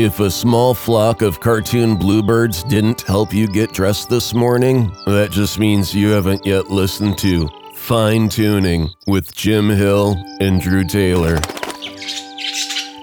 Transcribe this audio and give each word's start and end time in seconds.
If 0.00 0.20
a 0.20 0.30
small 0.30 0.74
flock 0.74 1.22
of 1.22 1.40
cartoon 1.40 1.96
bluebirds 1.96 2.62
didn't 2.62 3.00
help 3.00 3.34
you 3.34 3.48
get 3.48 3.72
dressed 3.72 4.08
this 4.08 4.32
morning, 4.32 4.92
that 5.06 5.32
just 5.32 5.58
means 5.58 5.92
you 5.92 6.10
haven't 6.10 6.46
yet 6.46 6.70
listened 6.70 7.18
to 7.18 7.48
Fine 7.74 8.28
Tuning 8.28 8.90
with 9.08 9.34
Jim 9.34 9.68
Hill 9.68 10.14
and 10.38 10.60
Drew 10.60 10.84
Taylor. 10.84 11.40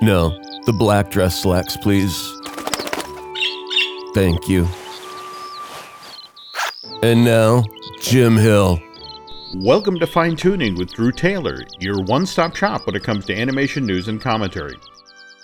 No, 0.02 0.40
the 0.66 0.72
black 0.72 1.12
dress 1.12 1.42
slacks, 1.42 1.76
please. 1.76 2.18
Thank 4.14 4.48
you. 4.48 4.66
And 7.04 7.26
now, 7.26 7.66
Jim 8.00 8.38
Hill. 8.38 8.80
Welcome 9.56 10.00
to 10.00 10.08
Fine 10.08 10.38
Tuning 10.38 10.76
with 10.76 10.94
Drew 10.94 11.12
Taylor, 11.12 11.58
your 11.78 12.02
one 12.04 12.26
stop 12.26 12.56
shop 12.56 12.88
when 12.88 12.96
it 12.96 13.04
comes 13.04 13.26
to 13.26 13.36
animation 13.36 13.86
news 13.86 14.08
and 14.08 14.22
commentary. 14.22 14.78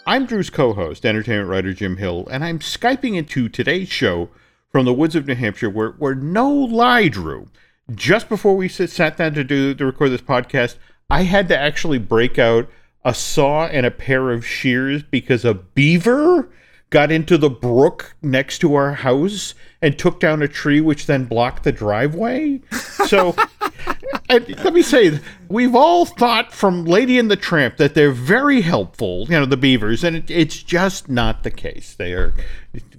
I'm 0.05 0.25
Drew's 0.25 0.49
co 0.49 0.73
host, 0.73 1.05
entertainment 1.05 1.47
writer 1.47 1.73
Jim 1.73 1.97
Hill, 1.97 2.27
and 2.31 2.43
I'm 2.43 2.57
Skyping 2.57 3.15
into 3.15 3.47
today's 3.47 3.89
show 3.89 4.29
from 4.71 4.85
the 4.85 4.93
woods 4.93 5.15
of 5.15 5.27
New 5.27 5.35
Hampshire, 5.35 5.69
where, 5.69 5.91
where 5.91 6.15
no 6.15 6.51
lie, 6.51 7.07
Drew, 7.07 7.49
just 7.93 8.27
before 8.27 8.55
we 8.55 8.67
sat 8.67 9.17
down 9.17 9.35
to 9.35 9.43
do 9.43 9.75
to 9.75 9.85
record 9.85 10.09
this 10.09 10.21
podcast, 10.21 10.77
I 11.09 11.23
had 11.23 11.47
to 11.49 11.57
actually 11.57 11.99
break 11.99 12.39
out 12.39 12.67
a 13.05 13.13
saw 13.13 13.67
and 13.67 13.85
a 13.85 13.91
pair 13.91 14.31
of 14.31 14.45
shears 14.45 15.03
because 15.03 15.45
a 15.45 15.53
beaver 15.53 16.49
got 16.91 17.11
into 17.11 17.37
the 17.37 17.49
brook 17.49 18.15
next 18.21 18.59
to 18.59 18.75
our 18.75 18.93
house 18.93 19.55
and 19.81 19.97
took 19.97 20.19
down 20.19 20.41
a 20.43 20.47
tree, 20.47 20.79
which 20.79 21.07
then 21.07 21.25
blocked 21.25 21.63
the 21.63 21.71
driveway. 21.71 22.59
So, 23.07 23.35
let 24.29 24.73
me 24.73 24.83
say, 24.83 25.19
we've 25.47 25.73
all 25.73 26.05
thought 26.05 26.53
from 26.53 26.85
Lady 26.85 27.17
and 27.17 27.31
the 27.31 27.37
Tramp 27.37 27.77
that 27.77 27.95
they're 27.95 28.11
very 28.11 28.61
helpful, 28.61 29.25
you 29.29 29.39
know, 29.39 29.45
the 29.45 29.57
beavers, 29.57 30.03
and 30.03 30.17
it, 30.17 30.29
it's 30.29 30.61
just 30.61 31.09
not 31.09 31.43
the 31.43 31.49
case. 31.49 31.95
They 31.95 32.13
are 32.13 32.35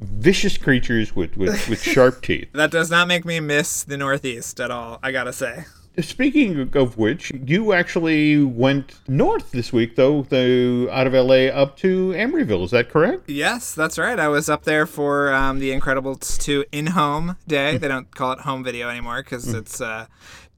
vicious 0.01 0.57
creatures 0.57 1.15
with, 1.15 1.37
with, 1.37 1.69
with 1.69 1.83
sharp 1.83 2.23
teeth. 2.23 2.49
That 2.55 2.71
does 2.71 2.91
not 2.91 3.09
make 3.09 3.25
me 3.25 3.41
miss 3.41 3.85
the 3.85 3.97
Northeast 3.97 4.59
at 4.59 4.71
all, 4.71 4.99
I 5.03 5.13
gotta 5.13 5.33
say. 5.33 5.65
Speaking 6.01 6.71
of 6.75 6.97
which, 6.97 7.33
you 7.45 7.75
actually 7.75 8.43
went 8.43 9.01
north 9.09 9.51
this 9.51 9.73
week, 9.73 9.97
though, 9.97 10.23
the, 10.23 10.89
out 10.91 11.07
of 11.07 11.13
LA 11.13 11.49
up 11.49 11.77
to 11.79 12.13
Emeryville. 12.13 12.65
Is 12.65 12.71
that 12.71 12.89
correct? 12.89 13.29
Yes, 13.29 13.75
that's 13.75 13.99
right. 13.99 14.19
I 14.19 14.29
was 14.29 14.49
up 14.49 14.65
there 14.65 14.87
for 14.87 15.33
um, 15.35 15.59
the 15.59 15.71
Incredibles 15.71 16.41
2 16.41 16.65
in 16.73 16.89
home 16.89 17.37
day. 17.47 17.77
they 17.77 17.89
don't 17.89 18.15
call 18.15 18.33
it 18.33 18.41
home 18.41 18.65
video 18.65 18.89
anymore 18.89 19.23
because 19.23 19.47
mm. 19.47 19.59
it's 19.59 19.83
uh, 19.83 20.07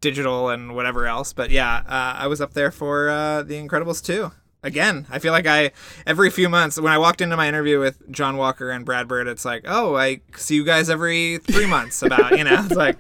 digital 0.01 0.51
and 0.51 0.77
whatever 0.77 1.07
else. 1.07 1.33
But 1.33 1.51
yeah, 1.51 1.79
uh, 1.79 2.15
I 2.17 2.29
was 2.29 2.41
up 2.41 2.55
there 2.55 2.71
for 2.71 3.09
uh, 3.09 3.43
the 3.43 3.55
Incredibles 3.55 4.05
2 4.05 4.31
again, 4.65 5.07
I 5.11 5.21
feel 5.21 5.33
like 5.33 5.47
I 5.47 5.71
every 6.07 6.31
few 6.31 6.49
months 6.49 6.81
when 6.81 6.93
I 6.93 6.99
walked 6.99 7.21
into 7.21 7.37
my 7.37 7.47
interview 7.47 7.79
with 7.79 8.11
John 8.11 8.37
Walker 8.37 8.71
and 8.71 8.85
Brad 8.85 9.07
Bird, 9.07 9.29
it's 9.29 9.45
like, 9.45 9.65
oh, 9.69 9.95
I 9.95 10.23
see 10.35 10.57
you 10.57 10.65
guys 10.65 10.91
every 10.91 11.39
three 11.39 11.67
months 11.67 12.03
about 12.03 12.37
you 12.37 12.45
know, 12.45 12.65
it's 12.65 12.75
like 12.75 12.97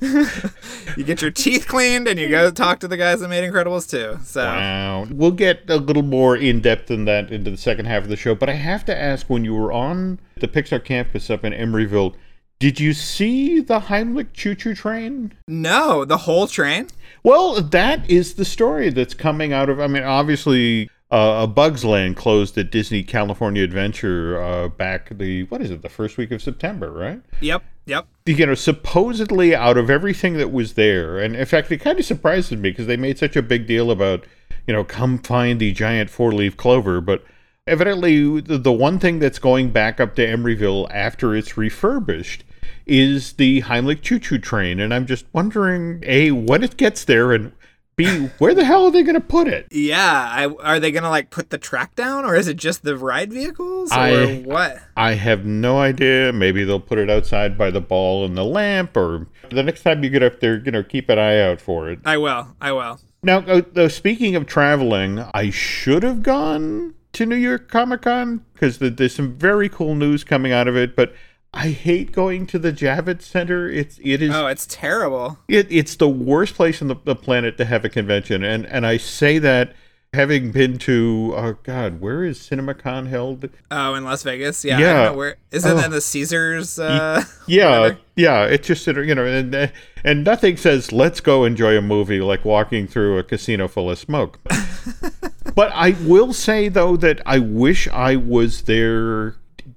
you 0.96 1.04
get 1.04 1.22
your 1.22 1.30
teeth 1.30 1.66
cleaned 1.66 2.08
and 2.08 2.18
you 2.18 2.28
go 2.28 2.50
talk 2.50 2.80
to 2.80 2.88
the 2.88 2.96
guys 2.96 3.20
that 3.20 3.28
made 3.28 3.48
Incredibles 3.48 3.88
too. 3.88 4.18
So 4.22 4.44
wow, 4.44 5.06
we'll 5.10 5.30
get 5.30 5.68
a 5.68 5.76
little 5.76 6.02
more 6.02 6.36
in 6.36 6.60
depth 6.60 6.88
than 6.88 7.04
that 7.06 7.30
into 7.30 7.50
the 7.50 7.56
second 7.56 7.86
half 7.86 8.02
of 8.02 8.08
the 8.08 8.16
show. 8.16 8.34
But 8.34 8.48
I 8.48 8.54
have 8.54 8.84
to 8.86 8.96
ask, 8.96 9.28
when 9.28 9.44
you 9.44 9.54
were 9.54 9.72
on 9.72 10.18
the 10.36 10.48
Pixar 10.48 10.84
campus 10.84 11.30
up 11.30 11.44
in 11.44 11.52
Emeryville. 11.52 12.14
Did 12.58 12.80
you 12.80 12.94
see 12.94 13.60
the 13.60 13.80
Heimlich 13.80 14.32
choo 14.32 14.54
choo 14.54 14.74
train? 14.74 15.34
No, 15.46 16.04
the 16.04 16.18
whole 16.18 16.46
train? 16.46 16.88
Well, 17.22 17.60
that 17.60 18.08
is 18.08 18.34
the 18.34 18.44
story 18.44 18.90
that's 18.90 19.14
coming 19.14 19.52
out 19.52 19.68
of. 19.68 19.78
I 19.78 19.86
mean, 19.86 20.02
obviously, 20.02 20.88
uh, 21.10 21.40
a 21.42 21.46
Bugs 21.46 21.84
Land 21.84 22.16
closed 22.16 22.56
at 22.56 22.70
Disney 22.70 23.02
California 23.02 23.62
Adventure 23.62 24.42
uh, 24.42 24.68
back 24.68 25.16
the 25.16 25.44
what 25.44 25.60
is 25.60 25.70
it 25.70 25.82
the 25.82 25.88
first 25.88 26.16
week 26.16 26.30
of 26.30 26.40
September, 26.40 26.90
right? 26.90 27.20
Yep, 27.40 27.62
yep. 27.86 28.06
You 28.26 28.46
know, 28.46 28.54
supposedly 28.54 29.54
out 29.54 29.78
of 29.78 29.88
everything 29.88 30.34
that 30.34 30.52
was 30.52 30.74
there, 30.74 31.18
and 31.18 31.34
in 31.34 31.46
fact, 31.46 31.70
it 31.70 31.78
kind 31.78 31.98
of 31.98 32.04
surprises 32.04 32.52
me 32.52 32.70
because 32.70 32.86
they 32.86 32.96
made 32.96 33.18
such 33.18 33.36
a 33.36 33.42
big 33.42 33.66
deal 33.66 33.90
about 33.90 34.24
you 34.66 34.74
know 34.74 34.84
come 34.84 35.18
find 35.18 35.60
the 35.60 35.72
giant 35.72 36.10
four 36.10 36.32
leaf 36.32 36.56
clover, 36.56 37.00
but 37.00 37.24
evidently 37.66 38.40
the, 38.40 38.58
the 38.58 38.72
one 38.72 38.98
thing 38.98 39.18
that's 39.18 39.38
going 39.38 39.70
back 39.70 40.00
up 40.00 40.14
to 40.16 40.26
Emeryville 40.26 40.88
after 40.92 41.34
it's 41.34 41.56
refurbished 41.56 42.44
is 42.86 43.32
the 43.34 43.62
Heimlich 43.62 44.02
choo 44.02 44.18
choo 44.18 44.38
train, 44.38 44.80
and 44.80 44.94
I'm 44.94 45.06
just 45.06 45.26
wondering 45.32 46.02
a 46.06 46.30
when 46.30 46.62
it 46.62 46.76
gets 46.76 47.04
there 47.04 47.32
and 47.32 47.52
B, 47.96 48.28
where 48.38 48.52
the 48.52 48.64
hell 48.64 48.84
are 48.84 48.90
they 48.90 49.02
going 49.02 49.14
to 49.14 49.22
put 49.22 49.48
it? 49.48 49.68
Yeah, 49.70 50.28
I, 50.30 50.46
are 50.46 50.78
they 50.78 50.90
going 50.90 51.02
to 51.02 51.08
like 51.08 51.30
put 51.30 51.48
the 51.48 51.56
track 51.56 51.94
down, 51.94 52.26
or 52.26 52.36
is 52.36 52.46
it 52.46 52.58
just 52.58 52.82
the 52.82 52.94
ride 52.94 53.32
vehicles, 53.32 53.90
or 53.90 53.98
I, 53.98 54.42
what? 54.44 54.82
I 54.98 55.14
have 55.14 55.46
no 55.46 55.78
idea. 55.78 56.30
Maybe 56.30 56.62
they'll 56.64 56.78
put 56.78 56.98
it 56.98 57.08
outside 57.08 57.56
by 57.56 57.70
the 57.70 57.80
ball 57.80 58.26
and 58.26 58.36
the 58.36 58.44
lamp, 58.44 58.98
or 58.98 59.26
the 59.48 59.62
next 59.62 59.82
time 59.82 60.04
you 60.04 60.10
get 60.10 60.22
up 60.22 60.40
there, 60.40 60.58
you 60.58 60.70
know, 60.70 60.82
keep 60.82 61.08
an 61.08 61.18
eye 61.18 61.40
out 61.40 61.58
for 61.58 61.88
it. 61.88 62.00
I 62.04 62.18
will. 62.18 62.54
I 62.60 62.72
will. 62.72 63.00
Now, 63.22 63.38
uh, 63.38 63.88
speaking 63.88 64.36
of 64.36 64.44
traveling, 64.44 65.24
I 65.32 65.48
should 65.48 66.02
have 66.02 66.22
gone 66.22 66.94
to 67.14 67.24
New 67.24 67.36
York 67.36 67.70
Comic 67.70 68.02
Con 68.02 68.44
because 68.52 68.78
there's 68.78 69.14
some 69.14 69.32
very 69.32 69.70
cool 69.70 69.94
news 69.94 70.22
coming 70.22 70.52
out 70.52 70.68
of 70.68 70.76
it, 70.76 70.94
but 70.94 71.14
I 71.56 71.70
hate 71.70 72.12
going 72.12 72.46
to 72.48 72.58
the 72.58 72.70
Javits 72.70 73.22
Center. 73.22 73.66
It's 73.66 73.98
it 74.04 74.20
is. 74.20 74.34
Oh, 74.34 74.46
it's 74.46 74.66
terrible. 74.66 75.38
It, 75.48 75.66
it's 75.70 75.96
the 75.96 76.08
worst 76.08 76.54
place 76.54 76.82
on 76.82 76.88
the, 76.88 76.96
the 77.02 77.16
planet 77.16 77.56
to 77.56 77.64
have 77.64 77.82
a 77.82 77.88
convention, 77.88 78.44
and 78.44 78.66
and 78.66 78.86
I 78.86 78.98
say 78.98 79.38
that 79.38 79.74
having 80.12 80.50
been 80.50 80.78
to 80.78 81.34
oh 81.36 81.58
god 81.62 82.00
where 82.00 82.24
is 82.24 82.38
cinemacon 82.38 83.06
held 83.06 83.50
oh 83.70 83.94
in 83.94 84.04
las 84.04 84.22
vegas 84.22 84.64
yeah 84.64 84.78
yeah 84.78 85.10
where 85.10 85.36
is 85.50 85.66
it 85.66 85.72
oh. 85.72 85.84
in 85.84 85.90
the 85.90 86.00
caesars 86.00 86.78
uh, 86.78 87.22
yeah 87.46 87.80
whatever? 87.80 88.00
yeah 88.14 88.44
it's 88.44 88.66
just 88.66 88.86
you 88.86 89.14
know 89.14 89.26
and 89.26 89.70
and 90.04 90.24
nothing 90.24 90.56
says 90.56 90.90
let's 90.90 91.20
go 91.20 91.44
enjoy 91.44 91.76
a 91.76 91.82
movie 91.82 92.20
like 92.20 92.46
walking 92.46 92.86
through 92.86 93.18
a 93.18 93.22
casino 93.22 93.68
full 93.68 93.90
of 93.90 93.98
smoke 93.98 94.38
but 95.54 95.70
i 95.74 95.90
will 96.04 96.32
say 96.32 96.68
though 96.68 96.96
that 96.96 97.20
i 97.26 97.38
wish 97.38 97.86
i 97.88 98.16
was 98.16 98.62
there 98.62 99.36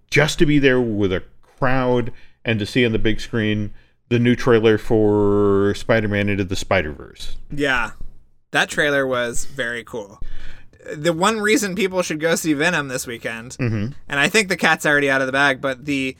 just 0.09 0.39
to 0.39 0.45
be 0.45 0.57
there 0.57 0.79
with 0.79 1.11
a 1.11 1.21
crowd 1.59 2.11
and 2.43 2.57
to 2.59 2.65
see 2.65 2.85
on 2.85 2.91
the 2.91 2.99
big 2.99 3.19
screen 3.19 3.71
the 4.07 4.19
new 4.19 4.35
trailer 4.35 4.77
for 4.77 5.73
Spider-Man 5.75 6.29
into 6.29 6.43
the 6.43 6.55
Spider-Verse. 6.55 7.37
Yeah. 7.51 7.91
That 8.51 8.69
trailer 8.69 9.05
was 9.05 9.45
very 9.45 9.83
cool. 9.83 10.19
The 10.95 11.13
one 11.13 11.39
reason 11.39 11.75
people 11.75 12.01
should 12.01 12.19
go 12.19 12.35
see 12.35 12.53
Venom 12.53 12.87
this 12.87 13.05
weekend, 13.05 13.51
mm-hmm. 13.57 13.91
and 14.07 14.19
I 14.19 14.27
think 14.27 14.47
the 14.47 14.57
cat's 14.57 14.85
already 14.85 15.09
out 15.09 15.21
of 15.21 15.27
the 15.27 15.33
bag, 15.33 15.61
but 15.61 15.85
the 15.85 16.17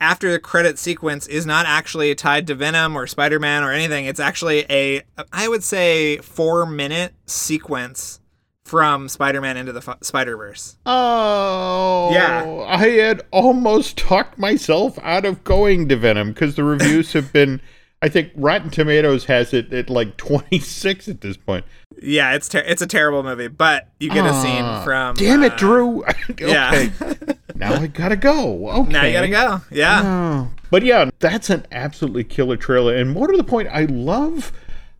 after 0.00 0.30
the 0.30 0.38
credit 0.38 0.78
sequence 0.78 1.26
is 1.26 1.46
not 1.46 1.64
actually 1.66 2.14
tied 2.14 2.46
to 2.48 2.54
Venom 2.54 2.94
or 2.94 3.06
Spider-Man 3.06 3.64
or 3.64 3.72
anything. 3.72 4.04
It's 4.04 4.20
actually 4.20 4.66
a 4.68 5.02
I 5.32 5.48
would 5.48 5.64
say 5.64 6.18
4 6.18 6.66
minute 6.66 7.14
sequence 7.26 8.20
from 8.64 9.08
Spider-Man 9.08 9.56
into 9.56 9.72
the 9.72 9.82
F- 9.86 9.98
Spider-Verse. 10.02 10.76
Oh, 10.86 12.10
yeah. 12.12 12.64
I 12.66 12.88
had 12.88 13.22
almost 13.30 13.98
talked 13.98 14.38
myself 14.38 14.98
out 15.02 15.24
of 15.24 15.44
going 15.44 15.88
to 15.88 15.96
Venom 15.96 16.32
because 16.32 16.54
the 16.54 16.64
reviews 16.64 17.12
have 17.12 17.32
been. 17.32 17.60
I 18.00 18.08
think 18.08 18.32
Rotten 18.34 18.70
Tomatoes 18.70 19.26
has 19.26 19.54
it 19.54 19.72
at 19.72 19.88
like 19.88 20.16
26 20.16 21.08
at 21.08 21.20
this 21.20 21.36
point. 21.36 21.64
Yeah, 22.02 22.34
it's 22.34 22.48
ter- 22.48 22.64
it's 22.66 22.82
a 22.82 22.86
terrible 22.86 23.22
movie, 23.22 23.46
but 23.46 23.88
you 24.00 24.10
get 24.10 24.26
a 24.26 24.34
scene 24.40 24.64
ah, 24.64 24.82
from. 24.82 25.14
Damn 25.14 25.44
it, 25.44 25.52
uh, 25.52 25.56
Drew! 25.56 26.04
okay. 26.30 26.48
Yeah. 26.48 27.14
now 27.54 27.74
I 27.74 27.86
gotta 27.86 28.16
go. 28.16 28.68
Okay. 28.68 28.90
Now 28.92 29.04
you 29.04 29.12
gotta 29.12 29.28
go. 29.28 29.60
Yeah. 29.70 30.02
Oh. 30.04 30.50
But 30.70 30.82
yeah, 30.82 31.10
that's 31.20 31.50
an 31.50 31.64
absolutely 31.70 32.24
killer 32.24 32.56
trailer. 32.56 32.96
And 32.96 33.10
more 33.10 33.28
to 33.28 33.36
the 33.36 33.44
point, 33.44 33.68
I 33.70 33.84
love 33.84 34.50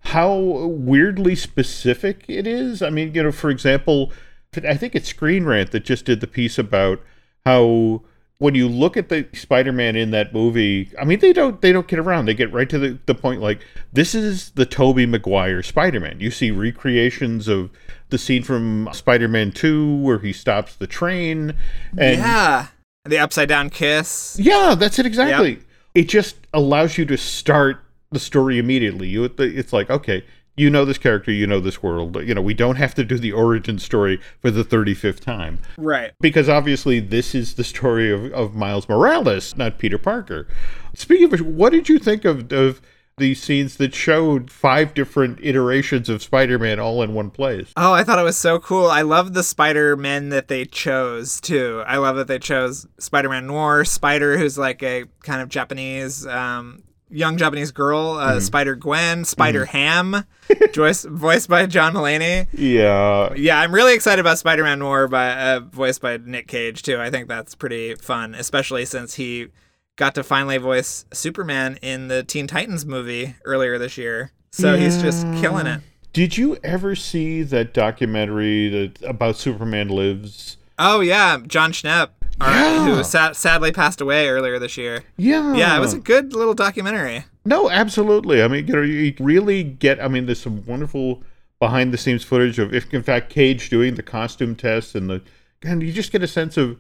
how 0.03 0.35
weirdly 0.35 1.35
specific 1.35 2.25
it 2.29 2.47
is. 2.47 2.83
I 2.83 2.91
mean, 2.91 3.15
you 3.15 3.23
know, 3.23 3.33
for 3.33 3.51
example, 3.51 4.13
I 4.57 4.77
think 4.77 4.95
it's 4.95 5.09
Screen 5.09 5.45
Rant 5.45 5.71
that 5.73 5.85
just 5.85 6.05
did 6.05 6.21
the 6.21 6.27
piece 6.27 6.59
about 6.59 7.01
how 7.47 8.03
when 8.39 8.57
you 8.57 8.69
look 8.69 8.97
at 8.97 9.09
the 9.09 9.29
Spider-Man 9.33 9.95
in 9.95 10.11
that 10.11 10.35
movie, 10.35 10.91
I 11.01 11.05
mean, 11.05 11.21
they 11.21 11.33
don't 11.33 11.61
they 11.61 11.73
don't 11.73 11.87
get 11.87 12.01
around. 12.01 12.27
They 12.27 12.35
get 12.35 12.53
right 12.53 12.69
to 12.69 12.79
the, 12.79 12.99
the 13.07 13.15
point. 13.15 13.41
Like 13.41 13.65
this 13.93 14.15
is 14.15 14.51
the 14.51 14.67
Tobey 14.67 15.07
Maguire 15.07 15.63
Spider-Man. 15.63 16.19
You 16.19 16.33
see 16.33 16.51
recreations 16.51 17.47
of 17.47 17.71
the 18.11 18.19
scene 18.19 18.43
from 18.43 18.89
Spider-Man 18.93 19.53
Two 19.53 19.97
where 19.99 20.19
he 20.19 20.33
stops 20.33 20.75
the 20.75 20.89
train. 20.89 21.55
And 21.97 22.19
yeah, 22.19 22.67
the 23.05 23.19
upside 23.19 23.49
down 23.49 23.71
kiss. 23.71 24.37
Yeah, 24.41 24.75
that's 24.77 24.99
it 24.99 25.07
exactly. 25.07 25.51
Yep. 25.51 25.61
It 25.95 26.09
just 26.09 26.37
allows 26.53 26.99
you 26.99 27.05
to 27.07 27.17
start 27.17 27.85
the 28.13 28.21
story 28.21 28.59
immediately. 28.59 29.09
You 29.09 29.25
it's 29.25 29.73
like 29.73 29.91
okay, 29.91 30.25
you 30.57 30.69
know 30.69 30.85
this 30.85 30.99
character, 30.99 31.33
you 31.33 31.47
know 31.47 31.61
this 31.61 31.83
world. 31.83 32.17
You 32.23 32.35
know, 32.35 32.43
we 32.43 32.55
don't 32.55 32.77
have 32.77 32.95
to 32.97 33.05
do 33.05 33.19
the 33.19 33.33
origin 33.33 33.79
story 33.79 34.21
for 34.41 34.51
the 34.51 34.65
35th 34.65 35.21
time. 35.21 35.59
Right. 35.79 36.13
Because 36.21 36.49
obviously 36.49 37.01
this 37.01 37.35
is 37.35 37.55
the 37.55 37.65
story 37.65 38.13
of, 38.13 38.33
of 38.33 38.55
Miles 38.55 38.89
Morales, 38.89 39.57
not 39.57 39.79
Peter 39.79 39.99
Parker. 39.99 40.47
Speaking 40.95 41.25
of 41.25 41.33
which, 41.33 41.41
what 41.41 41.71
did 41.71 41.89
you 41.89 41.99
think 41.99 42.25
of, 42.25 42.53
of 42.53 42.83
these 43.19 43.43
scenes 43.43 43.77
that 43.77 43.95
showed 43.95 44.51
five 44.51 44.95
different 44.95 45.39
iterations 45.43 46.09
of 46.09 46.23
Spider-Man 46.23 46.81
all 46.81 47.03
in 47.03 47.13
one 47.13 47.31
place. 47.31 47.71
Oh, 47.77 47.93
I 47.93 48.05
thought 48.05 48.19
it 48.19 48.25
was 48.25 48.39
so 48.39 48.59
cool. 48.59 48.87
I 48.87 49.03
love 49.03 49.35
the 49.35 49.43
Spider 49.43 49.97
Men 49.97 50.31
that 50.31 50.49
they 50.49 50.65
chose 50.65 51.41
too. 51.41 51.85
I 51.87 51.99
love 51.99 52.17
that 52.17 52.27
they 52.27 52.39
chose 52.39 52.87
Spider 52.99 53.29
Man 53.29 53.47
Noir, 53.47 53.85
Spider, 53.85 54.39
who's 54.39 54.57
like 54.57 54.83
a 54.83 55.05
kind 55.23 55.43
of 55.43 55.51
Japanese 55.51 56.27
um, 56.27 56.83
young 57.13 57.37
Japanese 57.37 57.71
girl, 57.71 58.17
uh, 58.19 58.41
Spider 58.41 58.75
Gwen, 58.75 59.25
Spider 59.25 59.67
Ham, 59.67 60.25
Joyce, 60.73 61.05
voiced 61.05 61.49
by 61.49 61.67
John 61.67 61.95
Mulaney. 61.95 62.49
Yeah. 62.53 63.33
Yeah, 63.35 63.61
I'm 63.61 63.75
really 63.75 63.95
excited 63.95 64.21
about 64.21 64.39
Spider 64.39 64.65
Man 64.65 64.79
Noir, 64.79 65.09
by 65.09 65.31
uh, 65.33 65.61
voiced 65.61 66.01
by 66.01 66.17
Nick 66.17 66.49
Cage 66.49 66.83
too. 66.83 66.99
I 66.99 67.11
think 67.11 67.29
that's 67.29 67.55
pretty 67.55 67.95
fun, 67.95 68.35
especially 68.35 68.85
since 68.85 69.15
he 69.15 69.49
got 69.97 70.15
to 70.15 70.25
finally 70.25 70.59
voice 70.59 71.05
Superman 71.13 71.79
in 71.83 72.09
the 72.09 72.23
Teen 72.23 72.47
Titans 72.47 72.87
movie 72.87 73.37
earlier 73.45 73.79
this 73.79 73.99
year. 73.99 74.33
So 74.51 74.77
he's 74.77 75.01
just 75.01 75.25
killing 75.35 75.67
it. 75.67 75.81
Did 76.13 76.37
you 76.37 76.59
ever 76.63 76.95
see 76.95 77.43
that 77.43 77.73
documentary 77.73 78.69
that 78.69 79.03
about 79.03 79.37
Superman 79.37 79.89
Lives? 79.89 80.59
Oh 80.79 81.01
yeah, 81.01 81.39
Jon 81.47 81.73
Schnepp, 81.73 82.11
Yeah. 82.43 82.85
who 82.97 83.05
sa- 83.05 83.33
sadly 83.33 83.73
passed 83.73 84.01
away 84.01 84.29
earlier 84.29 84.59
this 84.59 84.77
year. 84.77 85.05
Yeah. 85.17 85.55
Yeah, 85.55 85.77
it 85.77 85.81
was 85.81 85.93
a 85.93 85.99
good 85.99 86.33
little 86.33 86.55
documentary. 86.55 87.25
No, 87.45 87.71
absolutely. 87.71 88.43
I 88.43 88.49
mean, 88.49 88.67
you 88.67 88.75
know, 88.75 88.83
you 88.83 89.15
really 89.19 89.63
get. 89.65 90.01
I 90.01 90.09
mean, 90.09 90.27
there's 90.27 90.41
some 90.41 90.65
wonderful 90.67 91.23
behind 91.59 91.93
the 91.93 91.99
scenes 91.99 92.25
footage 92.25 92.59
of, 92.59 92.75
if 92.75 92.93
in 92.93 93.03
fact, 93.03 93.31
Cage 93.31 93.71
doing 93.71 93.95
the 93.95 94.03
costume 94.03 94.57
test 94.57 94.95
and 94.95 95.09
the, 95.09 95.23
and 95.63 95.83
you 95.83 95.93
just 95.93 96.11
get 96.11 96.23
a 96.23 96.27
sense 96.27 96.57
of 96.57 96.77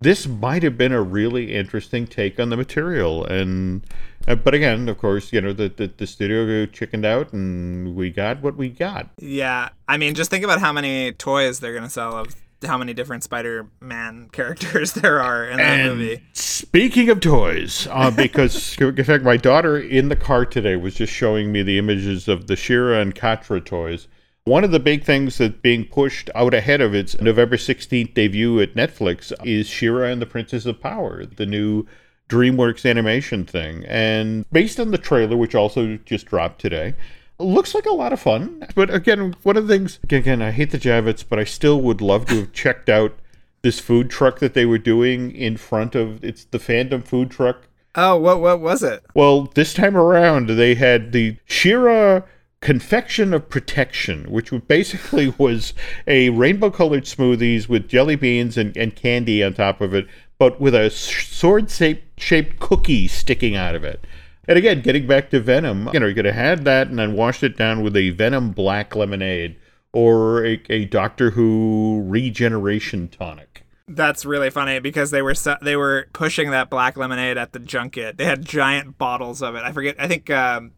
this 0.00 0.26
might 0.26 0.62
have 0.64 0.76
been 0.76 0.92
a 0.92 1.00
really 1.00 1.54
interesting 1.54 2.06
take 2.06 2.40
on 2.40 2.50
the 2.50 2.56
material. 2.56 3.24
And, 3.24 3.84
uh, 4.26 4.34
but 4.34 4.52
again, 4.52 4.88
of 4.88 4.98
course, 4.98 5.32
you 5.32 5.40
know, 5.40 5.52
the 5.52 5.68
the, 5.68 5.86
the 5.86 6.06
studio 6.06 6.66
chickened 6.66 7.04
out, 7.04 7.32
and 7.32 7.94
we 7.94 8.10
got 8.10 8.42
what 8.42 8.56
we 8.56 8.68
got. 8.68 9.10
Yeah, 9.18 9.68
I 9.86 9.96
mean, 9.96 10.14
just 10.14 10.30
think 10.30 10.44
about 10.44 10.60
how 10.60 10.72
many 10.72 11.12
toys 11.12 11.60
they're 11.60 11.74
gonna 11.74 11.88
sell 11.90 12.16
of 12.16 12.34
how 12.66 12.78
many 12.78 12.94
different 12.94 13.22
Spider-Man 13.22 14.28
characters 14.32 14.92
there 14.92 15.20
are 15.20 15.46
in 15.46 15.58
that 15.58 15.80
And 15.80 15.98
movie. 15.98 16.22
Speaking 16.32 17.10
of 17.10 17.20
toys, 17.20 17.86
uh, 17.90 18.10
because 18.16 18.78
in 18.78 19.04
fact, 19.04 19.24
my 19.24 19.36
daughter 19.36 19.78
in 19.78 20.08
the 20.08 20.16
car 20.16 20.44
today 20.44 20.76
was 20.76 20.94
just 20.94 21.12
showing 21.12 21.52
me 21.52 21.62
the 21.62 21.78
images 21.78 22.28
of 22.28 22.46
the 22.46 22.56
She-Ra 22.56 22.98
and 22.98 23.14
Catra 23.14 23.64
toys. 23.64 24.08
One 24.46 24.62
of 24.62 24.72
the 24.72 24.80
big 24.80 25.04
things 25.04 25.38
that's 25.38 25.56
being 25.62 25.86
pushed 25.86 26.28
out 26.34 26.52
ahead 26.52 26.82
of 26.82 26.94
its 26.94 27.18
November 27.20 27.56
16th 27.56 28.12
debut 28.12 28.60
at 28.60 28.74
Netflix 28.74 29.32
is 29.44 29.66
She-Ra 29.66 30.08
and 30.08 30.20
the 30.20 30.26
Princess 30.26 30.66
of 30.66 30.80
Power, 30.80 31.24
the 31.24 31.46
new 31.46 31.86
DreamWorks 32.28 32.88
animation 32.88 33.44
thing. 33.44 33.84
And 33.86 34.44
based 34.50 34.78
on 34.78 34.90
the 34.90 34.98
trailer, 34.98 35.36
which 35.36 35.54
also 35.54 35.96
just 36.04 36.26
dropped 36.26 36.60
today, 36.60 36.94
looks 37.38 37.74
like 37.74 37.86
a 37.86 37.92
lot 37.92 38.12
of 38.12 38.20
fun. 38.20 38.66
But 38.74 38.92
again, 38.92 39.34
one 39.42 39.56
of 39.56 39.66
the 39.66 39.74
things, 39.74 39.98
again, 40.04 40.42
I 40.42 40.50
hate 40.50 40.70
the 40.70 40.78
Javits, 40.78 41.24
but 41.28 41.38
I 41.38 41.44
still 41.44 41.80
would 41.80 42.00
love 42.00 42.26
to 42.26 42.36
have 42.36 42.52
checked 42.52 42.88
out 42.88 43.14
this 43.62 43.80
food 43.80 44.10
truck 44.10 44.38
that 44.40 44.54
they 44.54 44.66
were 44.66 44.78
doing 44.78 45.34
in 45.34 45.56
front 45.56 45.94
of 45.94 46.22
it's 46.22 46.44
the 46.44 46.58
fandom 46.58 47.04
food 47.04 47.30
truck. 47.30 47.68
Oh, 47.94 48.16
what 48.16 48.40
what 48.40 48.60
was 48.60 48.82
it? 48.82 49.04
Well, 49.14 49.50
this 49.54 49.72
time 49.72 49.96
around 49.96 50.50
they 50.50 50.74
had 50.74 51.12
the 51.12 51.38
She-Ra 51.46 52.22
confection 52.60 53.32
of 53.32 53.48
protection, 53.48 54.24
which 54.24 54.50
basically 54.66 55.28
was 55.38 55.74
a 56.06 56.30
rainbow 56.30 56.70
colored 56.70 57.04
smoothies 57.04 57.68
with 57.68 57.88
jelly 57.88 58.16
beans 58.16 58.56
and, 58.58 58.76
and 58.76 58.96
candy 58.96 59.42
on 59.42 59.54
top 59.54 59.80
of 59.80 59.94
it, 59.94 60.06
but 60.38 60.60
with 60.60 60.74
a 60.74 60.90
sword 60.90 61.70
shaped 61.70 62.60
cookie 62.60 63.06
sticking 63.06 63.54
out 63.56 63.74
of 63.74 63.84
it. 63.84 64.04
And 64.46 64.58
again, 64.58 64.82
getting 64.82 65.06
back 65.06 65.30
to 65.30 65.40
Venom, 65.40 65.88
you 65.92 66.00
know, 66.00 66.06
you 66.06 66.14
could 66.14 66.24
have 66.24 66.34
had 66.34 66.64
that 66.64 66.88
and 66.88 66.98
then 66.98 67.14
washed 67.14 67.42
it 67.42 67.56
down 67.56 67.82
with 67.82 67.96
a 67.96 68.10
Venom 68.10 68.52
black 68.52 68.94
lemonade 68.94 69.56
or 69.92 70.44
a, 70.44 70.60
a 70.68 70.84
Doctor 70.84 71.30
Who 71.30 72.02
regeneration 72.06 73.08
tonic. 73.08 73.64
That's 73.86 74.24
really 74.24 74.50
funny 74.50 74.80
because 74.80 75.10
they 75.10 75.22
were 75.22 75.34
se- 75.34 75.58
they 75.62 75.76
were 75.76 76.08
pushing 76.12 76.50
that 76.50 76.70
black 76.70 76.96
lemonade 76.96 77.36
at 77.36 77.52
the 77.52 77.58
junket. 77.58 78.16
They 78.16 78.24
had 78.24 78.44
giant 78.44 78.96
bottles 78.96 79.42
of 79.42 79.54
it. 79.54 79.62
I 79.62 79.72
forget. 79.72 79.96
I 79.98 80.08
think 80.08 80.30
um, 80.30 80.72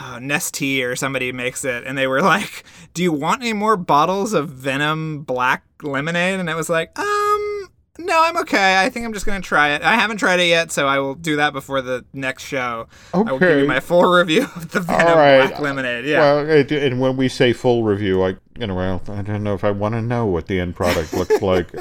oh, 0.00 0.18
or 0.18 0.96
somebody 0.96 1.32
makes 1.32 1.64
it, 1.64 1.84
and 1.84 1.96
they 1.96 2.06
were 2.06 2.22
like, 2.22 2.64
"Do 2.94 3.02
you 3.02 3.12
want 3.12 3.42
any 3.42 3.52
more 3.52 3.76
bottles 3.76 4.32
of 4.32 4.48
Venom 4.48 5.22
black 5.22 5.64
lemonade?" 5.82 6.40
And 6.40 6.48
it 6.48 6.56
was 6.56 6.70
like, 6.70 6.98
um, 6.98 7.31
no, 7.98 8.22
I'm 8.22 8.36
okay. 8.38 8.82
I 8.82 8.88
think 8.88 9.04
I'm 9.04 9.12
just 9.12 9.26
gonna 9.26 9.40
try 9.40 9.70
it. 9.70 9.82
I 9.82 9.96
haven't 9.96 10.16
tried 10.16 10.40
it 10.40 10.46
yet, 10.48 10.72
so 10.72 10.86
I 10.86 10.98
will 10.98 11.14
do 11.14 11.36
that 11.36 11.52
before 11.52 11.82
the 11.82 12.04
next 12.12 12.44
show. 12.44 12.88
I 13.12 13.18
will 13.18 13.38
give 13.38 13.58
you 13.58 13.66
my 13.66 13.80
full 13.80 14.04
review 14.04 14.44
of 14.56 14.70
the 14.70 14.80
Venom 14.80 15.08
All 15.08 15.16
right. 15.16 15.48
black 15.48 15.60
lemonade. 15.60 16.04
Yeah. 16.06 16.42
Well, 16.42 16.66
and 16.70 17.00
when 17.00 17.16
we 17.16 17.28
say 17.28 17.52
full 17.52 17.84
review, 17.84 18.22
I 18.24 18.36
you 18.58 18.66
know, 18.66 18.74
well, 18.74 19.02
I 19.08 19.22
don't 19.22 19.42
know 19.42 19.54
if 19.54 19.64
I 19.64 19.70
want 19.70 19.94
to 19.94 20.02
know 20.02 20.26
what 20.26 20.46
the 20.46 20.60
end 20.60 20.76
product 20.76 21.12
looks 21.12 21.40
like. 21.42 21.72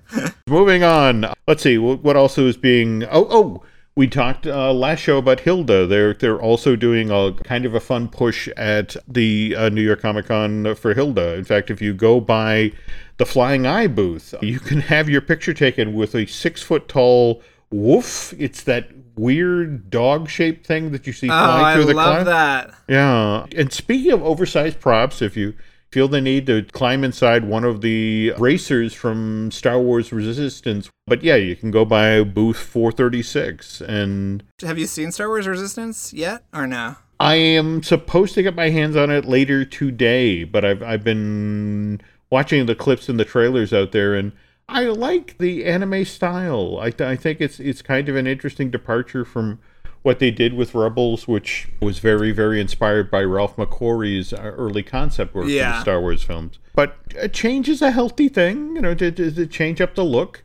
Moving 0.46 0.82
on. 0.82 1.32
Let's 1.46 1.62
see 1.62 1.78
what, 1.78 2.02
what 2.02 2.16
also 2.16 2.46
is 2.46 2.56
being. 2.56 3.04
Oh, 3.04 3.26
oh. 3.30 3.62
We 3.96 4.06
talked 4.06 4.46
uh, 4.46 4.72
last 4.72 5.00
show 5.00 5.18
about 5.18 5.40
Hilda. 5.40 5.86
They're 5.86 6.14
they're 6.14 6.40
also 6.40 6.76
doing 6.76 7.10
a 7.10 7.32
kind 7.44 7.66
of 7.66 7.74
a 7.74 7.80
fun 7.80 8.08
push 8.08 8.48
at 8.56 8.96
the 9.06 9.54
uh, 9.56 9.68
New 9.68 9.82
York 9.82 10.00
Comic 10.00 10.26
Con 10.26 10.74
for 10.74 10.94
Hilda. 10.94 11.34
In 11.34 11.44
fact, 11.44 11.70
if 11.70 11.82
you 11.82 11.92
go 11.92 12.20
by 12.20 12.72
the 13.16 13.26
Flying 13.26 13.66
Eye 13.66 13.88
booth, 13.88 14.34
you 14.40 14.60
can 14.60 14.80
have 14.80 15.08
your 15.08 15.20
picture 15.20 15.52
taken 15.52 15.94
with 15.94 16.14
a 16.14 16.26
six 16.26 16.62
foot 16.62 16.88
tall 16.88 17.42
woof. 17.70 18.32
It's 18.38 18.62
that 18.62 18.90
weird 19.16 19.90
dog 19.90 20.28
shaped 20.30 20.66
thing 20.66 20.92
that 20.92 21.06
you 21.06 21.12
see 21.12 21.26
oh, 21.26 21.30
flying 21.30 21.64
I 21.64 21.74
through 21.74 21.84
the 21.84 21.92
cool. 21.92 22.00
I 22.00 22.06
love 22.06 22.24
cloud. 22.24 22.68
that. 22.68 22.74
Yeah. 22.88 23.46
And 23.56 23.72
speaking 23.72 24.12
of 24.12 24.22
oversized 24.22 24.80
props, 24.80 25.20
if 25.20 25.36
you 25.36 25.54
feel 25.90 26.08
the 26.08 26.20
need 26.20 26.46
to 26.46 26.62
climb 26.62 27.02
inside 27.02 27.44
one 27.44 27.64
of 27.64 27.80
the 27.80 28.32
racers 28.38 28.94
from 28.94 29.50
Star 29.50 29.80
Wars 29.80 30.12
Resistance, 30.12 30.88
but 31.06 31.22
yeah, 31.22 31.36
you 31.36 31.56
can 31.56 31.70
go 31.70 31.84
by 31.84 32.22
booth 32.22 32.58
436. 32.58 33.80
And 33.80 34.44
Have 34.62 34.78
you 34.78 34.86
seen 34.86 35.12
Star 35.12 35.28
Wars 35.28 35.48
Resistance 35.48 36.12
yet, 36.12 36.44
or 36.54 36.66
no? 36.66 36.96
I 37.18 37.34
am 37.34 37.82
supposed 37.82 38.34
to 38.34 38.42
get 38.42 38.54
my 38.54 38.70
hands 38.70 38.96
on 38.96 39.10
it 39.10 39.24
later 39.24 39.64
today, 39.64 40.44
but 40.44 40.64
I've, 40.64 40.82
I've 40.82 41.04
been 41.04 42.00
watching 42.30 42.66
the 42.66 42.74
clips 42.74 43.08
and 43.08 43.18
the 43.18 43.24
trailers 43.24 43.72
out 43.72 43.92
there 43.92 44.14
and 44.14 44.32
I 44.70 44.84
like 44.84 45.36
the 45.38 45.64
anime 45.64 46.04
style. 46.04 46.78
I, 46.80 46.90
th- 46.90 47.08
I 47.08 47.16
think 47.16 47.40
it's 47.40 47.58
it's 47.58 47.82
kind 47.82 48.08
of 48.08 48.14
an 48.14 48.28
interesting 48.28 48.70
departure 48.70 49.24
from 49.24 49.58
what 50.02 50.18
they 50.18 50.30
did 50.30 50.54
with 50.54 50.74
Rebels, 50.74 51.28
which 51.28 51.68
was 51.80 51.98
very, 51.98 52.32
very 52.32 52.60
inspired 52.60 53.10
by 53.10 53.22
Ralph 53.22 53.56
McQuarrie's 53.56 54.32
uh, 54.32 54.38
early 54.40 54.82
concept 54.82 55.34
work 55.34 55.44
for 55.44 55.50
Yeah. 55.50 55.72
the 55.72 55.80
Star 55.82 56.00
Wars 56.00 56.22
films. 56.22 56.58
But 56.74 56.96
a 57.18 57.28
change 57.28 57.68
is 57.68 57.82
a 57.82 57.90
healthy 57.90 58.28
thing, 58.28 58.76
you 58.76 58.80
know, 58.82 58.94
to, 58.94 59.10
to, 59.10 59.30
to 59.30 59.46
change 59.46 59.80
up 59.80 59.94
the 59.94 60.04
look. 60.04 60.42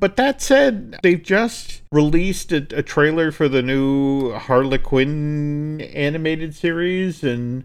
But 0.00 0.16
that 0.16 0.40
said, 0.42 0.98
they've 1.02 1.22
just 1.22 1.82
released 1.90 2.52
a, 2.52 2.58
a 2.76 2.82
trailer 2.82 3.32
for 3.32 3.48
the 3.48 3.62
new 3.62 4.32
Harley 4.34 4.78
Quinn 4.78 5.80
animated 5.80 6.54
series, 6.54 7.24
and 7.24 7.64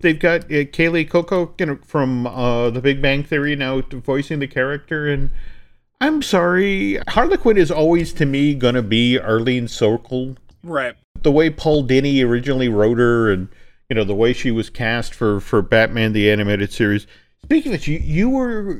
they've 0.00 0.18
got 0.18 0.44
uh, 0.46 0.64
Kaley 0.72 1.08
Cuoco 1.08 1.52
you 1.60 1.66
know, 1.66 1.78
from 1.84 2.26
uh, 2.26 2.70
The 2.70 2.80
Big 2.80 3.00
Bang 3.02 3.22
Theory 3.22 3.54
now 3.54 3.82
voicing 3.82 4.38
the 4.40 4.48
character, 4.48 5.06
and 5.06 5.30
I'm 6.00 6.22
sorry, 6.22 6.98
Harley 7.08 7.36
Quinn 7.36 7.56
is 7.58 7.70
always 7.70 8.12
to 8.14 8.26
me 8.26 8.54
gonna 8.54 8.82
be 8.82 9.18
Arleen 9.18 9.64
Sorkin. 9.64 10.36
Right. 10.68 10.94
The 11.22 11.32
way 11.32 11.50
Paul 11.50 11.84
Dini 11.86 12.24
originally 12.24 12.68
wrote 12.68 12.98
her, 12.98 13.30
and 13.32 13.48
you 13.88 13.96
know 13.96 14.04
the 14.04 14.14
way 14.14 14.32
she 14.32 14.50
was 14.50 14.70
cast 14.70 15.14
for 15.14 15.40
for 15.40 15.62
Batman 15.62 16.12
the 16.12 16.30
animated 16.30 16.72
series. 16.72 17.06
Speaking 17.42 17.72
of 17.72 17.78
which, 17.80 17.88
you 17.88 17.98
you 17.98 18.30
were 18.30 18.78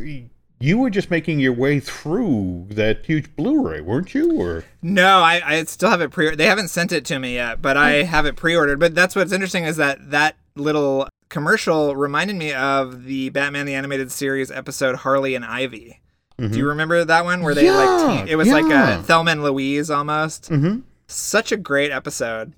you 0.61 0.79
were 0.79 0.91
just 0.91 1.11
making 1.11 1.39
your 1.41 1.53
way 1.53 1.79
through 1.81 2.67
that 2.71 3.05
huge 3.07 3.35
Blu-ray, 3.37 3.81
weren't 3.81 4.13
you? 4.15 4.41
Or 4.41 4.65
No, 4.83 5.21
I, 5.21 5.41
I 5.45 5.65
still 5.65 5.89
have 5.91 6.01
it 6.01 6.11
pre. 6.11 6.35
They 6.35 6.47
haven't 6.47 6.69
sent 6.69 6.91
it 6.93 7.05
to 7.07 7.19
me 7.19 7.35
yet, 7.35 7.63
but 7.63 7.77
I 7.77 8.03
have 8.03 8.27
it 8.27 8.35
pre-ordered. 8.37 8.79
But 8.81 8.95
that's 8.95 9.15
what's 9.15 9.33
interesting 9.33 9.65
is 9.65 9.77
that 9.77 10.11
that 10.11 10.37
little 10.57 11.09
commercial 11.29 11.95
reminded 11.95 12.37
me 12.37 12.53
of 12.53 13.05
the 13.05 13.29
Batman 13.31 13.67
the 13.67 13.75
Animated 13.75 14.11
Series 14.11 14.51
episode 14.51 14.97
Harley 14.97 15.35
and 15.35 15.45
Ivy. 15.45 16.01
Do 16.41 16.57
you 16.57 16.69
remember 16.69 17.05
that 17.05 17.25
one 17.25 17.43
where 17.43 17.53
they 17.53 17.65
Yeah, 17.65 17.77
like 17.77 18.27
te- 18.27 18.31
it 18.31 18.37
was 18.37 18.49
like 18.49 18.65
a 18.67 19.03
Thelma 19.03 19.33
and 19.33 19.43
Louise 19.43 19.91
almost? 19.91 20.51
Mhm. 20.51 20.83
Such 21.09 21.51
a 21.51 21.57
great 21.57 21.91
episode. 21.91 22.55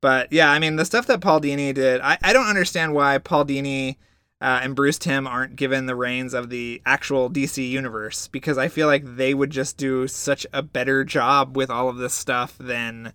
But 0.00 0.32
yeah, 0.32 0.50
I 0.50 0.58
mean 0.58 0.76
the 0.76 0.84
stuff 0.84 1.06
that 1.06 1.20
Paul 1.20 1.40
Dini 1.40 1.74
did, 1.74 2.00
I, 2.00 2.18
I 2.22 2.32
don't 2.32 2.46
understand 2.46 2.94
why 2.94 3.18
Paul 3.18 3.44
Dini 3.44 3.96
uh, 4.40 4.60
and 4.62 4.74
Bruce 4.74 4.98
Timm 4.98 5.26
aren't 5.26 5.56
given 5.56 5.86
the 5.86 5.94
reins 5.94 6.32
of 6.32 6.48
the 6.48 6.80
actual 6.86 7.28
DC 7.30 7.68
universe 7.68 8.28
because 8.28 8.56
I 8.56 8.68
feel 8.68 8.86
like 8.86 9.16
they 9.16 9.34
would 9.34 9.50
just 9.50 9.76
do 9.76 10.08
such 10.08 10.46
a 10.52 10.62
better 10.62 11.04
job 11.04 11.56
with 11.56 11.70
all 11.70 11.88
of 11.88 11.98
this 11.98 12.14
stuff 12.14 12.56
than 12.58 13.12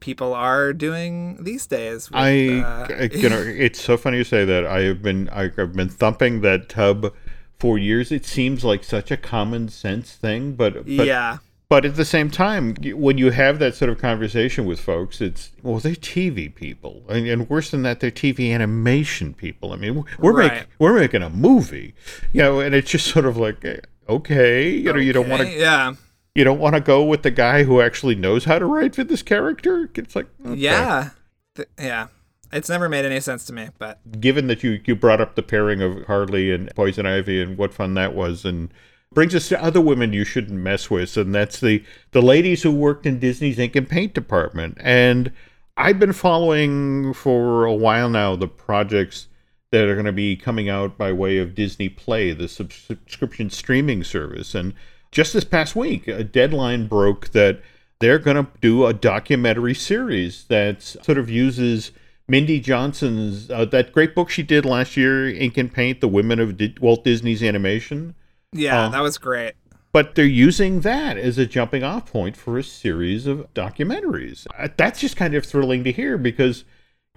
people 0.00 0.34
are 0.34 0.72
doing 0.72 1.42
these 1.44 1.66
days. 1.66 2.10
with, 2.10 2.18
I, 2.18 2.60
uh, 2.60 3.08
you 3.12 3.28
know, 3.28 3.40
it's 3.40 3.80
so 3.80 3.96
funny 3.96 4.18
you 4.18 4.24
say 4.24 4.44
that. 4.44 4.66
I 4.66 4.80
have 4.82 5.02
been, 5.02 5.28
I, 5.28 5.44
I've 5.44 5.74
been 5.74 5.88
thumping 5.88 6.40
that 6.40 6.68
tub 6.68 7.14
for 7.58 7.78
years. 7.78 8.10
It 8.10 8.26
seems 8.26 8.64
like 8.64 8.82
such 8.82 9.12
a 9.12 9.16
common 9.16 9.68
sense 9.68 10.14
thing, 10.14 10.54
but, 10.54 10.84
but 10.84 11.06
yeah, 11.06 11.38
But 11.68 11.84
at 11.84 11.96
the 11.96 12.04
same 12.04 12.30
time, 12.30 12.76
when 12.94 13.18
you 13.18 13.30
have 13.32 13.58
that 13.58 13.74
sort 13.74 13.90
of 13.90 13.98
conversation 13.98 14.66
with 14.66 14.78
folks, 14.78 15.20
it's 15.20 15.50
well, 15.62 15.78
they're 15.80 15.94
TV 15.94 16.54
people, 16.54 17.02
and, 17.08 17.26
and 17.26 17.50
worse 17.50 17.72
than 17.72 17.82
that, 17.82 17.98
they're 17.98 18.12
TV 18.12 18.52
animation 18.54 19.34
people. 19.34 19.72
I 19.72 19.76
mean, 19.76 20.04
we're 20.20 20.32
Right. 20.32 20.52
making 20.52 20.66
we're 20.78 20.94
making 20.98 21.22
a 21.22 21.30
movie, 21.30 21.94
you 22.32 22.40
know, 22.42 22.60
and 22.60 22.72
it's 22.74 22.90
just 22.90 23.06
sort 23.12 23.24
of 23.26 23.36
like, 23.36 23.64
eh, 23.64 23.78
okay, 24.08 24.68
you 24.70 24.92
know, 24.92 24.98
you 25.00 25.12
don't 25.12 25.28
want 25.28 25.42
to 25.42 25.48
Yeah. 25.50 25.94
you 26.36 26.44
don't 26.44 26.60
want 26.60 26.76
to 26.76 26.80
go 26.80 27.02
with 27.04 27.22
the 27.22 27.32
guy 27.32 27.64
who 27.64 27.80
actually 27.80 28.14
knows 28.14 28.44
how 28.44 28.60
to 28.60 28.66
write 28.66 28.94
for 28.94 29.02
this 29.02 29.22
character. 29.22 29.90
It's 29.96 30.14
like, 30.14 30.28
okay. 30.46 30.54
Yeah. 30.60 31.10
Th- 31.56 31.68
yeah. 31.80 32.06
It's 32.52 32.68
never 32.68 32.88
made 32.88 33.04
any 33.04 33.18
sense 33.18 33.44
to 33.46 33.52
me, 33.52 33.70
but 33.78 33.98
given 34.20 34.46
that 34.46 34.62
you 34.62 34.80
you 34.84 34.94
brought 34.94 35.20
up 35.20 35.34
the 35.34 35.42
pairing 35.42 35.82
of 35.82 36.04
Harley 36.06 36.52
and 36.52 36.70
Poison 36.76 37.06
Ivy 37.06 37.42
and 37.42 37.58
what 37.58 37.74
fun 37.74 37.94
that 37.94 38.14
was, 38.14 38.44
and 38.44 38.68
brings 39.12 39.34
us 39.34 39.48
to 39.48 39.62
other 39.62 39.80
women 39.80 40.12
you 40.12 40.24
shouldn't 40.24 40.60
mess 40.60 40.90
with, 40.90 41.16
and 41.16 41.34
that's 41.34 41.60
the 41.60 41.84
the 42.12 42.22
ladies 42.22 42.62
who 42.62 42.70
worked 42.70 43.06
in 43.06 43.18
Disney's 43.18 43.58
ink 43.58 43.76
and 43.76 43.88
paint 43.88 44.14
department. 44.14 44.78
And 44.80 45.32
I've 45.76 45.98
been 45.98 46.12
following 46.12 47.12
for 47.12 47.64
a 47.64 47.74
while 47.74 48.08
now 48.08 48.36
the 48.36 48.48
projects 48.48 49.28
that 49.72 49.88
are 49.88 49.94
going 49.94 50.06
to 50.06 50.12
be 50.12 50.36
coming 50.36 50.68
out 50.68 50.96
by 50.96 51.12
way 51.12 51.38
of 51.38 51.54
Disney 51.54 51.88
Play, 51.88 52.32
the 52.32 52.48
subscription 52.48 53.50
streaming 53.50 54.04
service. 54.04 54.54
And 54.54 54.74
just 55.10 55.32
this 55.32 55.44
past 55.44 55.76
week, 55.76 56.08
a 56.08 56.24
deadline 56.24 56.86
broke 56.86 57.30
that 57.30 57.60
they're 58.00 58.18
going 58.18 58.36
to 58.36 58.50
do 58.60 58.86
a 58.86 58.92
documentary 58.92 59.74
series 59.74 60.44
that 60.44 60.82
sort 60.82 61.18
of 61.18 61.30
uses 61.30 61.92
Mindy 62.28 62.60
Johnson's 62.60 63.50
uh, 63.50 63.64
that 63.66 63.92
great 63.92 64.14
book 64.14 64.30
she 64.30 64.42
did 64.42 64.64
last 64.64 64.96
year, 64.96 65.28
Ink 65.28 65.56
and 65.56 65.72
Paint: 65.72 66.00
The 66.00 66.08
Women 66.08 66.40
of 66.40 66.56
Di- 66.56 66.74
Walt 66.80 67.04
Disney's 67.04 67.42
Animation. 67.42 68.14
Yeah, 68.58 68.86
Oh. 68.86 68.90
that 68.90 69.02
was 69.02 69.18
great. 69.18 69.54
But 69.92 70.14
they're 70.14 70.24
using 70.26 70.80
that 70.80 71.16
as 71.16 71.38
a 71.38 71.46
jumping 71.46 71.82
off 71.82 72.10
point 72.12 72.36
for 72.36 72.58
a 72.58 72.62
series 72.62 73.26
of 73.26 73.46
documentaries. 73.54 74.46
Uh, 74.58 74.68
That's 74.76 75.00
just 75.00 75.16
kind 75.16 75.34
of 75.34 75.46
thrilling 75.46 75.84
to 75.84 75.92
hear 75.92 76.18
because 76.18 76.64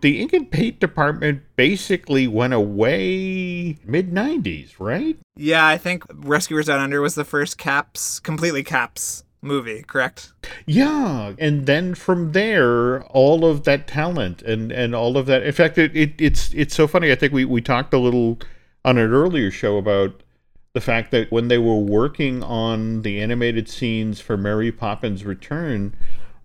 the 0.01 0.22
ink 0.22 0.31
and 0.31 0.50
paint 0.50 0.79
department 0.79 1.41
basically 1.58 2.25
went 2.25 2.53
away 2.53 3.77
mid 3.86 4.12
90s, 4.12 4.74
right? 4.79 5.17
Yeah, 5.36 5.67
I 5.67 5.77
think 5.77 6.03
Rescuers 6.13 6.67
Down 6.67 6.79
Under 6.79 7.01
was 7.01 7.15
the 7.15 7.25
first 7.25 7.58
Caps, 7.58 8.19
completely 8.19 8.63
Caps 8.63 9.24
movie, 9.41 9.84
correct? 9.84 10.31
Yeah, 10.65 11.34
and 11.38 11.65
then 11.65 11.96
from 11.96 12.31
there, 12.31 13.03
all 13.08 13.46
of 13.46 13.63
that 13.65 13.88
talent 13.88 14.41
and 14.43 14.72
and 14.72 14.96
all 14.96 15.17
of 15.17 15.25
that. 15.27 15.43
In 15.43 15.51
fact, 15.51 15.77
it, 15.77 15.96
it 15.96 16.13
it's 16.17 16.53
it's 16.53 16.75
so 16.75 16.88
funny. 16.88 17.12
I 17.12 17.15
think 17.15 17.34
we 17.34 17.43
we 17.46 17.62
talked 17.62 17.93
a 17.93 17.98
little 18.00 18.39
on 18.86 18.98
an 18.98 19.12
earlier 19.12 19.51
show 19.51 19.77
about 19.77 20.24
the 20.73 20.81
fact 20.81 21.11
that 21.11 21.31
when 21.31 21.47
they 21.47 21.57
were 21.57 21.77
working 21.77 22.43
on 22.43 23.01
the 23.01 23.21
animated 23.21 23.67
scenes 23.67 24.19
for 24.19 24.38
Mary 24.38 24.71
Poppins 24.71 25.25
Return, 25.25 25.95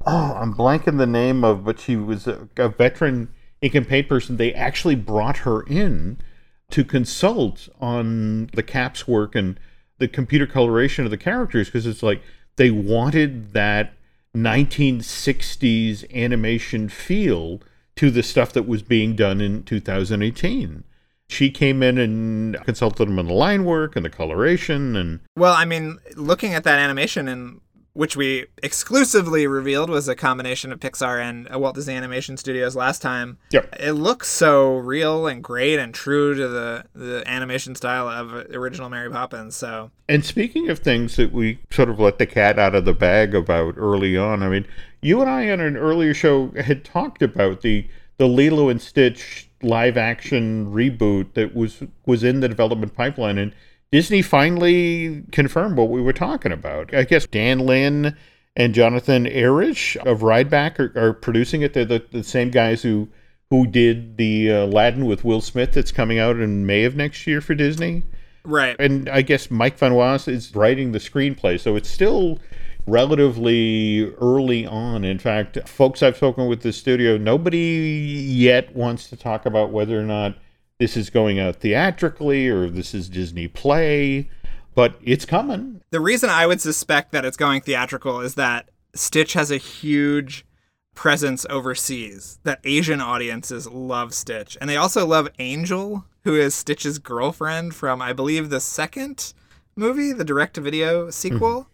oh, 0.07 0.35
I'm 0.35 0.55
blanking 0.55 0.99
the 0.99 1.07
name 1.07 1.45
of, 1.45 1.65
but 1.65 1.79
she 1.79 1.97
was 1.97 2.27
a, 2.27 2.49
a 2.57 2.69
veteran 2.69 3.29
ink 3.61 3.75
and 3.75 3.87
paint 3.87 4.09
person. 4.09 4.37
They 4.37 4.53
actually 4.55 4.95
brought 4.95 5.39
her 5.39 5.63
in 5.63 6.19
to 6.71 6.85
consult 6.85 7.69
on 7.81 8.49
the 8.55 8.63
caps 8.63 9.07
work 9.07 9.35
and 9.35 9.59
the 9.99 10.09
computer 10.09 10.47
coloration 10.47 11.05
of 11.05 11.11
the 11.11 11.17
characters 11.17 11.69
because 11.69 11.87
it's 11.87 12.03
like 12.03 12.23
they 12.57 12.71
wanted 12.71 13.53
that 13.53 13.93
1960s 14.35 16.13
animation 16.13 16.89
feel 16.89 17.61
to 17.97 18.11
the 18.11 18.23
stuff 18.23 18.53
that 18.53 18.67
was 18.67 18.83
being 18.83 19.15
done 19.15 19.41
in 19.41 19.63
2018. 19.63 20.83
She 21.29 21.51
came 21.51 21.83
in 21.83 21.99
and 21.99 22.57
consulted 22.65 23.09
him 23.09 23.19
on 23.19 23.27
the 23.27 23.33
line 23.33 23.65
work 23.65 23.97
and 23.97 24.05
the 24.05 24.11
coloration 24.11 24.95
and 24.95 25.21
Well, 25.37 25.55
I 25.55 25.65
mean, 25.65 25.99
looking 26.17 26.55
at 26.55 26.65
that 26.65 26.79
animation 26.79 27.29
and 27.29 27.61
which 27.95 28.17
we 28.17 28.47
exclusively 28.63 29.47
revealed 29.47 29.89
was 29.89 30.09
a 30.09 30.17
combination 30.17 30.73
of 30.73 30.81
Pixar 30.81 31.23
and 31.23 31.53
uh, 31.53 31.59
Walt 31.59 31.77
Disney 31.77 31.95
Animation 31.95 32.37
Studios 32.37 32.75
last 32.75 33.01
time. 33.01 33.39
Yep. 33.53 33.77
It 33.79 33.93
looks 33.93 34.29
so 34.29 34.77
real 34.79 35.29
and 35.29 35.43
great 35.43 35.79
and 35.79 35.95
true 35.95 36.35
to 36.35 36.49
the 36.49 36.85
the 36.95 37.23
animation 37.27 37.75
style 37.75 38.09
of 38.09 38.33
original 38.51 38.91
Mary 38.91 39.11
Poppins. 39.11 39.55
So, 39.55 39.93
And 40.09 40.25
speaking 40.25 40.69
of 40.69 40.81
things 40.81 41.17
that 41.17 41.33
we 41.33 41.61
sort 41.71 41.89
of 41.89 42.01
let 42.01 42.19
the 42.19 42.27
cat 42.27 42.59
out 42.59 42.75
of 42.75 42.85
the 42.85 42.93
bag 42.93 43.35
about 43.35 43.75
early 43.77 44.17
on, 44.17 44.43
I 44.43 44.49
mean, 44.49 44.67
you 45.01 45.21
and 45.21 45.31
I 45.31 45.51
on 45.51 45.61
an 45.61 45.77
earlier 45.77 46.15
show 46.15 46.51
had 46.51 46.85
talked 46.85 47.23
about 47.23 47.63
the 47.63 47.87
the 48.19 48.27
Lilo 48.27 48.69
and 48.69 48.83
Stitch 48.83 49.49
live 49.65 49.97
action 49.97 50.73
reboot 50.73 51.35
that 51.35 51.55
was 51.55 51.83
was 52.07 52.23
in 52.23 52.41
the 52.41 52.49
development 52.49 52.95
pipeline 52.95 53.39
and 53.39 53.55
Disney 53.93 54.23
finally 54.23 55.23
confirmed 55.31 55.77
what 55.77 55.89
we 55.89 56.03
were 56.03 56.13
talking 56.13 56.51
about. 56.51 56.93
I 56.93 57.05
guess 57.05 57.27
Dan 57.27 57.61
Lin 57.61 58.17
and 58.57 58.75
Jonathan 58.75 59.25
Eirich 59.25 59.97
of 60.05 60.21
Rideback 60.21 60.81
are, 60.81 60.93
are 60.99 61.13
producing 61.13 61.63
it. 61.63 61.75
They're 61.75 61.85
the, 61.85 62.05
the 62.11 62.25
same 62.25 62.51
guys 62.51 62.83
who 62.83 63.09
who 63.51 63.67
did 63.67 64.17
the 64.17 64.51
uh, 64.51 64.65
Aladdin 64.65 65.07
with 65.07 65.25
Will 65.25 65.41
Smith 65.41 65.73
that's 65.73 65.93
coming 65.93 66.19
out 66.19 66.37
in 66.37 66.67
May 66.67 66.85
of 66.85 66.97
next 66.97 67.27
year 67.27 67.41
for 67.41 67.55
Disney 67.55 68.03
right. 68.45 68.77
and 68.79 69.09
I 69.09 69.23
guess 69.23 69.51
Mike 69.51 69.79
Van 69.79 69.95
Waes 69.95 70.29
is 70.29 70.55
writing 70.55 70.93
the 70.93 70.99
screenplay, 70.99 71.59
so 71.59 71.77
it's 71.77 71.89
still 71.89 72.39
relatively 72.87 74.13
early 74.21 74.67
on. 74.67 75.05
In 75.05 75.19
fact, 75.19 75.69
folks 75.69 76.03
I've 76.03 76.17
spoken 76.17 76.47
with 76.47 76.63
the 76.63 76.73
studio, 76.73 77.17
nobody 77.17 77.59
yet 77.59 78.75
wants 78.75 79.09
to 79.11 79.17
talk 79.17 79.47
about 79.47 79.71
whether 79.71 79.99
or 79.99 80.05
not 80.05 80.37
this 80.79 80.97
is 80.97 81.11
going 81.11 81.39
out 81.39 81.57
theatrically 81.57 82.49
or 82.49 82.69
this 82.69 82.95
is 82.95 83.09
Disney 83.09 83.49
Play, 83.49 84.29
but 84.75 84.97
it's 85.03 85.25
coming. 85.25 85.81
The 85.91 86.01
reason 86.01 86.31
I 86.31 86.47
would 86.47 86.61
suspect 86.61 87.13
that 87.13 87.25
it's 87.25 87.37
going 87.37 87.61
theatrical 87.61 88.21
is 88.21 88.35
that 88.35 88.71
Stitch 88.95 89.33
has 89.35 89.51
a 89.51 89.57
huge 89.57 90.45
presence 90.95 91.47
overseas. 91.51 92.39
That 92.45 92.61
Asian 92.65 93.01
audiences 93.01 93.67
love 93.67 94.15
Stitch. 94.15 94.57
And 94.61 94.69
they 94.69 94.77
also 94.77 95.07
love 95.07 95.29
Angel, 95.39 96.05
who 96.23 96.35
is 96.35 96.55
Stitch's 96.55 96.99
girlfriend 96.99 97.75
from 97.75 98.03
I 98.03 98.13
believe 98.13 98.51
the 98.51 98.61
second 98.61 99.33
movie, 99.77 100.13
the 100.13 100.25
direct 100.25 100.55
to 100.55 100.61
video 100.61 101.11
sequel. 101.11 101.69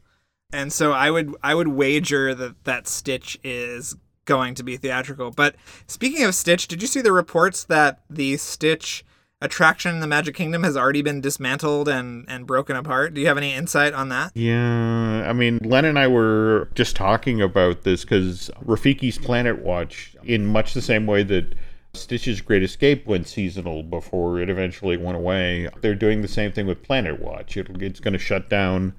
And 0.53 0.73
so 0.73 0.93
I 0.93 1.11
would 1.11 1.35
I 1.43 1.55
would 1.55 1.69
wager 1.69 2.35
that 2.35 2.65
that 2.65 2.89
Stitch 2.89 3.39
is 3.45 3.97
going 4.25 4.55
to 4.55 4.63
be 4.63 4.77
theatrical. 4.77 5.31
But 5.31 5.57
speaking 5.87 6.25
of 6.25 6.35
Stitch, 6.35 6.69
did 6.69 6.83
you 6.83 6.89
see 6.89 7.01
the 7.01 7.13
reports 7.13 7.65
that 7.65 8.01
the 8.09 8.37
Stitch 8.37 9.05
attraction 9.43 9.95
in 9.95 10.01
the 10.01 10.07
Magic 10.07 10.35
Kingdom 10.35 10.63
has 10.65 10.77
already 10.77 11.03
been 11.03 11.21
dismantled 11.21 11.89
and 11.89 12.25
and 12.29 12.47
broken 12.47 12.77
apart? 12.77 13.15
Do 13.15 13.21
you 13.21 13.27
have 13.27 13.39
any 13.39 13.55
insight 13.55 13.93
on 13.95 14.09
that? 14.11 14.33
Yeah, 14.35 15.25
I 15.29 15.33
mean, 15.33 15.59
Len 15.63 15.85
and 15.85 15.99
I 15.99 16.09
were 16.09 16.69
just 16.75 16.97
talking 16.97 17.41
about 17.41 17.83
this 17.83 18.03
because 18.03 18.51
Rafiki's 18.65 19.19
Planet 19.19 19.61
Watch, 19.61 20.17
in 20.25 20.47
much 20.47 20.75
the 20.75 20.83
same 20.83 21.07
way 21.07 21.23
that 21.25 21.55
Stitch's 21.95 22.41
Great 22.41 22.63
Escape 22.63 23.07
went 23.07 23.27
seasonal 23.27 23.83
before 23.83 24.41
it 24.41 24.49
eventually 24.49 24.97
went 24.97 25.17
away, 25.17 25.69
they're 25.81 25.95
doing 25.95 26.23
the 26.23 26.29
same 26.29 26.53
thing 26.53 26.67
with 26.67 26.83
Planet 26.83 27.21
Watch. 27.21 27.57
It'll, 27.57 27.83
it's 27.83 28.01
going 28.01 28.13
to 28.13 28.19
shut 28.19 28.49
down 28.49 28.95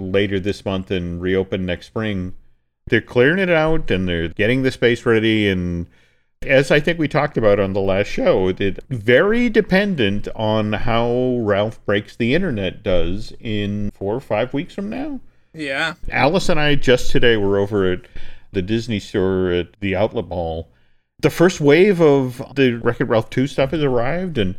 later 0.00 0.40
this 0.40 0.64
month 0.64 0.90
and 0.90 1.20
reopen 1.20 1.66
next 1.66 1.86
spring. 1.86 2.34
They're 2.86 3.00
clearing 3.00 3.38
it 3.38 3.50
out 3.50 3.90
and 3.90 4.08
they're 4.08 4.28
getting 4.28 4.62
the 4.62 4.70
space 4.70 5.06
ready 5.06 5.48
and 5.48 5.86
as 6.42 6.70
I 6.70 6.80
think 6.80 6.98
we 6.98 7.08
talked 7.08 7.36
about 7.36 7.60
on 7.60 7.74
the 7.74 7.80
last 7.80 8.06
show, 8.06 8.48
it 8.48 8.78
very 8.88 9.50
dependent 9.50 10.26
on 10.34 10.72
how 10.72 11.38
Ralph 11.40 11.84
Breaks 11.84 12.16
the 12.16 12.34
Internet 12.34 12.82
does 12.82 13.32
in 13.40 13.90
four 13.90 14.14
or 14.14 14.20
five 14.20 14.54
weeks 14.54 14.74
from 14.74 14.88
now. 14.88 15.20
Yeah. 15.52 15.94
Alice 16.10 16.48
and 16.48 16.58
I 16.58 16.76
just 16.76 17.10
today 17.10 17.36
were 17.36 17.58
over 17.58 17.92
at 17.92 18.00
the 18.52 18.62
Disney 18.62 19.00
store 19.00 19.50
at 19.50 19.78
the 19.80 19.94
Outlet 19.94 20.28
Mall. 20.28 20.68
The 21.20 21.30
first 21.30 21.60
wave 21.60 22.00
of 22.00 22.42
the 22.54 22.74
Wreck-It 22.74 23.04
Ralph 23.04 23.28
2 23.28 23.46
stuff 23.46 23.72
has 23.72 23.82
arrived, 23.82 24.38
and 24.38 24.56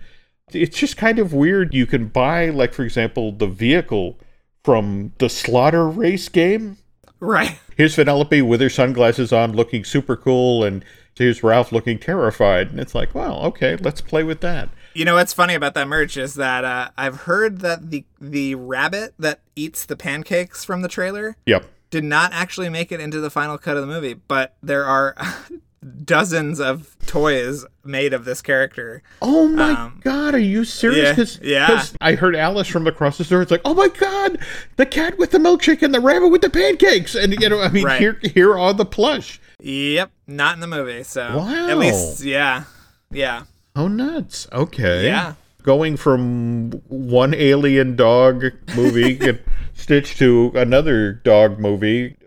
it's 0.52 0.78
just 0.78 0.98
kind 0.98 1.18
of 1.18 1.34
weird. 1.34 1.74
You 1.74 1.88
can 1.88 2.08
buy, 2.08 2.50
like, 2.50 2.74
for 2.74 2.84
example, 2.84 3.32
the 3.32 3.48
vehicle 3.48 4.20
from 4.64 5.14
the 5.18 5.30
Slaughter 5.30 5.88
Race 5.88 6.30
game. 6.30 6.78
Right. 7.20 7.60
Here's 7.78 7.96
Vanellope 7.96 8.48
with 8.48 8.62
her 8.62 8.70
sunglasses 8.70 9.32
on, 9.32 9.54
looking 9.54 9.84
super 9.84 10.16
cool, 10.16 10.64
and 10.64 10.84
here's 11.16 11.44
Ralph 11.44 11.72
looking 11.72 12.00
terrified. 12.00 12.70
And 12.72 12.80
it's 12.80 12.96
like, 12.96 13.14
well, 13.14 13.44
okay, 13.46 13.76
let's 13.78 14.02
play 14.02 14.24
with 14.24 14.42
that. 14.42 14.70
You 14.94 15.06
know 15.06 15.16
what's 15.16 15.32
funny 15.34 15.54
about 15.54 15.74
that 15.76 15.88
merch 15.88 16.18
is 16.18 16.34
that 16.36 16.66
uh, 16.66 16.90
I've 16.98 17.22
heard 17.22 17.60
that 17.60 17.92
the 17.92 18.04
the 18.20 18.56
rabbit 18.56 19.14
that 19.20 19.40
eats 19.56 19.86
the 19.86 19.96
pancakes 19.96 20.66
from 20.66 20.82
the 20.82 20.90
trailer 20.90 21.38
Yep. 21.46 21.66
did 21.92 22.04
not 22.04 22.34
actually 22.34 22.68
make 22.70 22.92
it 22.92 23.00
into 23.00 23.22
the 23.22 23.30
final 23.30 23.58
cut 23.58 23.78
of 23.78 23.82
the 23.82 23.88
movie, 23.88 24.16
but 24.16 24.56
there 24.62 24.84
are 24.84 25.16
dozens 26.04 26.60
of 26.60 26.96
toys 27.08 27.66
made 27.84 28.14
of 28.14 28.26
this 28.26 28.42
character. 28.42 29.02
Oh 29.22 29.48
my 29.48 29.72
Um, 29.72 30.00
god, 30.04 30.36
are 30.36 30.40
you 30.40 30.64
serious? 30.64 31.10
yeah, 31.10 31.16
Cause, 31.16 31.40
yeah. 31.42 31.68
'cause 31.68 31.94
I 32.02 32.14
heard 32.14 32.36
Alice 32.36 32.68
from 32.68 32.86
across 32.88 33.18
the 33.18 33.24
store. 33.24 33.42
It's 33.42 33.52
like, 33.52 33.62
oh 33.66 33.74
my 33.74 33.88
god, 33.88 34.38
the 34.78 34.86
cat 34.86 35.18
with 35.18 35.32
the 35.32 35.40
milkshake 35.40 35.82
and 35.82 35.94
the 35.94 36.00
rabbit 36.00 36.30
with 36.30 36.42
the 36.42 36.50
pancakes, 36.50 37.16
and 37.16 37.34
you 37.42 37.50
know, 37.50 37.62
I 37.62 37.70
mean, 37.70 37.86
Right. 37.86 38.00
here, 38.00 38.20
here 38.22 38.58
are 38.58 38.74
the 38.74 38.86
plush. 38.86 39.40
Yep, 39.60 40.12
not 40.28 40.54
in 40.56 40.60
the 40.62 40.68
movie. 40.68 41.04
So 41.04 41.38
Wow. 41.38 41.70
at 41.70 41.78
least, 41.78 42.24
yeah, 42.24 42.64
yeah, 43.12 43.44
Oh 43.76 43.88
nuts. 43.88 44.48
Okay. 44.52 45.06
Yeah. 45.06 45.34
Going 45.64 45.96
from 45.96 46.72
one 46.88 47.34
alien 47.34 47.96
dog 47.96 48.44
movie 48.76 49.20
stitch 49.76 50.18
to 50.18 50.52
another 50.56 51.14
dog 51.14 51.58
movie. 51.60 52.18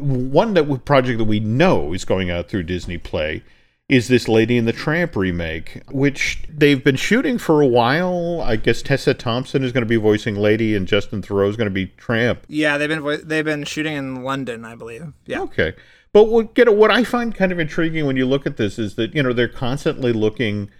One 0.00 0.54
that 0.54 0.84
project 0.84 1.18
that 1.18 1.24
we 1.24 1.40
know 1.40 1.92
is 1.92 2.04
going 2.04 2.30
out 2.30 2.48
through 2.48 2.64
Disney 2.64 2.98
Play 2.98 3.42
is 3.88 4.08
this 4.08 4.28
Lady 4.28 4.58
and 4.58 4.68
the 4.68 4.72
Tramp 4.72 5.16
remake, 5.16 5.82
which 5.90 6.42
they've 6.48 6.82
been 6.82 6.96
shooting 6.96 7.38
for 7.38 7.62
a 7.62 7.66
while. 7.66 8.42
I 8.42 8.56
guess 8.56 8.82
Tessa 8.82 9.14
Thompson 9.14 9.64
is 9.64 9.72
going 9.72 9.82
to 9.82 9.88
be 9.88 9.96
voicing 9.96 10.36
Lady, 10.36 10.76
and 10.76 10.86
Justin 10.86 11.22
Theroux 11.22 11.48
is 11.48 11.56
going 11.56 11.68
to 11.68 11.74
be 11.74 11.86
Tramp. 11.86 12.44
Yeah, 12.48 12.76
they've 12.76 12.88
been 12.88 13.00
vo- 13.00 13.16
they've 13.16 13.44
been 13.44 13.64
shooting 13.64 13.94
in 13.94 14.22
London, 14.22 14.64
I 14.64 14.74
believe. 14.74 15.12
Yeah. 15.24 15.40
Okay. 15.42 15.74
But 16.12 16.24
what 16.24 16.56
you 16.56 16.64
know, 16.66 16.72
what 16.72 16.90
I 16.90 17.04
find 17.04 17.34
kind 17.34 17.52
of 17.52 17.58
intriguing 17.58 18.06
when 18.06 18.16
you 18.16 18.26
look 18.26 18.46
at 18.46 18.56
this 18.56 18.78
is 18.78 18.96
that 18.96 19.14
you 19.14 19.22
know 19.22 19.32
they're 19.32 19.48
constantly 19.48 20.12
looking 20.12 20.70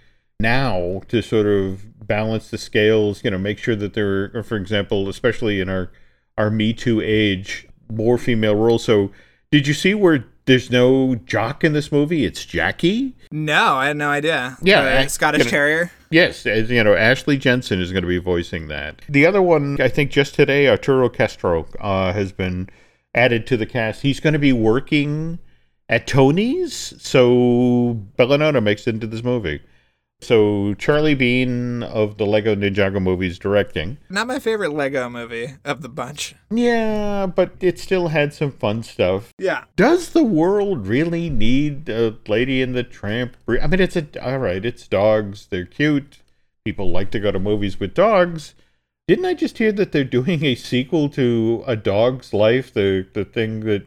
now 0.41 1.03
to 1.09 1.23
sort 1.23 1.47
of 1.47 2.07
balance 2.07 2.51
the 2.51 2.59
scales. 2.59 3.25
You 3.25 3.31
know, 3.31 3.39
make 3.39 3.59
sure 3.59 3.77
that 3.77 3.95
they're, 3.95 4.43
for 4.43 4.57
example, 4.57 5.09
especially 5.09 5.61
in 5.61 5.69
our 5.69 5.91
our 6.37 6.51
Me 6.51 6.73
Too 6.73 7.01
age, 7.01 7.68
more 7.91 8.19
female 8.19 8.55
roles. 8.55 8.85
So, 8.85 9.11
did 9.51 9.67
you 9.67 9.75
see 9.75 9.95
where 9.95 10.25
there's 10.47 10.71
no 10.71 11.15
jock 11.15 11.65
in 11.65 11.73
this 11.73 11.91
movie? 11.93 12.25
It's 12.25 12.45
Jackie. 12.45 13.17
No, 13.31 13.75
I 13.75 13.87
had 13.89 13.97
no 13.97 14.09
idea. 14.11 14.57
Yeah, 14.63 14.81
Uh, 14.81 15.01
I- 15.03 15.07
Scottish 15.07 15.45
know- 15.45 15.51
Terrier. 15.51 15.91
Yes, 16.11 16.47
as 16.47 16.71
you 16.71 16.83
know, 16.83 16.95
Ashley 16.95 17.37
Jensen 17.37 17.81
is 17.83 17.93
going 17.93 18.03
to 18.03 18.09
be 18.09 18.17
voicing 18.19 18.69
that. 18.69 19.03
The 19.11 19.27
other 19.27 19.43
one, 19.43 19.77
I 19.81 19.89
think, 19.89 20.11
just 20.11 20.35
today, 20.35 20.67
Arturo 20.67 21.11
Castro 21.11 21.67
uh, 21.81 22.15
has 22.15 22.33
been 22.33 22.71
added 23.15 23.47
to 23.49 23.59
the 23.59 23.67
cast. 23.67 24.01
He's 24.03 24.19
going 24.19 24.33
to 24.33 24.39
be 24.39 24.53
working 24.55 25.39
at 25.91 26.07
Tony's, 26.07 26.95
so 26.99 28.03
Bellanona 28.19 28.63
makes 28.63 28.87
it 28.87 28.95
into 28.95 29.07
this 29.07 29.23
movie. 29.23 29.61
So 30.21 30.75
Charlie 30.75 31.15
Bean 31.15 31.83
of 31.83 32.19
the 32.19 32.27
Lego 32.27 32.55
Ninjago 32.55 33.01
movies 33.01 33.39
directing. 33.39 33.99
Not 34.11 34.27
my 34.27 34.39
favorite 34.39 34.73
Lego 34.73 35.09
movie 35.09 35.55
of 35.65 35.81
the 35.83 35.89
bunch. 35.89 36.35
Yeah, 36.51 37.27
but 37.27 37.53
it 37.61 37.79
still 37.79 38.09
had 38.09 38.35
some 38.35 38.51
fun 38.51 38.83
stuff. 38.83 39.33
Yeah. 39.39 39.65
Does 39.77 40.11
the 40.11 40.25
world 40.25 40.87
really 40.87 41.31
need 41.31 41.89
a 41.89 42.17
Lady 42.27 42.61
in 42.63 42.73
the 42.73 42.83
Tramp? 42.83 43.37
I 43.49 43.67
mean, 43.69 43.81
it's 43.81 43.97
a 43.97 44.07
all 44.21 44.39
right. 44.39 44.65
It's 44.65 44.89
dogs. 44.89 45.47
They're 45.51 45.65
cute. 45.65 46.19
People 46.65 46.91
like 46.91 47.11
to 47.13 47.21
go 47.21 47.31
to 47.31 47.39
movies 47.39 47.79
with 47.79 47.95
dogs. 47.95 48.55
Didn't 49.07 49.25
I 49.25 49.35
just 49.35 49.59
hear 49.59 49.73
that 49.73 49.93
they're 49.93 50.05
doing 50.05 50.45
a 50.45 50.55
sequel 50.55 51.09
to 51.11 51.65
A 51.67 51.77
Dog's 51.77 52.35
Life, 52.35 52.75
the 52.75 53.07
the 53.13 53.25
thing 53.25 53.61
that 53.61 53.87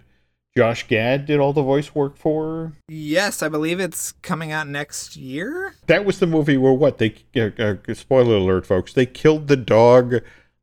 Josh 0.58 0.88
Gad 0.88 1.26
did 1.26 1.40
all 1.40 1.54
the 1.54 1.62
voice 1.64 1.96
work 1.96 2.18
for? 2.18 2.74
Yes, 2.90 3.42
I 3.42 3.48
believe 3.48 3.80
it's 3.80 4.12
coming 4.22 4.52
out 4.52 4.68
next 4.68 5.16
year. 5.16 5.76
That 5.88 6.04
was 6.04 6.20
the 6.20 6.28
movie 6.28 6.58
where 6.58 6.74
what 6.74 6.98
they 6.98 7.16
uh, 7.36 7.50
uh, 7.58 7.94
spoiler 7.94 8.36
alert, 8.36 8.66
folks. 8.66 8.92
They 8.94 9.06
killed 9.06 9.48
the 9.48 9.56
dog 9.56 10.16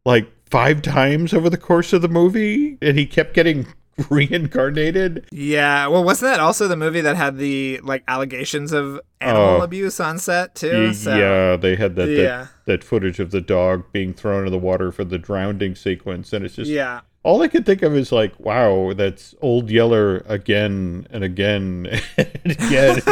like 0.04 0.30
five 0.50 0.83
times 0.83 1.33
over 1.33 1.49
the 1.49 1.57
course 1.57 1.92
of 1.95 2.02
the 2.02 2.09
movie, 2.09 2.76
and 2.83 2.99
he 2.99 3.07
kept 3.07 3.33
getting 3.33 3.66
reincarnated. 4.11 5.26
Yeah. 5.33 5.87
Well, 5.87 6.04
wasn't 6.04 6.33
that 6.33 6.40
also 6.40 6.68
the 6.68 6.76
movie 6.76 7.00
that 7.00 7.16
had 7.16 7.38
the 7.38 7.80
like 7.83 8.04
allegations 8.09 8.73
of 8.73 9.00
animal 9.23 9.57
Oh. 9.61 9.62
abuse 9.62 10.00
on 10.00 10.18
set 10.18 10.54
too? 10.54 10.88
Y- 10.88 10.92
So, 10.92 11.16
yeah, 11.16 11.57
they 11.57 11.76
had 11.76 11.97
that, 11.97 12.09
Yeah. 12.09 12.26
that 12.26 12.49
that 12.66 12.85
footage 12.85 13.18
of 13.21 13.30
the 13.30 13.40
dog 13.40 13.85
being 13.92 14.12
thrown 14.12 14.45
in 14.45 14.52
the 14.52 14.59
water 14.59 14.92
for 14.92 15.04
the 15.04 15.16
drowning 15.18 15.75
sequence, 15.75 16.33
and 16.35 16.45
it's 16.45 16.57
just 16.57 16.71
Yeah. 16.71 17.00
All 17.29 17.43
I 17.43 17.49
could 17.49 17.67
think 17.67 17.83
of 17.83 17.95
is 17.95 18.11
like, 18.11 18.41
wow, 18.41 18.95
that's 18.95 19.35
Old 19.43 19.71
Yeller 19.71 20.25
again 20.29 21.07
and 21.11 21.23
again 21.23 21.87
and 22.17 22.41
again. 22.47 23.03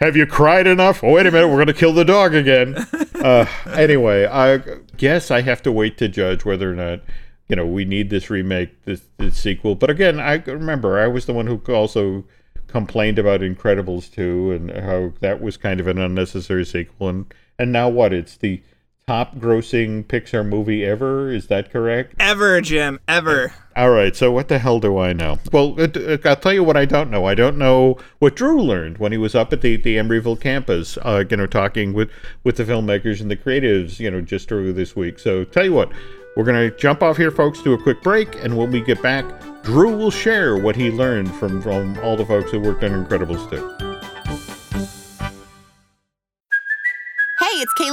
Have 0.00 0.16
you 0.16 0.24
cried 0.24 0.68
enough? 0.68 1.02
Oh, 1.02 1.10
wait 1.10 1.26
a 1.26 1.32
minute, 1.32 1.48
we're 1.48 1.58
gonna 1.58 1.72
kill 1.72 1.92
the 1.92 2.04
dog 2.04 2.32
again. 2.32 2.76
Uh, 3.16 3.46
anyway, 3.72 4.24
I 4.24 4.58
guess 4.96 5.32
I 5.32 5.40
have 5.40 5.64
to 5.64 5.72
wait 5.72 5.98
to 5.98 6.06
judge 6.06 6.44
whether 6.44 6.70
or 6.70 6.76
not 6.76 7.00
you 7.48 7.56
know 7.56 7.66
we 7.66 7.84
need 7.84 8.08
this 8.08 8.30
remake, 8.30 8.84
this, 8.84 9.02
this 9.18 9.36
sequel. 9.36 9.74
But 9.74 9.90
again, 9.90 10.20
I 10.20 10.34
remember 10.46 11.00
I 11.00 11.08
was 11.08 11.26
the 11.26 11.32
one 11.32 11.48
who 11.48 11.60
also 11.74 12.22
complained 12.68 13.18
about 13.18 13.40
Incredibles 13.40 14.12
2 14.12 14.52
and 14.52 14.70
how 14.70 15.12
that 15.22 15.40
was 15.40 15.56
kind 15.56 15.80
of 15.80 15.88
an 15.88 15.98
unnecessary 15.98 16.66
sequel. 16.66 17.08
And 17.08 17.34
and 17.58 17.72
now 17.72 17.88
what? 17.88 18.12
It's 18.12 18.36
the 18.36 18.62
top 19.06 19.36
grossing 19.36 20.04
Pixar 20.04 20.46
movie 20.46 20.84
ever. 20.84 21.30
Is 21.30 21.48
that 21.48 21.70
correct? 21.70 22.14
Ever, 22.18 22.60
Jim. 22.60 23.00
Ever. 23.06 23.52
All 23.76 23.90
right. 23.90 24.16
So 24.16 24.32
what 24.32 24.48
the 24.48 24.58
hell 24.58 24.80
do 24.80 24.98
I 24.98 25.12
know? 25.12 25.38
Well, 25.52 25.76
I'll 26.24 26.36
tell 26.36 26.52
you 26.52 26.64
what 26.64 26.76
I 26.76 26.84
don't 26.84 27.10
know. 27.10 27.26
I 27.26 27.34
don't 27.34 27.58
know 27.58 27.98
what 28.20 28.36
Drew 28.36 28.60
learned 28.60 28.98
when 28.98 29.12
he 29.12 29.18
was 29.18 29.34
up 29.34 29.52
at 29.52 29.60
the, 29.60 29.76
the 29.76 29.96
Emeryville 29.96 30.40
campus, 30.40 30.96
uh, 31.02 31.24
you 31.28 31.36
know, 31.36 31.46
talking 31.46 31.92
with, 31.92 32.10
with 32.44 32.56
the 32.56 32.64
filmmakers 32.64 33.20
and 33.20 33.30
the 33.30 33.36
creatives, 33.36 33.98
you 33.98 34.10
know, 34.10 34.20
just 34.20 34.50
earlier 34.50 34.72
this 34.72 34.96
week. 34.96 35.18
So 35.18 35.44
tell 35.44 35.64
you 35.64 35.72
what, 35.72 35.92
we're 36.36 36.44
going 36.44 36.70
to 36.70 36.76
jump 36.76 37.02
off 37.02 37.16
here, 37.16 37.30
folks, 37.30 37.60
do 37.60 37.74
a 37.74 37.82
quick 37.82 38.02
break. 38.02 38.34
And 38.42 38.56
when 38.56 38.70
we 38.70 38.80
get 38.80 39.02
back, 39.02 39.24
Drew 39.64 39.96
will 39.96 40.10
share 40.10 40.56
what 40.56 40.76
he 40.76 40.90
learned 40.90 41.34
from, 41.34 41.60
from 41.60 41.98
all 41.98 42.16
the 42.16 42.26
folks 42.26 42.50
who 42.50 42.60
worked 42.60 42.84
on 42.84 42.90
Incredibles 42.90 43.50
2. 43.50 43.93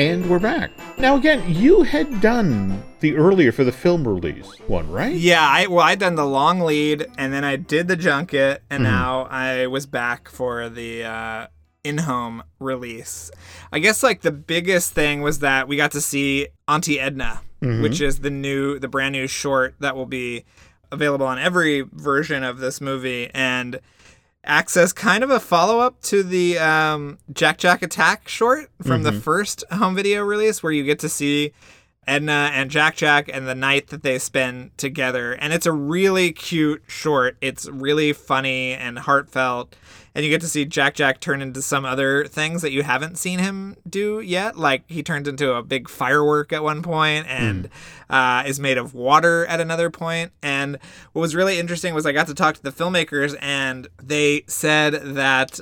And 0.00 0.30
we're 0.30 0.38
back. 0.38 0.70
Now, 0.96 1.16
again, 1.16 1.42
you 1.46 1.82
had 1.82 2.22
done 2.22 2.82
the 3.00 3.16
earlier 3.16 3.52
for 3.52 3.64
the 3.64 3.72
film 3.72 4.08
release 4.08 4.58
one, 4.66 4.90
right? 4.90 5.14
Yeah, 5.14 5.46
I 5.46 5.66
well, 5.66 5.84
I 5.84 5.94
done 5.94 6.14
the 6.14 6.24
long 6.24 6.60
lead, 6.60 7.06
and 7.18 7.34
then 7.34 7.44
I 7.44 7.56
did 7.56 7.86
the 7.86 7.96
junket, 7.96 8.62
and 8.70 8.82
Mm-hmm. 8.82 8.92
now 8.94 9.22
I 9.30 9.66
was 9.66 9.84
back 9.84 10.30
for 10.30 10.70
the 10.70 11.04
uh, 11.04 11.46
in-home 11.84 12.44
release. 12.58 13.30
I 13.72 13.78
guess 13.78 14.02
like 14.02 14.22
the 14.22 14.32
biggest 14.32 14.94
thing 14.94 15.20
was 15.20 15.40
that 15.40 15.68
we 15.68 15.76
got 15.76 15.90
to 15.90 16.00
see 16.00 16.48
Auntie 16.66 16.98
Edna, 16.98 17.42
Mm-hmm. 17.60 17.82
which 17.82 18.00
is 18.00 18.20
the 18.20 18.30
new, 18.30 18.78
the 18.78 18.88
brand 18.88 19.12
new 19.12 19.26
short 19.26 19.74
that 19.80 19.94
will 19.94 20.06
be 20.06 20.44
available 20.90 21.26
on 21.26 21.38
every 21.38 21.82
version 21.82 22.42
of 22.42 22.56
this 22.56 22.80
movie, 22.80 23.30
and 23.34 23.78
acts 24.44 24.76
as 24.76 24.92
kind 24.92 25.22
of 25.22 25.30
a 25.30 25.38
follow-up 25.40 26.00
to 26.02 26.22
the 26.22 26.58
um, 26.58 27.18
Jack 27.32 27.58
Jack 27.58 27.82
Attack 27.82 28.28
short 28.28 28.70
from 28.82 29.02
Mm-hmm. 29.02 29.14
the 29.16 29.20
first 29.20 29.64
home 29.70 29.94
video 29.94 30.22
release, 30.22 30.62
where 30.62 30.72
you 30.72 30.84
get 30.84 30.98
to 31.00 31.08
see 31.08 31.52
Edna 32.10 32.50
and 32.52 32.72
Jack 32.72 32.96
Jack 32.96 33.30
and 33.32 33.46
the 33.46 33.54
night 33.54 33.86
that 33.86 34.02
they 34.02 34.18
spend 34.18 34.76
together. 34.76 35.32
And 35.34 35.52
it's 35.52 35.64
a 35.64 35.70
really 35.72 36.32
cute 36.32 36.82
short. 36.88 37.36
It's 37.40 37.68
really 37.68 38.12
funny 38.12 38.72
and 38.72 38.98
heartfelt. 38.98 39.76
And 40.12 40.24
you 40.24 40.30
get 40.30 40.40
to 40.40 40.48
see 40.48 40.64
Jack 40.64 40.94
Jack 40.96 41.20
turn 41.20 41.40
into 41.40 41.62
some 41.62 41.84
other 41.84 42.26
things 42.26 42.62
that 42.62 42.72
you 42.72 42.82
haven't 42.82 43.16
seen 43.16 43.38
him 43.38 43.76
do 43.88 44.18
yet. 44.18 44.58
Like 44.58 44.82
he 44.88 45.04
turns 45.04 45.28
into 45.28 45.52
a 45.52 45.62
big 45.62 45.88
firework 45.88 46.52
at 46.52 46.64
one 46.64 46.82
point 46.82 47.28
and 47.28 47.68
uh, 48.10 48.42
is 48.44 48.58
made 48.58 48.76
of 48.76 48.92
water 48.92 49.46
at 49.46 49.60
another 49.60 49.88
point. 49.88 50.32
And 50.42 50.78
what 51.12 51.20
was 51.20 51.36
really 51.36 51.60
interesting 51.60 51.94
was 51.94 52.06
I 52.06 52.12
got 52.12 52.26
to 52.26 52.34
talk 52.34 52.56
to 52.56 52.62
the 52.62 52.72
filmmakers 52.72 53.36
and 53.40 53.86
they 54.02 54.42
said 54.48 55.14
that 55.14 55.60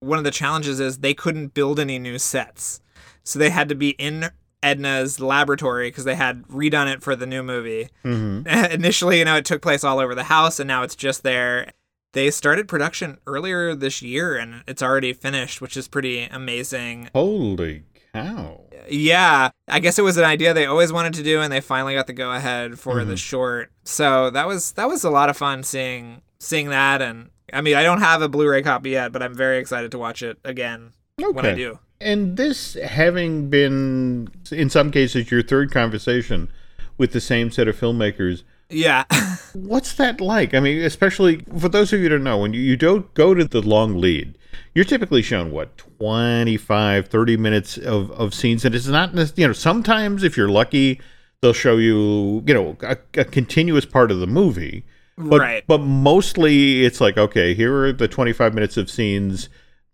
one 0.00 0.18
of 0.18 0.24
the 0.24 0.30
challenges 0.30 0.80
is 0.80 0.98
they 0.98 1.14
couldn't 1.14 1.54
build 1.54 1.80
any 1.80 1.98
new 1.98 2.18
sets. 2.18 2.82
So 3.24 3.38
they 3.38 3.48
had 3.48 3.70
to 3.70 3.74
be 3.74 3.90
in 3.90 4.30
Edna's 4.62 5.20
laboratory 5.20 5.88
because 5.88 6.04
they 6.04 6.14
had 6.14 6.42
redone 6.48 6.92
it 6.92 7.02
for 7.02 7.14
the 7.14 7.26
new 7.26 7.42
movie. 7.42 7.88
Mm-hmm. 8.04 8.46
Initially, 8.72 9.18
you 9.18 9.24
know, 9.24 9.36
it 9.36 9.44
took 9.44 9.62
place 9.62 9.84
all 9.84 9.98
over 9.98 10.14
the 10.14 10.24
house 10.24 10.58
and 10.58 10.68
now 10.68 10.82
it's 10.82 10.96
just 10.96 11.22
there. 11.22 11.72
They 12.12 12.30
started 12.30 12.68
production 12.68 13.18
earlier 13.26 13.74
this 13.74 14.02
year 14.02 14.36
and 14.36 14.62
it's 14.66 14.82
already 14.82 15.12
finished, 15.12 15.60
which 15.60 15.76
is 15.76 15.88
pretty 15.88 16.24
amazing. 16.24 17.10
Holy 17.14 17.84
cow. 18.12 18.62
Yeah, 18.88 19.50
I 19.68 19.80
guess 19.80 19.98
it 19.98 20.02
was 20.02 20.16
an 20.16 20.24
idea 20.24 20.54
they 20.54 20.66
always 20.66 20.92
wanted 20.92 21.14
to 21.14 21.22
do 21.22 21.40
and 21.40 21.52
they 21.52 21.60
finally 21.60 21.94
got 21.94 22.06
the 22.06 22.12
go 22.12 22.32
ahead 22.32 22.78
for 22.78 22.96
the 22.96 23.04
mm-hmm. 23.04 23.14
short. 23.14 23.70
So 23.84 24.30
that 24.30 24.46
was 24.46 24.72
that 24.72 24.88
was 24.88 25.04
a 25.04 25.10
lot 25.10 25.28
of 25.28 25.36
fun 25.36 25.62
seeing 25.62 26.22
seeing 26.38 26.70
that 26.70 27.02
and 27.02 27.30
I 27.52 27.60
mean, 27.60 27.76
I 27.76 27.82
don't 27.82 28.00
have 28.00 28.22
a 28.22 28.28
Blu-ray 28.28 28.62
copy 28.62 28.90
yet, 28.90 29.12
but 29.12 29.22
I'm 29.22 29.34
very 29.34 29.58
excited 29.58 29.90
to 29.92 29.98
watch 29.98 30.22
it 30.22 30.38
again 30.44 30.92
when 31.16 31.46
I 31.46 31.54
do. 31.54 31.78
And 32.00 32.36
this 32.36 32.74
having 32.74 33.50
been, 33.50 34.28
in 34.52 34.70
some 34.70 34.90
cases, 34.90 35.30
your 35.30 35.42
third 35.42 35.70
conversation 35.72 36.48
with 36.96 37.12
the 37.12 37.20
same 37.20 37.50
set 37.50 37.68
of 37.68 37.78
filmmakers, 37.78 38.42
Yeah. 38.70 39.04
What's 39.54 39.94
that 39.94 40.20
like? 40.20 40.54
I 40.54 40.60
mean, 40.60 40.82
especially 40.82 41.42
for 41.58 41.68
those 41.68 41.92
of 41.92 41.98
you 42.00 42.04
who 42.04 42.10
don't 42.10 42.24
know, 42.24 42.38
when 42.38 42.52
you, 42.54 42.60
you 42.60 42.76
don't 42.76 43.12
go 43.14 43.34
to 43.34 43.44
the 43.44 43.60
long 43.62 43.98
lead, 44.00 44.36
you're 44.74 44.84
typically 44.84 45.22
shown 45.22 45.50
what 45.50 45.76
25 45.78 47.08
30 47.08 47.36
minutes 47.36 47.76
of, 47.78 48.10
of 48.12 48.32
scenes 48.34 48.64
and 48.64 48.74
it's 48.74 48.86
not 48.86 49.12
you 49.36 49.46
know 49.46 49.52
sometimes 49.52 50.22
if 50.22 50.36
you're 50.36 50.48
lucky 50.48 51.00
they'll 51.40 51.52
show 51.52 51.76
you 51.76 52.42
you 52.46 52.54
know 52.54 52.76
a, 52.82 52.96
a 53.14 53.24
continuous 53.24 53.84
part 53.84 54.10
of 54.10 54.20
the 54.20 54.26
movie 54.26 54.84
but, 55.16 55.40
Right. 55.40 55.64
but 55.66 55.78
mostly 55.78 56.84
it's 56.84 57.00
like 57.00 57.16
okay 57.18 57.54
here 57.54 57.74
are 57.84 57.92
the 57.92 58.06
25 58.08 58.54
minutes 58.54 58.76
of 58.76 58.88
scenes 58.90 59.48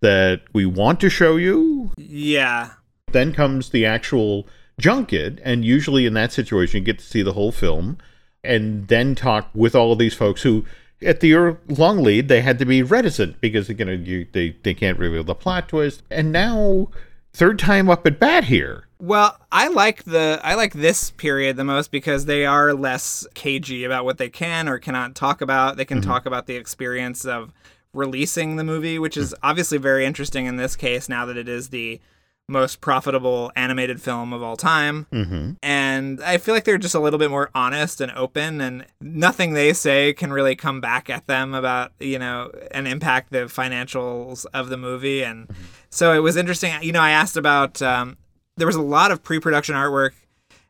that 0.05 0.43
we 0.53 0.67
want 0.67 1.01
to 1.01 1.09
show 1.09 1.37
you 1.37 1.91
yeah. 1.97 2.73
then 3.13 3.33
comes 3.33 3.71
the 3.71 3.87
actual 3.87 4.47
junket 4.79 5.41
and 5.43 5.65
usually 5.65 6.05
in 6.05 6.13
that 6.13 6.31
situation 6.31 6.81
you 6.81 6.85
get 6.85 6.99
to 6.99 7.05
see 7.05 7.23
the 7.23 7.33
whole 7.33 7.51
film 7.51 7.97
and 8.43 8.89
then 8.89 9.15
talk 9.15 9.49
with 9.55 9.75
all 9.75 9.93
of 9.93 9.99
these 9.99 10.13
folks 10.13 10.43
who 10.43 10.63
at 11.01 11.21
the 11.21 11.57
long 11.69 12.03
lead 12.03 12.29
they 12.29 12.43
had 12.43 12.59
to 12.59 12.67
be 12.67 12.83
reticent 12.83 13.41
because 13.41 13.71
you 13.71 13.83
know 13.83 13.93
you, 13.93 14.27
they, 14.33 14.55
they 14.63 14.75
can't 14.75 14.99
reveal 14.99 15.25
the 15.25 15.35
plot 15.35 15.71
twist 15.71 16.03
and 16.11 16.31
now 16.31 16.91
third 17.33 17.59
time 17.59 17.89
up 17.89 18.07
at 18.07 18.21
bat 18.21 18.45
here 18.45 18.85
Well, 19.01 19.37
I 19.53 19.69
like 19.69 20.05
the 20.05 20.41
I 20.43 20.55
like 20.55 20.73
this 20.73 21.11
period 21.11 21.57
the 21.57 21.65
most 21.65 21.91
because 21.91 22.25
they 22.25 22.47
are 22.47 22.73
less 22.73 23.27
cagey 23.35 23.85
about 23.85 24.07
what 24.07 24.17
they 24.17 24.31
can 24.31 24.67
or 24.67 24.79
cannot 24.79 25.15
talk 25.15 25.43
about. 25.43 25.77
They 25.77 25.85
can 25.85 26.01
mm-hmm. 26.01 26.09
talk 26.09 26.25
about 26.25 26.47
the 26.47 26.57
experience 26.57 27.27
of 27.27 27.53
releasing 27.95 28.57
the 28.57 28.65
movie, 28.65 28.99
which 28.99 29.17
is 29.17 29.35
obviously 29.43 29.79
very 29.79 30.05
interesting 30.05 30.47
in 30.47 30.57
this 30.57 30.77
case 30.77 31.09
now 31.09 31.25
that 31.27 31.37
it 31.37 31.49
is 31.49 31.71
the 31.71 32.01
most 32.49 32.81
profitable 32.81 33.51
animated 33.57 34.03
film 34.03 34.33
of 34.33 34.43
all 34.43 34.57
time. 34.57 35.07
mm-hmm. 35.11 35.53
And 35.63 36.23
I 36.23 36.37
feel 36.39 36.55
like 36.55 36.65
they're 36.65 36.79
just 36.79 36.95
a 36.95 37.01
little 37.01 37.19
bit 37.19 37.31
more 37.31 37.51
honest 37.55 38.01
and 38.01 38.13
open, 38.13 38.61
and 38.61 38.85
nothing 39.01 39.55
they 39.55 39.73
say 39.73 40.13
can 40.13 40.33
really 40.33 40.55
come 40.55 40.81
back 40.81 41.09
at 41.09 41.27
them 41.27 41.55
about, 41.55 41.93
you 42.01 42.19
know, 42.19 42.51
and 42.71 42.87
impact 42.87 43.33
the 43.33 43.45
financials 43.47 44.45
of 44.53 44.69
the 44.69 44.77
movie. 44.77 45.23
And 45.25 45.49
so 45.89 46.13
it 46.13 46.19
was 46.19 46.37
interesting. 46.37 46.75
You 46.83 46.93
know, 46.93 47.01
I 47.01 47.11
asked 47.11 47.37
about, 47.37 47.81
um, 47.81 48.19
there 48.57 48.67
was 48.67 48.77
a 48.77 48.83
lot 48.83 49.11
of 49.11 49.23
pre 49.23 49.41
production 49.41 49.75
artwork 49.75 50.11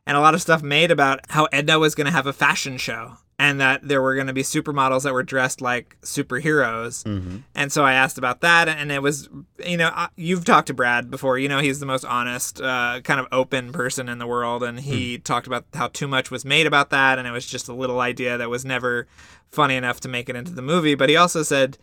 and 0.07 0.15
a 0.15 0.21
lot 0.21 0.33
of 0.33 0.41
stuff 0.41 0.63
made 0.63 0.91
about 0.91 1.19
how 1.29 1.45
Edna 1.51 1.77
was 1.77 1.95
going 1.95 2.05
to 2.05 2.11
have 2.11 2.27
a 2.27 2.33
fashion 2.33 2.77
show 2.77 3.17
and 3.37 3.59
that 3.59 3.85
there 3.85 4.01
were 4.01 4.15
going 4.15 4.27
to 4.27 4.33
be 4.33 4.43
supermodels 4.43 5.03
that 5.03 5.13
were 5.13 5.23
dressed 5.23 5.59
like 5.59 5.97
superheroes. 6.01 7.03
And 7.53 7.71
so 7.71 7.83
I 7.83 7.93
asked 7.93 8.17
about 8.17 8.41
that, 8.41 8.69
and 8.69 8.91
it 8.91 9.01
was, 9.01 9.27
you 9.65 9.75
know, 9.75 9.91
you've 10.15 10.45
talked 10.45 10.67
to 10.67 10.73
Brad 10.73 11.11
before. 11.11 11.37
You 11.37 11.49
know, 11.49 11.59
he's 11.59 11.79
the 11.79 11.85
most 11.85 12.05
honest, 12.05 12.61
uh, 12.61 13.01
kind 13.03 13.19
of 13.19 13.27
open 13.33 13.73
person 13.73 14.07
in 14.07 14.19
the 14.19 14.27
world, 14.27 14.63
and 14.63 14.79
he 14.79 15.17
talked 15.17 15.47
about 15.47 15.65
how 15.73 15.87
too 15.89 16.07
much 16.07 16.31
was 16.31 16.45
made 16.45 16.65
about 16.65 16.91
that, 16.91 17.19
and 17.19 17.27
it 17.27 17.31
was 17.31 17.45
just 17.45 17.67
a 17.67 17.73
little 17.73 17.99
idea 17.99 18.37
that 18.37 18.49
was 18.49 18.63
never 18.63 19.05
funny 19.51 19.75
enough 19.75 19.99
to 20.01 20.07
make 20.07 20.29
it 20.29 20.35
into 20.35 20.53
the 20.53 20.61
movie. 20.61 20.95
But 20.95 21.09
he 21.09 21.15
also 21.17 21.43
said, 21.43 21.77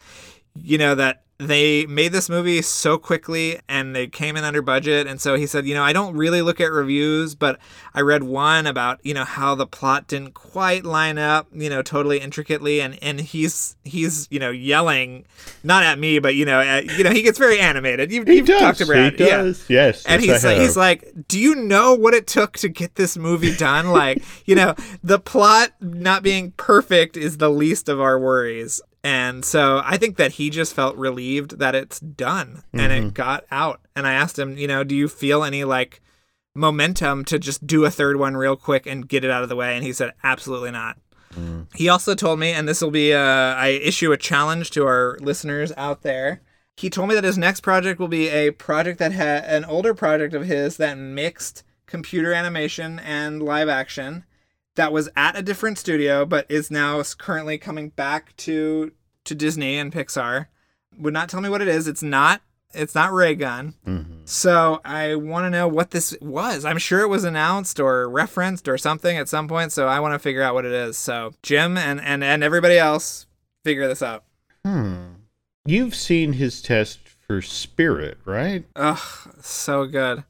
you 0.55 0.79
know, 0.79 0.95
that 0.95 1.23
they 1.38 1.87
made 1.87 2.12
this 2.12 2.29
movie 2.29 2.62
so 2.62 2.97
quickly 2.97 3.59
and 3.69 3.97
they 3.97 4.07
came 4.07 4.37
in 4.37 4.45
under 4.45 4.62
budget. 4.62 5.09
And 5.09 5.21
so 5.21 5.35
he 5.35 5.45
said, 5.47 5.67
you 5.67 5.75
know, 5.75 5.83
I 5.83 5.93
don't 5.93 6.17
really 6.17 6.41
look 6.41 6.61
at 6.61 6.71
reviews, 6.71 7.35
but 7.35 7.59
I 7.95 8.01
read 8.03 8.23
one 8.23 8.65
about, 8.69 9.05
you 9.05 9.12
know, 9.12 9.25
how 9.25 9.57
the 9.57 9.67
plot 9.67 10.07
didn't 10.07 10.35
quite 10.35 10.85
line 10.85 11.19
up, 11.19 11.49
you 11.53 11.69
know, 11.69 11.83
totally 11.83 12.21
intricately. 12.21 12.81
And, 12.81 12.97
and 13.03 13.21
he's, 13.21 13.75
he's, 13.83 14.29
you 14.31 14.38
know, 14.38 14.51
yelling, 14.51 15.25
not 15.65 15.83
at 15.83 15.99
me, 15.99 16.21
but, 16.21 16.37
you 16.37 16.45
know, 16.45 16.61
at, 16.61 16.85
you 16.97 17.03
know, 17.03 17.11
he 17.11 17.23
gets 17.23 17.38
very 17.38 17.59
animated. 17.59 18.12
You've, 18.12 18.29
he 18.29 18.37
you've 18.37 18.47
does 18.47 18.79
talked 18.79 18.87
Brad. 18.87 19.19
he 19.19 19.27
Yeah. 19.27 19.38
does 19.38 19.69
yes 19.69 20.07
And 20.07 20.23
yes, 20.23 20.43
he's 20.43 20.45
like, 20.45 20.59
he's 20.61 20.77
like, 20.77 21.12
do 21.27 21.41
you 21.41 21.57
know 21.57 21.95
what 21.95 22.15
it 22.15 22.29
took 22.29 22.53
to 22.59 22.69
get 22.69 22.95
this 22.95 23.17
movie 23.17 23.57
done? 23.57 23.88
Like, 23.88 24.23
you 24.47 24.55
know, 24.55 24.77
the 25.03 25.19
plot 25.19 25.73
not 25.81 26.23
being 26.23 26.53
perfect 26.53 27.17
is 27.17 27.38
the 27.38 27.51
least 27.51 27.88
of 27.88 28.01
our 28.01 28.17
worries. 28.17 28.81
And 29.05 29.45
so 29.45 29.83
I 29.85 29.97
think 29.97 30.17
that 30.17 30.33
he 30.33 30.49
just 30.49 30.75
felt 30.75 30.97
relieved 30.97 31.59
that 31.59 31.75
it's 31.75 31.99
done 31.99 32.62
and 32.73 32.93
Mm-hmm. 32.93 33.07
it 33.09 33.15
got 33.15 33.45
out. 33.51 33.81
And 33.97 34.07
I 34.07 34.12
asked 34.12 34.38
him, 34.38 34.57
you 34.57 34.69
know, 34.69 34.85
do 34.85 34.95
you 34.95 35.09
feel 35.09 35.43
any 35.43 35.65
like 35.65 36.01
momentum 36.55 37.25
to 37.27 37.38
just 37.38 37.67
do 37.67 37.85
a 37.85 37.91
third 37.91 38.17
one 38.19 38.37
real 38.37 38.57
quick 38.57 38.87
and 38.87 39.09
get 39.09 39.25
it 39.25 39.31
out 39.31 39.43
of 39.43 39.49
the 39.49 39.57
way? 39.57 39.75
And 39.75 39.85
he 39.85 39.93
said, 39.93 40.12
absolutely 40.23 40.71
not. 40.71 40.99
Mm. 41.35 41.67
He 41.75 41.88
also 41.88 42.15
told 42.15 42.38
me, 42.38 42.53
and 42.53 42.69
this 42.69 42.81
will 42.83 42.91
be, 42.91 43.12
uh, 43.12 43.19
I 43.19 43.69
issue 43.83 44.12
a 44.12 44.17
challenge 44.17 44.71
to 44.73 44.85
our 44.87 45.17
listeners 45.21 45.73
out 45.77 46.03
there. 46.03 46.43
He 46.77 46.88
told 46.91 47.09
me 47.09 47.15
that 47.15 47.25
his 47.25 47.38
next 47.38 47.61
project 47.61 47.99
will 47.99 48.09
be 48.09 48.29
a 48.29 48.51
project 48.53 48.99
that 48.99 49.12
had 49.12 49.45
an 49.45 49.65
older 49.65 49.95
project 49.95 50.33
of 50.35 50.45
his 50.45 50.77
that 50.77 50.97
mixed 50.97 51.65
computer 51.87 52.33
animation 52.33 52.99
and 52.99 53.43
live 53.43 53.69
action 53.69 54.25
that 54.77 54.93
was 54.93 55.09
at 55.17 55.37
a 55.39 55.43
different 55.43 55.79
studio 55.79 56.25
but 56.25 56.47
is 56.51 56.71
now 56.71 57.03
currently 57.19 57.59
coming 57.59 57.91
back 57.91 58.37
to 58.39 58.93
to 59.25 59.35
Disney 59.35 59.79
and 59.79 59.93
Pixar. 59.93 60.47
Would 60.99 61.15
not 61.15 61.29
tell 61.29 61.41
me 61.41 61.49
what 61.49 61.63
it 61.63 61.69
is. 61.69 61.87
It's 61.89 62.03
not 62.03 62.43
it's 62.75 62.95
not 62.95 63.13
Ray 63.13 63.35
Gunn. 63.35 63.75
Mhm. 63.87 64.27
So 64.29 64.81
I 64.85 65.15
want 65.15 65.45
to 65.45 65.51
know 65.51 65.69
what 65.69 65.91
this 65.91 66.17
was. 66.23 66.65
I'm 66.65 66.79
sure 66.79 67.01
it 67.03 67.09
was 67.09 67.25
announced 67.25 67.79
or 67.79 68.09
referenced 68.09 68.67
or 68.67 68.79
something 68.79 69.17
at 69.19 69.29
some 69.29 69.47
point. 69.47 69.73
So 69.73 69.87
I 69.89 70.01
want 70.01 70.15
to 70.15 70.19
figure 70.19 70.43
out 70.43 70.55
what 70.55 70.65
it 70.65 70.73
is. 70.73 70.97
So 70.97 71.33
Jim 71.43 71.77
and 71.77 72.01
and 72.01 72.25
and 72.25 72.43
everybody 72.43 72.79
else, 72.79 73.27
figure 73.65 73.87
this 73.89 74.03
out. 74.03 74.25
Hmm. 74.65 75.15
you've 75.67 75.95
seen 75.95 76.35
his 76.35 76.63
test 76.63 77.01
for 77.27 77.43
spirit 77.43 78.19
right 78.25 78.65
Ugh, 78.77 78.99
so 79.41 79.87
good. 79.87 80.25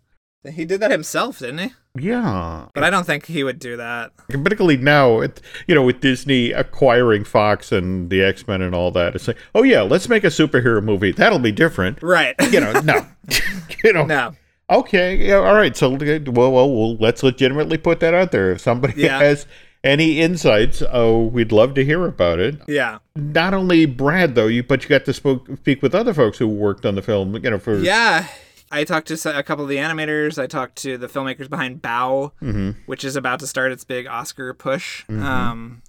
He 0.51 0.65
did 0.65 0.81
that 0.81 0.91
himself, 0.91 1.39
didn't 1.39 1.59
he? 1.59 1.71
yeah 1.99 2.67
But 2.75 2.83
I 2.85 2.91
don't 2.91 3.05
think 3.05 3.27
he 3.27 3.45
would 3.45 3.59
do 3.59 3.77
that. 3.77 4.13
particularly 4.29 4.77
now, 4.79 5.21
it, 5.21 5.41
you 5.69 5.75
know, 5.75 5.83
with 5.83 6.01
Disney 6.01 6.51
acquiring 6.53 7.25
Fox 7.25 7.71
and 7.71 8.09
the 8.11 8.23
X 8.23 8.49
Men 8.49 8.63
and 8.63 8.75
all 8.75 8.91
that, 8.93 9.15
it's 9.15 9.29
like, 9.29 9.37
oh 9.55 9.63
yeah, 9.63 9.83
let's 9.83 10.09
make 10.09 10.25
a 10.25 10.29
superhero 10.29 10.83
movie. 10.83 11.13
That'll 11.13 11.39
be 11.39 11.53
different. 11.53 12.03
Right. 12.03 12.35
You 12.51 12.61
know, 12.61 12.73
no, 12.81 13.07
you 13.85 13.93
know, 13.93 14.05
no. 14.07 14.35
okay, 14.71 15.17
yeah, 15.17 15.35
all 15.37 15.55
right. 15.55 15.77
So, 15.77 15.91
well, 15.91 16.51
well, 16.53 16.71
well, 16.75 16.97
let's 16.97 17.23
legitimately 17.23 17.79
put 17.79 18.01
that 18.01 18.15
out 18.15 18.33
there. 18.33 18.53
If 18.53 18.61
somebody 18.63 19.03
Yeah. 19.03 19.19
has 19.21 19.47
any 19.85 20.21
insights, 20.21 20.83
oh, 20.93 21.23
we'd 21.27 21.53
love 21.53 21.75
to 21.75 21.85
hear 21.85 22.07
about 22.07 22.39
it. 22.41 22.57
Yeah. 22.67 22.99
Not 23.17 23.53
only 23.55 23.85
Brad 23.87 24.35
though, 24.35 24.47
you 24.47 24.63
but 24.63 24.83
you 24.83 24.89
got 24.89 25.05
to 25.05 25.13
spoke, 25.13 25.47
speak 25.59 25.83
with 25.83 25.95
other 25.95 26.15
folks 26.15 26.39
who 26.39 26.49
worked 26.49 26.87
on 26.87 26.95
the 26.95 27.03
film. 27.03 27.35
You 27.35 27.51
know, 27.51 27.59
for 27.59 27.77
Yeah. 27.79 28.27
I 28.73 28.85
talked 28.85 29.09
to 29.09 29.39
a 29.39 29.43
couple 29.43 29.65
of 29.65 29.69
the 29.69 29.77
animators. 29.77 30.43
I 30.43 30.47
talked 30.47 30.77
to 30.83 30.97
the 30.99 31.07
filmmakers 31.07 31.49
behind 31.51 31.83
Bao, 31.83 32.33
Mhm. 32.43 32.77
which 32.87 33.05
is 33.05 33.15
about 33.17 33.39
to 33.41 33.47
start 33.47 33.71
its 33.71 33.85
big 33.85 34.07
Oscar 34.07 34.55
push. 34.55 35.05
Um, 35.09 35.83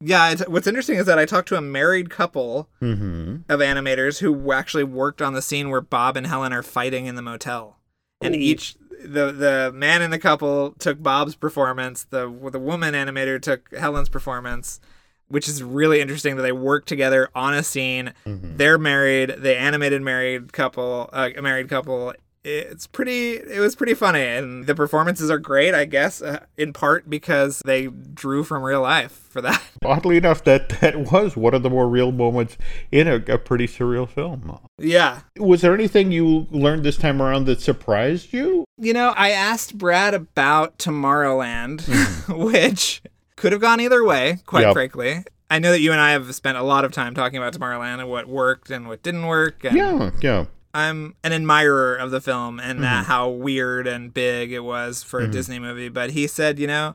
yeah, 0.00 0.30
it's, 0.30 0.42
what's 0.48 0.66
interesting 0.66 0.96
is 0.98 1.06
that 1.06 1.18
I 1.18 1.26
talked 1.26 1.48
to 1.48 1.56
a 1.56 1.60
married 1.60 2.10
couple 2.10 2.68
Mhm. 2.82 3.42
of 3.48 3.60
animators 3.60 4.18
who 4.20 4.50
actually 4.52 4.84
worked 4.84 5.20
on 5.22 5.34
the 5.34 5.42
scene 5.42 5.68
where 5.70 5.80
Bob 5.82 6.16
and 6.16 6.26
Helen 6.26 6.52
are 6.52 6.62
fighting 6.62 7.06
in 7.06 7.14
the 7.14 7.22
motel, 7.22 7.78
and 8.20 8.34
each 8.34 8.74
the 9.04 9.32
the 9.32 9.72
man 9.74 10.00
in 10.00 10.10
the 10.10 10.18
couple 10.18 10.74
took 10.78 11.02
Bob's 11.02 11.34
performance. 11.34 12.04
The 12.10 12.32
the 12.50 12.58
woman 12.58 12.94
animator 12.94 13.40
took 13.40 13.74
Helen's 13.76 14.08
performance. 14.08 14.80
Which 15.28 15.48
is 15.48 15.62
really 15.62 16.02
interesting 16.02 16.36
that 16.36 16.42
they 16.42 16.52
work 16.52 16.84
together 16.84 17.30
on 17.34 17.54
a 17.54 17.62
scene. 17.62 18.12
They're 18.26 18.76
married. 18.76 19.36
They 19.38 19.56
animated 19.56 20.02
married 20.02 20.52
couple, 20.52 21.08
uh, 21.10 21.30
a 21.34 21.40
married 21.40 21.70
couple. 21.70 22.12
It's 22.44 22.88
pretty. 22.88 23.34
It 23.34 23.60
was 23.60 23.76
pretty 23.76 23.94
funny, 23.94 24.22
and 24.22 24.66
the 24.66 24.74
performances 24.74 25.30
are 25.30 25.38
great. 25.38 25.74
I 25.74 25.84
guess 25.84 26.20
uh, 26.20 26.44
in 26.56 26.72
part 26.72 27.08
because 27.08 27.62
they 27.64 27.86
drew 27.86 28.42
from 28.42 28.64
real 28.64 28.80
life 28.82 29.12
for 29.30 29.40
that. 29.42 29.62
oddly 29.84 30.16
enough, 30.16 30.42
that 30.44 30.68
that 30.80 31.12
was 31.12 31.36
one 31.36 31.54
of 31.54 31.62
the 31.62 31.70
more 31.70 31.88
real 31.88 32.10
moments 32.10 32.58
in 32.90 33.06
a, 33.06 33.16
a 33.32 33.38
pretty 33.38 33.66
surreal 33.68 34.08
film. 34.08 34.58
yeah, 34.78 35.20
Was 35.38 35.60
there 35.60 35.72
anything 35.74 36.10
you 36.10 36.48
learned 36.50 36.84
this 36.84 36.96
time 36.96 37.22
around 37.22 37.44
that 37.46 37.60
surprised 37.60 38.32
you? 38.32 38.64
You 38.76 38.92
know, 38.92 39.10
I 39.16 39.30
asked 39.30 39.78
Brad 39.78 40.12
about 40.12 40.78
Tomorrowland, 40.78 41.82
which 42.52 43.02
could 43.36 43.52
have 43.52 43.60
gone 43.60 43.80
either 43.80 44.02
way, 44.04 44.38
quite 44.46 44.62
Yep. 44.62 44.72
frankly. 44.72 45.24
I 45.50 45.58
know 45.58 45.70
that 45.70 45.80
you 45.80 45.92
and 45.92 46.00
I 46.00 46.12
have 46.12 46.34
spent 46.34 46.56
a 46.58 46.62
lot 46.62 46.84
of 46.84 46.92
time 46.92 47.14
talking 47.14 47.36
about 47.38 47.52
Tomorrowland 47.52 48.00
and 48.00 48.08
what 48.08 48.26
worked 48.26 48.70
and 48.70 48.88
what 48.88 49.02
didn't 49.02 49.26
work. 49.26 49.64
And 49.64 49.76
Yeah, 49.76 50.10
yeah. 50.20 50.44
I'm 50.74 51.16
an 51.22 51.32
admirer 51.32 51.94
of 51.94 52.10
the 52.10 52.20
film 52.20 52.58
and 52.58 52.82
that 52.82 53.06
how 53.06 53.28
weird 53.28 53.86
and 53.86 54.12
big 54.12 54.52
it 54.52 54.60
was 54.60 55.02
for 55.02 55.20
a 55.20 55.28
Disney 55.28 55.58
movie. 55.58 55.88
But 55.88 56.10
he 56.10 56.26
said, 56.26 56.58
you 56.58 56.66
know, 56.66 56.94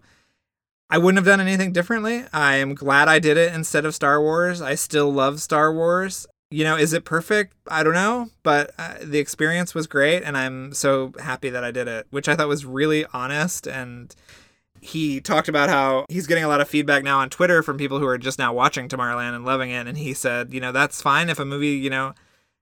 I 0.90 0.98
wouldn't 0.98 1.18
have 1.18 1.26
done 1.26 1.46
anything 1.46 1.74
differently. 1.74 2.24
I 2.32 2.56
am 2.56 2.74
glad 2.74 3.08
I 3.08 3.20
did 3.20 3.38
it 3.38 3.54
instead 3.54 3.86
of 3.86 3.94
Star 3.94 4.22
Wars. 4.22 4.62
I 4.62 4.76
still 4.76 5.12
love 5.12 5.42
Star 5.42 5.74
Wars. 5.74 6.26
You 6.50 6.64
know, 6.64 6.78
is 6.78 6.94
it 6.94 7.04
perfect? 7.04 7.54
I 7.68 7.84
don't 7.84 7.94
know, 7.94 8.30
but 8.42 8.72
uh, 8.78 8.96
the 9.04 9.20
experience 9.20 9.76
was 9.76 9.86
great, 9.86 10.24
and 10.24 10.38
I'm 10.38 10.74
so 10.74 11.12
happy 11.22 11.50
that 11.50 11.62
I 11.62 11.72
did 11.72 11.90
it, 11.90 12.08
which 12.10 12.30
I 12.30 12.38
thought 12.38 12.48
was 12.48 12.66
really 12.66 13.06
honest. 13.14 13.68
And 13.68 14.16
he 14.80 15.20
talked 15.20 15.50
about 15.50 15.68
how 15.68 16.06
he's 16.08 16.26
getting 16.26 16.46
a 16.46 16.48
lot 16.48 16.62
of 16.62 16.70
feedback 16.70 17.04
now 17.04 17.20
on 17.20 17.30
Twitter 17.30 17.62
from 17.62 17.78
people 17.78 18.00
who 18.00 18.08
are 18.08 18.18
just 18.18 18.40
now 18.40 18.54
watching 18.54 18.88
Tomorrowland 18.88 19.36
and 19.36 19.44
loving 19.44 19.72
it. 19.72 19.88
And 19.88 19.98
he 19.98 20.14
said, 20.14 20.54
you 20.54 20.62
know, 20.62 20.72
that's 20.72 21.02
fine 21.02 21.30
if 21.30 21.38
a 21.38 21.44
movie, 21.44 21.72
you 21.72 21.90
know, 21.90 22.14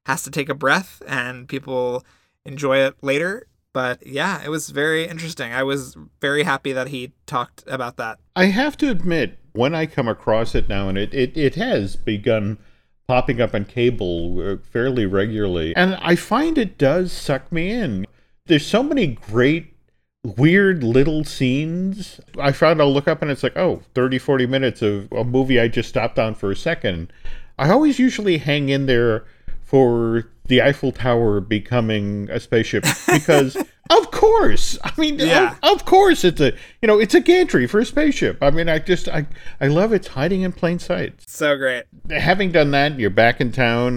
has 0.06 0.24
to 0.24 0.32
take 0.32 0.50
a 0.50 0.56
breath 0.56 1.02
and 1.08 1.48
people 1.48 2.04
enjoy 2.46 2.78
it 2.78 2.96
later. 3.02 3.48
But 3.74 4.06
yeah, 4.08 4.42
it 4.44 4.50
was 4.50 4.70
very 4.70 5.06
interesting. 5.06 5.52
I 5.52 5.64
was 5.64 5.98
very 6.22 6.44
happy 6.44 6.72
that 6.72 6.88
he 6.88 7.12
talked 7.26 7.64
about 7.68 7.98
that. 7.98 8.20
I 8.36 8.46
have 8.46 8.78
to 8.78 8.90
admit, 8.90 9.38
when 9.52 9.76
I 9.76 9.86
come 9.86 10.08
across 10.08 10.56
it 10.56 10.70
now, 10.70 10.88
and 10.88 10.98
it, 10.98 11.14
it, 11.14 11.36
it 11.36 11.56
has 11.56 11.96
begun 11.96 12.58
popping 13.08 13.42
up 13.42 13.54
on 13.54 13.66
cable 13.66 14.40
uh, 14.40 14.58
fairly 14.64 15.06
regularly, 15.06 15.76
and 15.76 15.96
I 15.96 16.16
find 16.16 16.58
it 16.58 16.78
does 16.78 17.12
suck 17.12 17.52
me 17.52 17.72
in. 17.72 18.06
There's 18.46 18.66
so 18.66 18.82
many 18.82 19.08
great 19.08 19.74
weird 20.24 20.84
little 20.84 21.24
scenes. 21.24 22.20
I 22.40 22.52
found 22.52 22.82
I'll 22.82 22.94
look 22.94 23.08
up 23.08 23.22
and 23.22 23.30
it's 23.30 23.44
like, 23.44 23.58
oh, 23.58 23.82
30, 23.94 24.18
40 24.20 24.48
minutes 24.48 24.82
of 24.82 25.12
a 25.12 25.24
movie 25.24 25.60
I 25.60 25.68
just 25.68 25.90
stopped 25.90 26.18
on 26.18 26.34
for 26.34 26.52
a 26.52 26.56
second. 26.56 27.12
I 27.60 27.70
always 27.70 28.00
usually 28.00 28.38
hang 28.38 28.70
in 28.70 28.86
there 28.86 29.26
for 29.76 30.30
the 30.48 30.62
Eiffel 30.62 30.94
Tower 30.94 31.42
becoming 31.42 32.30
a 32.32 32.40
spaceship 32.40 32.86
because 33.12 33.58
of 33.90 34.12
course. 34.12 34.78
I 34.86 34.92
mean 34.98 35.20
Yeah. 35.20 35.56
of, 35.64 35.74
of 35.82 35.86
course 35.86 36.24
it's 36.24 36.40
a 36.40 36.54
you 36.82 36.88
know, 36.88 36.98
it's 36.98 37.14
a 37.14 37.20
gantry 37.20 37.68
for 37.68 37.80
a 37.82 37.86
spaceship. 37.86 38.38
I 38.42 38.52
mean 38.52 38.70
I 38.70 38.80
just 38.80 39.10
I 39.10 39.26
I 39.60 39.68
love 39.68 39.92
it's 39.92 40.08
hiding 40.08 40.44
in 40.44 40.54
plain 40.54 40.80
sight. 40.80 41.16
So 41.28 41.58
great. 41.58 41.84
Having 42.10 42.54
done 42.54 42.72
that, 42.72 42.98
you're 42.98 43.10
back 43.10 43.42
in 43.42 43.52
town. 43.52 43.96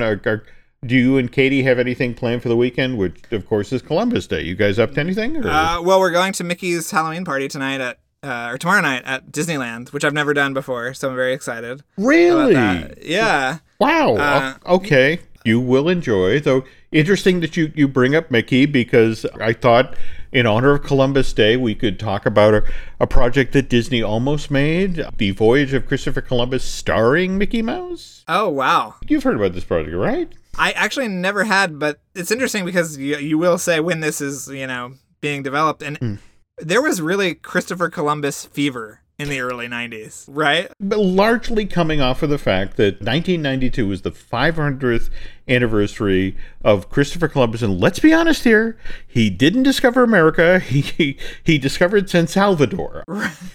Do 0.85 0.95
you 0.97 1.17
and 1.17 1.31
Katie 1.31 1.63
have 1.63 1.79
anything 1.79 2.13
planned 2.15 2.43
for 2.43 2.49
the 2.49 2.57
weekend? 2.57 2.99
Which, 2.99 3.21
of 3.33 3.47
course, 3.47 3.73
is 3.73 3.83
Columbus 3.83 4.27
Day. 4.29 4.43
You 4.43 4.55
guys 4.55 4.79
up 4.79 4.95
to 4.95 5.01
anything? 5.01 5.37
Or? 5.37 5.49
Uh, 5.49 5.83
well, 5.83 5.99
we're 5.99 6.13
going 6.13 6.33
to 6.35 6.45
Mickey's 6.45 6.89
Halloween 6.91 7.25
party 7.25 7.49
tonight 7.49 7.81
at 7.81 7.99
uh, 8.23 8.51
or 8.53 8.59
tomorrow 8.59 8.81
night 8.81 9.03
at 9.05 9.31
Disneyland, 9.33 9.93
which 9.93 10.05
I've 10.05 10.13
never 10.15 10.35
done 10.35 10.55
before, 10.55 10.95
so 10.95 11.09
I'm 11.11 11.17
very 11.17 11.33
excited. 11.35 11.83
really? 11.97 12.55
Yeah. 13.03 13.59
Wow. 13.81 14.17
Uh, 14.17 14.55
okay. 14.67 15.21
You 15.45 15.61
will 15.61 15.89
enjoy. 15.89 16.41
Though 16.41 16.65
interesting 16.93 17.41
that 17.41 17.57
you, 17.57 17.73
you 17.75 17.89
bring 17.89 18.15
up 18.15 18.31
Mickey 18.31 18.67
because 18.67 19.25
I 19.41 19.53
thought 19.53 19.97
in 20.33 20.47
honor 20.47 20.73
of 20.73 20.83
Columbus 20.83 21.33
Day 21.33 21.57
we 21.57 21.75
could 21.75 21.99
talk 21.99 22.27
about 22.27 22.55
a, 22.55 22.65
a 23.01 23.07
project 23.07 23.53
that 23.53 23.69
Disney 23.69 24.03
almost 24.03 24.51
made, 24.51 25.05
The 25.17 25.31
Voyage 25.31 25.73
of 25.73 25.87
Christopher 25.87 26.21
Columbus 26.21 26.65
starring 26.65 27.39
Mickey 27.39 27.63
Mouse. 27.63 28.25
Oh 28.29 28.49
wow. 28.49 28.95
You've 29.07 29.23
heard 29.23 29.37
about 29.37 29.53
this 29.53 29.65
project, 29.65 29.97
right? 29.97 30.33
I 30.59 30.73
actually 30.73 31.09
never 31.09 31.45
had, 31.45 31.79
but 31.79 32.01
it's 32.15 32.31
interesting 32.31 32.65
because 32.65 32.99
you, 32.99 33.17
you 33.17 33.39
will 33.39 33.59
say 33.59 33.81
when 33.81 34.01
this 34.01 34.21
is, 34.21 34.49
you 34.49 34.67
know, 34.67 34.95
being 35.21 35.43
developed. 35.43 35.83
And 35.83 35.97
hmm. 35.99 36.15
there 36.59 36.83
was 36.83 37.01
really 37.01 37.35
Christopher 37.35 37.89
Columbus 37.89 38.45
fever 38.45 39.03
in 39.19 39.29
the 39.29 39.41
early 39.41 39.67
90s, 39.67 40.27
right? 40.29 40.71
But 40.81 41.01
largely 41.01 41.67
coming 41.67 42.01
off 42.01 42.23
of 42.23 42.31
the 42.31 42.39
fact 42.39 42.77
that 42.77 43.01
1992 43.01 43.87
was 43.89 44.03
the 44.03 44.13
500th 44.13 45.11
anniversary 45.49 46.37
of 46.63 46.89
Christopher 46.89 47.27
Columbus, 47.27 47.63
and 47.63 47.81
let's 47.81 47.99
be 47.99 48.13
honest 48.13 48.45
here, 48.45 48.79
he 49.07 49.29
didn't 49.29 49.65
discover 49.65 50.03
America. 50.05 50.61
He 50.69 50.83
he, 50.83 51.19
he 51.43 51.59
discovered 51.59 52.09
San 52.11 52.27
Salvador, 52.29 53.03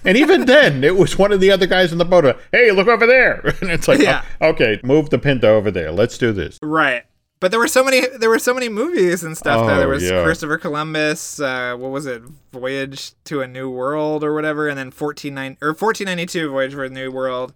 and 0.04 0.18
even 0.18 0.46
then, 0.46 0.84
it 0.84 0.98
was 0.98 1.18
one 1.18 1.32
of 1.32 1.40
the 1.40 1.52
other 1.52 1.68
guys 1.68 1.92
in 1.92 1.98
the 2.00 2.06
boat. 2.06 2.38
Hey, 2.52 2.72
look 2.72 2.88
over 2.88 3.06
there! 3.06 3.42
And 3.62 3.70
it's 3.72 3.88
like, 3.88 4.00
Yeah. 4.00 4.24
"Oh, 4.42 4.50
okay, 4.50 4.80
move 4.84 5.10
the 5.12 5.20
Pinto 5.20 5.56
over 5.56 5.72
there. 5.72 5.92
Let's 5.92 6.18
do 6.18 6.34
this. 6.34 6.60
Right. 6.62 7.04
But 7.44 7.52
there 7.52 7.60
were 7.60 7.68
so 7.68 7.84
many 7.84 8.08
there 8.08 8.30
were 8.30 8.40
so 8.40 8.54
many 8.54 8.70
movies 8.70 9.22
and 9.22 9.38
stuff 9.38 9.68
though. 9.68 9.74
Oh, 9.74 9.78
There 9.78 9.90
was 9.90 10.10
yeah. 10.10 10.24
Christopher 10.24 10.58
Columbus, 10.58 11.42
uh, 11.42 11.76
what 11.78 11.92
was 11.92 12.06
it? 12.06 12.24
Voyage 12.54 13.12
to 13.26 13.42
a 13.42 13.48
New 13.50 13.70
World 13.70 14.24
or 14.24 14.34
whatever 14.34 14.70
and 14.70 14.78
then 14.78 14.88
149 14.88 15.58
or 15.62 15.72
1492 15.72 16.50
Voyage 16.50 16.74
for 16.74 16.86
a 16.86 16.90
New 16.90 17.12
World. 17.12 17.54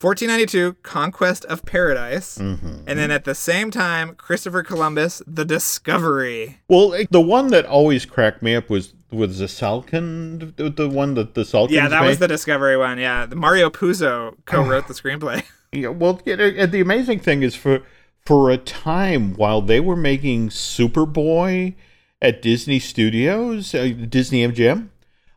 1492 0.00 0.74
Conquest 0.84 1.44
of 1.46 1.64
Paradise. 1.64 2.38
Mm-hmm. 2.38 2.84
And 2.86 2.96
then 2.96 3.10
at 3.10 3.24
the 3.24 3.34
same 3.34 3.72
time 3.72 4.14
Christopher 4.14 4.62
Columbus 4.62 5.20
The 5.26 5.44
Discovery. 5.44 6.60
Well, 6.68 6.94
the 7.10 7.20
one 7.20 7.48
that 7.48 7.66
always 7.66 8.06
cracked 8.06 8.40
me 8.40 8.54
up 8.54 8.70
was 8.70 8.94
was 9.10 9.40
the 9.40 9.46
Salkind, 9.46 10.76
the, 10.76 10.88
one 10.88 11.14
that 11.14 11.34
the 11.34 11.42
Salkind. 11.42 11.70
Yeah, 11.70 11.88
that 11.88 12.02
made? 12.02 12.06
was 12.06 12.20
the 12.20 12.28
Discovery 12.28 12.76
one. 12.76 12.98
Yeah, 12.98 13.26
Mario 13.34 13.68
Puzo 13.68 14.36
co-wrote 14.44 14.86
the 14.86 14.94
screenplay. 14.94 15.42
Yeah, 15.72 15.88
well, 15.88 16.20
the 16.24 16.80
amazing 16.80 17.18
thing 17.18 17.42
is 17.42 17.56
for 17.56 17.82
for 18.26 18.50
a 18.50 18.56
time 18.56 19.34
while 19.34 19.60
they 19.60 19.80
were 19.80 19.96
making 19.96 20.48
Superboy 20.48 21.74
at 22.22 22.40
Disney 22.40 22.78
Studios, 22.78 23.74
uh, 23.74 23.92
Disney 24.08 24.46
MGM, 24.46 24.88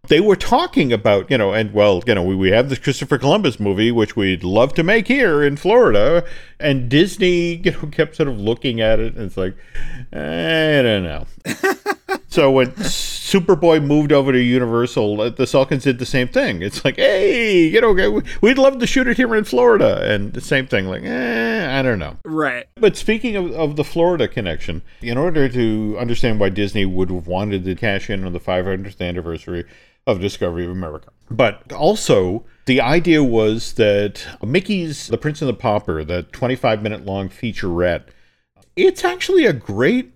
they 0.07 0.21
were 0.21 0.37
talking 0.37 0.93
about 0.93 1.29
you 1.29 1.37
know, 1.37 1.53
and 1.53 1.73
well, 1.73 2.01
you 2.07 2.15
know, 2.15 2.23
we, 2.23 2.35
we 2.35 2.51
have 2.51 2.69
this 2.69 2.79
Christopher 2.79 3.17
Columbus 3.17 3.59
movie 3.59 3.91
which 3.91 4.15
we'd 4.15 4.43
love 4.43 4.73
to 4.75 4.83
make 4.83 5.07
here 5.07 5.43
in 5.43 5.57
Florida, 5.57 6.23
and 6.59 6.89
Disney 6.89 7.55
you 7.55 7.71
know 7.71 7.87
kept 7.91 8.15
sort 8.15 8.29
of 8.29 8.39
looking 8.39 8.79
at 8.79 8.99
it, 8.99 9.15
and 9.15 9.25
it's 9.25 9.37
like, 9.37 9.55
I 10.13 10.81
don't 10.81 11.03
know. 11.03 11.27
So 12.37 12.51
when 12.51 12.67
Superboy 12.73 13.83
moved 13.83 14.11
over 14.11 14.31
to 14.31 14.39
Universal, 14.39 15.19
uh, 15.21 15.29
the 15.31 15.45
Salkinds 15.45 15.81
did 15.81 15.97
the 15.97 16.05
same 16.05 16.27
thing. 16.27 16.61
It's 16.61 16.85
like, 16.85 16.97
hey, 16.97 17.63
you 17.65 17.81
know, 17.81 17.93
we- 17.93 18.21
we'd 18.41 18.59
love 18.59 18.77
to 18.77 18.85
shoot 18.85 19.07
it 19.07 19.17
here 19.17 19.35
in 19.35 19.43
Florida, 19.43 19.99
and 20.07 20.33
the 20.33 20.39
same 20.41 20.67
thing. 20.67 20.85
Like, 20.85 21.01
eh, 21.03 21.79
I 21.79 21.81
don't 21.81 21.97
know. 21.97 22.17
right. 22.23 22.67
But 22.75 22.95
speaking 22.95 23.35
of, 23.35 23.51
of 23.53 23.75
the 23.75 23.83
Florida 23.83 24.27
connection, 24.27 24.83
in 25.01 25.17
order 25.17 25.49
to 25.49 25.97
understand 25.99 26.39
why 26.39 26.49
Disney 26.49 26.85
would 26.85 27.09
have 27.09 27.25
wanted 27.25 27.65
to 27.65 27.73
cash 27.73 28.07
in 28.07 28.23
on 28.23 28.33
the 28.33 28.39
500th 28.39 29.01
anniversary 29.01 29.65
of 30.05 30.21
Discovery 30.21 30.65
of 30.65 30.69
America, 30.69 31.09
but 31.31 31.73
also 31.73 32.45
the 32.67 32.79
idea 32.79 33.23
was 33.23 33.73
that 33.73 34.23
Mickey's 34.45 35.07
The 35.07 35.17
Prince 35.17 35.41
and 35.41 35.49
the 35.49 35.55
Pauper, 35.55 36.03
the 36.03 36.21
25 36.21 36.83
minute 36.83 37.03
long 37.03 37.29
featurette, 37.29 38.03
it's 38.75 39.03
actually 39.03 39.47
a 39.47 39.53
great 39.53 40.11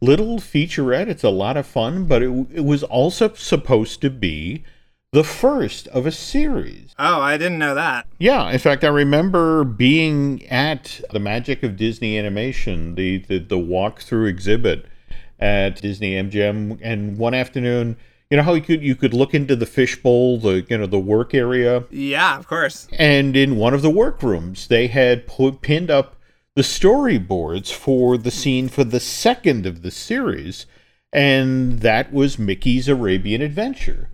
little 0.00 0.38
featurette. 0.38 1.08
It's 1.08 1.24
a 1.24 1.30
lot 1.30 1.56
of 1.56 1.66
fun, 1.66 2.04
but 2.06 2.22
it, 2.22 2.46
it 2.52 2.64
was 2.64 2.82
also 2.82 3.32
supposed 3.34 4.00
to 4.02 4.10
be 4.10 4.64
the 5.12 5.24
first 5.24 5.88
of 5.88 6.06
a 6.06 6.12
series. 6.12 6.94
Oh, 6.98 7.20
I 7.20 7.36
didn't 7.36 7.58
know 7.58 7.74
that. 7.74 8.06
Yeah, 8.18 8.48
in 8.50 8.58
fact, 8.58 8.84
I 8.84 8.88
remember 8.88 9.64
being 9.64 10.46
at 10.46 11.00
the 11.10 11.18
Magic 11.18 11.62
of 11.62 11.76
Disney 11.76 12.16
Animation, 12.18 12.94
the 12.94 13.18
the, 13.18 13.38
the 13.38 13.56
walkthrough 13.58 14.28
exhibit 14.28 14.86
at 15.38 15.80
Disney 15.82 16.12
MGM, 16.12 16.78
and 16.82 17.18
one 17.18 17.34
afternoon, 17.34 17.96
you 18.30 18.36
know 18.36 18.42
how 18.44 18.54
you 18.54 18.60
could 18.62 18.82
you 18.82 18.94
could 18.94 19.12
look 19.12 19.34
into 19.34 19.56
the 19.56 19.66
fishbowl, 19.66 20.38
the 20.38 20.64
you 20.68 20.78
know 20.78 20.86
the 20.86 21.00
work 21.00 21.34
area, 21.34 21.84
Yeah, 21.90 22.38
of 22.38 22.46
course. 22.46 22.86
and 22.98 23.36
in 23.36 23.56
one 23.56 23.74
of 23.74 23.82
the 23.82 23.90
workrooms, 23.90 24.68
they 24.68 24.86
had 24.86 25.26
put 25.26 25.60
pinned 25.60 25.90
up 25.90 26.14
the 26.60 26.64
storyboards 26.64 27.72
for 27.72 28.18
the 28.18 28.30
scene 28.30 28.68
for 28.68 28.84
the 28.84 29.00
second 29.00 29.64
of 29.64 29.80
the 29.80 29.90
series, 29.90 30.66
and 31.10 31.80
that 31.80 32.12
was 32.12 32.38
Mickey's 32.38 32.86
Arabian 32.86 33.40
Adventure. 33.40 34.10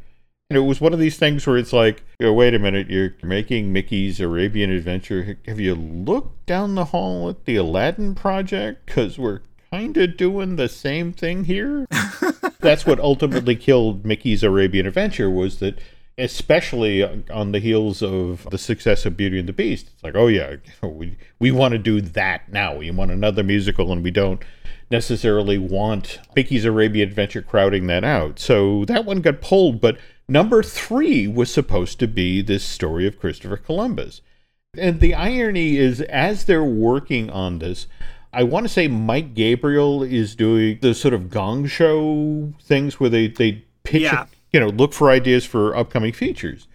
And 0.49 0.57
it 0.57 0.61
was 0.61 0.81
one 0.81 0.93
of 0.93 1.01
these 1.01 1.19
things 1.19 1.45
where 1.45 1.57
it's 1.57 1.73
like, 1.73 2.05
know, 2.21 2.33
wait 2.33 2.55
a 2.55 2.61
minute, 2.61 2.89
you're 2.89 3.17
making 3.21 3.73
Mickey's 3.73 4.21
Arabian 4.21 4.71
Adventure. 4.71 5.37
Have 5.49 5.59
you 5.59 5.75
looked 5.75 6.47
down 6.47 6.77
the 6.77 6.85
hall 6.85 7.29
at 7.29 7.47
the 7.47 7.57
Aladdin 7.57 8.15
project? 8.15 8.87
Because 8.87 9.19
we're 9.19 9.41
kind 9.73 9.97
of 9.97 10.17
doing 10.17 10.55
the 10.55 10.69
same 10.69 11.13
thing 11.13 11.47
here. 11.47 11.89
That's 12.61 12.87
what 12.87 13.01
ultimately 13.01 13.57
killed 13.57 14.07
Mickey's 14.07 14.45
Arabian 14.45 14.87
Adventure 14.87 15.29
was 15.29 15.59
that, 15.59 15.81
especially 16.19 17.03
on 17.31 17.53
the 17.53 17.59
heels 17.59 18.03
of 18.03 18.47
the 18.51 18.59
success 18.59 19.05
of 19.05 19.17
Beauty 19.17 19.39
and 19.39 19.49
the 19.49 19.53
Beast, 19.53 19.91
it's 19.93 20.03
like, 20.03 20.15
oh 20.17 20.29
yeah, 20.29 20.57
we 20.83 21.17
we 21.39 21.51
want 21.51 21.73
to 21.73 21.79
do 21.79 22.01
that 22.01 22.53
now. 22.53 22.77
We 22.77 22.91
want 22.91 23.11
another 23.11 23.43
musical, 23.43 23.93
and 23.93 24.03
we 24.03 24.11
don't 24.11 24.43
necessarily 24.91 25.59
want 25.59 26.21
Mickey's 26.35 26.65
Arabian 26.65 27.09
Adventure 27.09 27.43
crowding 27.43 27.87
that 27.89 28.05
out. 28.05 28.39
So 28.39 28.85
that 28.87 29.05
one 29.05 29.21
got 29.21 29.41
pulled, 29.41 29.81
but 29.81 29.99
number 30.29 30.63
three 30.63 31.27
was 31.27 31.53
supposed 31.53 31.99
to 32.01 32.07
be 32.07 32.41
this 32.41 32.65
story 32.65 33.07
of 33.07 33.19
Christopher 33.19 33.57
Columbus. 33.57 34.23
And 34.79 35.01
the 35.01 35.15
irony 35.15 35.77
is, 35.77 36.03
as 36.03 36.45
they're 36.45 36.63
working 36.63 37.31
on 37.31 37.59
this, 37.59 37.87
I 38.33 38.43
want 38.43 38.65
to 38.67 38.73
say 38.73 38.89
Mike 38.89 39.35
Gabriel 39.35 40.03
is 40.03 40.37
doing 40.37 40.79
the 40.83 40.95
sort 40.95 41.15
of 41.15 41.31
gong 41.31 41.67
show 41.67 42.53
things 42.63 43.01
where 43.01 43.11
they, 43.11 43.29
they 43.29 43.65
pitch, 43.83 44.03
Yeah. 44.03 44.27
You 44.53 44.61
know, 44.61 44.69
look 44.69 44.93
for 44.93 45.11
ideas 45.11 45.45
for 45.45 45.77
upcoming 45.77 46.13
features. 46.13 46.67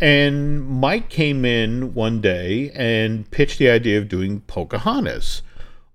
And 0.00 0.66
Mike 0.66 1.10
came 1.10 1.44
in 1.44 1.92
one 1.92 2.20
day 2.20 2.70
and 2.74 3.30
pitched 3.30 3.58
the 3.58 3.68
idea 3.68 3.98
of 3.98 4.08
doing 4.08 4.40
Pocahontas, 4.42 5.42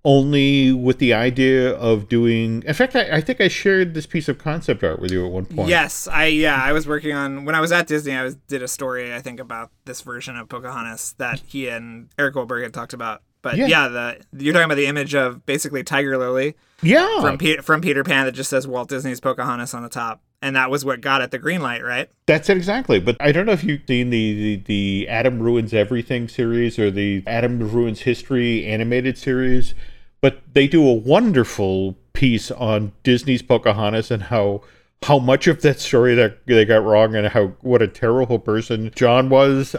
only 0.04 0.72
with 0.72 1.00
the 1.00 1.14
idea 1.14 1.74
of 1.74 2.08
doing. 2.08 2.62
In 2.68 2.74
fact, 2.76 2.96
I, 2.96 3.18
I 3.18 3.22
think 3.22 3.42
I 3.42 3.48
shared 3.48 3.96
this 3.96 4.06
piece 4.06 4.30
of 4.30 4.38
concept 4.38 4.84
art 4.84 5.00
with 5.00 5.12
you 5.12 5.26
at 5.26 5.32
one 5.32 5.48
point. 5.48 5.70
Yes, 5.70 6.08
I 6.08 6.28
yeah, 6.28 6.62
I 6.62 6.72
was 6.72 6.88
working 6.88 7.14
on 7.14 7.46
when 7.46 7.56
I 7.56 7.60
was 7.60 7.72
at 7.72 7.88
Disney. 7.88 8.14
I 8.14 8.24
was 8.24 8.36
did 8.36 8.62
a 8.62 8.68
story 8.68 9.14
I 9.14 9.22
think 9.22 9.40
about 9.40 9.72
this 9.86 10.02
version 10.02 10.38
of 10.38 10.50
Pocahontas 10.50 11.16
that 11.18 11.42
he 11.48 11.68
and 11.68 12.10
Eric 12.20 12.36
Goldberg 12.36 12.62
had 12.62 12.74
talked 12.76 12.94
about. 12.94 13.24
But 13.46 13.58
Yeah. 13.58 13.68
yeah, 13.68 13.88
the 14.32 14.44
you're 14.44 14.54
talking 14.54 14.66
about 14.66 14.74
the 14.78 14.88
image 14.88 15.14
of 15.14 15.46
basically 15.46 15.84
Tiger 15.84 16.18
Lily 16.18 16.56
Yeah. 16.82 17.22
from 17.22 17.38
Pe- 17.38 17.58
from 17.58 17.80
Peter 17.80 18.04
Pan 18.04 18.26
that 18.26 18.32
just 18.32 18.50
says 18.50 18.68
Walt 18.68 18.90
Disney's 18.90 19.20
Pocahontas 19.20 19.76
on 19.76 19.84
the 19.84 19.88
top, 19.88 20.24
and 20.42 20.56
that 20.56 20.72
was 20.72 20.84
what 20.84 21.00
got 21.00 21.22
it 21.22 21.30
the 21.30 21.38
green 21.38 21.62
light, 21.62 21.84
right? 21.84 22.10
That's 22.26 22.50
it 22.50 22.58
exactly. 22.58 23.00
But 23.00 23.18
I 23.20 23.32
don't 23.32 23.46
know 23.46 23.52
if 23.52 23.64
you've 23.64 23.84
seen 23.88 24.10
the, 24.10 24.34
the, 24.34 24.56
the 24.66 25.08
Adam 25.08 25.40
Ruins 25.44 25.76
Everything 25.76 26.28
series 26.28 26.80
or 26.80 26.90
the 26.90 27.22
Adam 27.28 27.60
Ruins 27.60 28.02
History 28.02 28.66
animated 28.66 29.16
series, 29.16 29.76
but 30.22 30.42
they 30.56 30.66
do 30.68 30.84
a 30.88 30.94
wonderful 30.94 31.96
piece 32.14 32.50
on 32.50 32.94
Disney's 33.04 33.44
Pocahontas 33.44 34.10
and 34.10 34.24
how 34.24 34.62
how 35.04 35.20
much 35.20 35.46
of 35.46 35.62
that 35.62 35.80
story 35.80 36.16
that 36.16 36.48
they 36.48 36.66
got 36.66 36.84
wrong 36.84 37.14
and 37.14 37.28
how 37.28 37.50
what 37.62 37.84
a 37.84 37.88
terrible 37.88 38.40
person 38.40 38.90
John 38.96 39.30
was. 39.30 39.76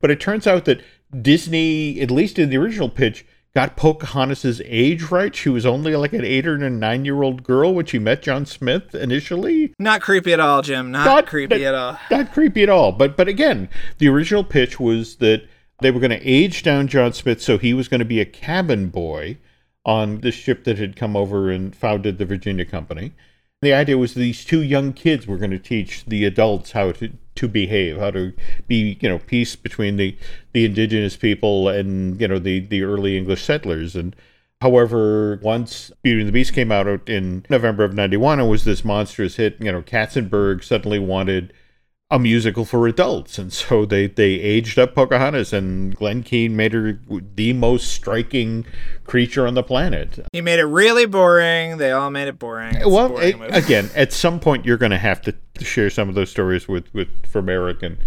But 0.00 0.12
it 0.12 0.20
turns 0.20 0.46
out 0.46 0.66
that 0.66 0.80
Disney, 1.22 2.00
at 2.00 2.10
least 2.10 2.38
in 2.38 2.50
the 2.50 2.56
original 2.56 2.88
pitch, 2.88 3.24
got 3.54 3.76
Pocahontas's 3.76 4.60
age 4.64 5.04
right. 5.10 5.34
She 5.34 5.48
was 5.48 5.66
only 5.66 5.96
like 5.96 6.12
an 6.12 6.24
eight 6.24 6.46
or 6.46 6.54
a 6.54 6.70
nine 6.70 7.04
year 7.04 7.22
old 7.22 7.42
girl 7.42 7.74
when 7.74 7.86
she 7.86 7.98
met 7.98 8.22
John 8.22 8.46
Smith 8.46 8.94
initially. 8.94 9.74
Not 9.78 10.00
creepy 10.00 10.32
at 10.32 10.40
all, 10.40 10.62
Jim. 10.62 10.90
Not, 10.90 11.26
creepy 11.26 11.66
at 11.66 11.74
all. 11.74 11.98
Not 12.10 12.32
creepy 12.32 12.62
at 12.62 12.68
all. 12.68 12.92
But 12.92 13.16
but 13.16 13.28
again, 13.28 13.68
the 13.98 14.08
original 14.08 14.44
pitch 14.44 14.78
was 14.78 15.16
that 15.16 15.48
they 15.80 15.90
were 15.90 16.00
going 16.00 16.10
to 16.10 16.26
age 16.26 16.62
down 16.62 16.88
John 16.88 17.12
Smith 17.12 17.40
so 17.40 17.56
he 17.56 17.72
was 17.72 17.88
going 17.88 18.00
to 18.00 18.04
be 18.04 18.20
a 18.20 18.24
cabin 18.24 18.88
boy 18.88 19.38
on 19.84 20.20
the 20.20 20.32
ship 20.32 20.64
that 20.64 20.78
had 20.78 20.96
come 20.96 21.16
over 21.16 21.50
and 21.50 21.74
founded 21.74 22.18
the 22.18 22.26
Virginia 22.26 22.64
Company. 22.64 23.12
The 23.62 23.72
idea 23.72 23.98
was 23.98 24.14
these 24.14 24.44
two 24.44 24.62
young 24.62 24.92
kids 24.92 25.26
were 25.26 25.38
going 25.38 25.50
to 25.50 25.58
teach 25.58 26.04
the 26.04 26.24
adults 26.24 26.72
how 26.72 26.92
to, 26.92 27.12
to 27.38 27.48
behave, 27.48 27.98
how 27.98 28.10
to 28.10 28.32
be, 28.66 28.98
you 29.00 29.08
know, 29.08 29.18
peace 29.20 29.54
between 29.54 29.96
the, 29.96 30.16
the 30.52 30.64
indigenous 30.64 31.16
people 31.16 31.68
and, 31.68 32.20
you 32.20 32.26
know, 32.26 32.38
the, 32.38 32.60
the 32.60 32.82
early 32.82 33.16
English 33.16 33.44
settlers. 33.44 33.94
And 33.94 34.16
however, 34.60 35.38
once 35.42 35.92
Beauty 36.02 36.20
and 36.20 36.28
the 36.28 36.32
Beast 36.32 36.52
came 36.52 36.72
out 36.72 36.86
in 37.08 37.46
November 37.48 37.84
of 37.84 37.94
91 37.94 38.40
it 38.40 38.46
was 38.46 38.64
this 38.64 38.84
monstrous 38.84 39.36
hit, 39.36 39.56
you 39.60 39.70
know, 39.70 39.82
Katzenberg 39.82 40.64
suddenly 40.64 40.98
wanted 40.98 41.52
a 42.10 42.18
musical 42.18 42.64
for 42.64 42.86
adults. 42.86 43.38
And 43.38 43.52
so 43.52 43.84
they, 43.84 44.06
they 44.06 44.32
aged 44.32 44.78
up 44.78 44.94
Pocahontas, 44.94 45.52
and 45.52 45.94
Glen 45.94 46.22
Keane 46.22 46.56
made 46.56 46.72
her 46.72 46.98
the 47.34 47.52
most 47.52 47.92
striking 47.92 48.66
creature 49.04 49.46
on 49.46 49.54
the 49.54 49.62
planet. 49.62 50.26
He 50.32 50.40
made 50.40 50.58
it 50.58 50.64
really 50.64 51.06
boring. 51.06 51.76
They 51.76 51.92
all 51.92 52.10
made 52.10 52.28
it 52.28 52.38
boring. 52.38 52.76
It's 52.76 52.86
well, 52.86 53.10
boring 53.10 53.38
movie. 53.38 53.52
again, 53.52 53.90
at 53.94 54.12
some 54.12 54.40
point 54.40 54.64
you're 54.64 54.78
going 54.78 54.90
to 54.90 54.98
have 54.98 55.20
to 55.22 55.32
share 55.64 55.90
some 55.90 56.08
of 56.08 56.14
those 56.14 56.30
stories 56.30 56.68
with, 56.68 56.92
with 56.94 57.08
from 57.26 57.48
Eric 57.48 57.82
and 57.82 57.98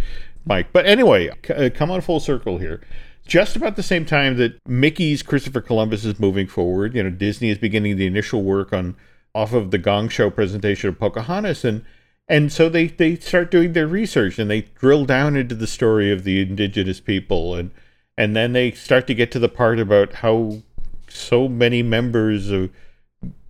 Mike. 0.45 0.67
But 0.73 0.85
anyway, 0.85 1.29
c- 1.45 1.53
uh, 1.53 1.69
come 1.69 1.91
on 1.91 2.01
full 2.01 2.19
circle 2.19 2.57
here. 2.57 2.81
Just 3.27 3.55
about 3.55 3.75
the 3.75 3.83
same 3.83 4.05
time 4.05 4.37
that 4.37 4.59
Mickey's 4.67 5.23
Christopher 5.23 5.61
Columbus 5.61 6.03
is 6.05 6.19
moving 6.19 6.47
forward, 6.47 6.95
you 6.95 7.03
know, 7.03 7.09
Disney 7.09 7.49
is 7.49 7.57
beginning 7.57 7.97
the 7.97 8.07
initial 8.07 8.41
work 8.41 8.73
on 8.73 8.95
off 9.33 9.53
of 9.53 9.71
the 9.71 9.77
Gong 9.77 10.09
Show 10.09 10.29
presentation 10.29 10.89
of 10.89 10.99
Pocahontas, 10.99 11.63
and 11.63 11.85
and 12.27 12.51
so 12.51 12.67
they 12.67 12.87
they 12.87 13.15
start 13.15 13.51
doing 13.51 13.73
their 13.73 13.87
research 13.87 14.39
and 14.39 14.49
they 14.49 14.61
drill 14.79 15.05
down 15.05 15.35
into 15.35 15.55
the 15.55 15.67
story 15.67 16.11
of 16.11 16.23
the 16.23 16.41
indigenous 16.41 16.99
people, 16.99 17.55
and 17.55 17.71
and 18.17 18.35
then 18.35 18.53
they 18.53 18.71
start 18.71 19.07
to 19.07 19.15
get 19.15 19.31
to 19.31 19.39
the 19.39 19.49
part 19.49 19.79
about 19.79 20.13
how 20.15 20.61
so 21.07 21.47
many 21.47 21.83
members 21.83 22.49
of 22.49 22.69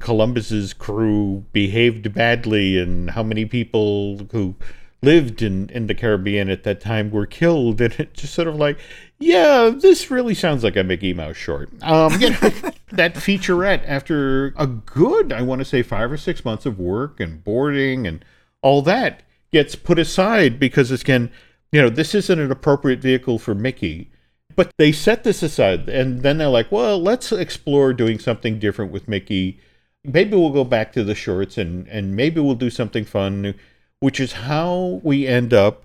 Columbus's 0.01 0.73
crew 0.73 1.45
behaved 1.53 2.13
badly 2.13 2.77
and 2.79 3.11
how 3.11 3.23
many 3.23 3.45
people 3.45 4.27
who 4.31 4.55
lived 5.03 5.41
in, 5.41 5.69
in 5.69 5.87
the 5.87 5.95
Caribbean 5.95 6.49
at 6.49 6.63
that 6.63 6.79
time 6.79 7.11
were 7.11 7.25
killed. 7.25 7.81
And 7.81 7.93
it 7.99 8.13
just 8.13 8.33
sort 8.33 8.47
of 8.47 8.55
like 8.55 8.77
yeah 9.19 9.69
this 9.69 10.09
really 10.09 10.33
sounds 10.33 10.63
like 10.63 10.75
a 10.75 10.83
Mickey 10.83 11.13
Mouse 11.13 11.37
short. 11.37 11.69
Um 11.81 12.19
you 12.19 12.31
know 12.31 12.37
that 12.91 13.15
featurette 13.15 13.83
after 13.87 14.53
a 14.57 14.67
good 14.67 15.31
I 15.31 15.41
want 15.41 15.59
to 15.59 15.65
say 15.65 15.81
5 15.81 16.11
or 16.11 16.17
6 16.17 16.45
months 16.45 16.65
of 16.65 16.79
work 16.79 17.19
and 17.19 17.43
boarding 17.43 18.05
and 18.05 18.25
all 18.61 18.81
that 18.83 19.23
gets 19.51 19.75
put 19.75 19.99
aside 19.99 20.59
because 20.59 20.91
again 20.91 21.31
you 21.71 21.81
know 21.81 21.89
this 21.89 22.13
isn't 22.13 22.39
an 22.39 22.51
appropriate 22.51 22.99
vehicle 22.99 23.39
for 23.39 23.55
Mickey. 23.55 24.09
But 24.53 24.73
they 24.77 24.91
set 24.91 25.23
this 25.23 25.41
aside 25.41 25.87
and 25.87 26.21
then 26.23 26.37
they're 26.37 26.49
like 26.49 26.71
well 26.71 27.01
let's 27.01 27.31
explore 27.31 27.93
doing 27.93 28.19
something 28.19 28.59
different 28.59 28.91
with 28.91 29.07
Mickey 29.07 29.59
maybe 30.03 30.35
we'll 30.35 30.51
go 30.51 30.63
back 30.63 30.91
to 30.93 31.03
the 31.03 31.15
shorts 31.15 31.57
and 31.57 31.87
and 31.87 32.15
maybe 32.15 32.39
we'll 32.39 32.55
do 32.55 32.69
something 32.69 33.05
fun 33.05 33.55
which 33.99 34.19
is 34.19 34.33
how 34.33 34.99
we 35.03 35.27
end 35.27 35.53
up 35.53 35.83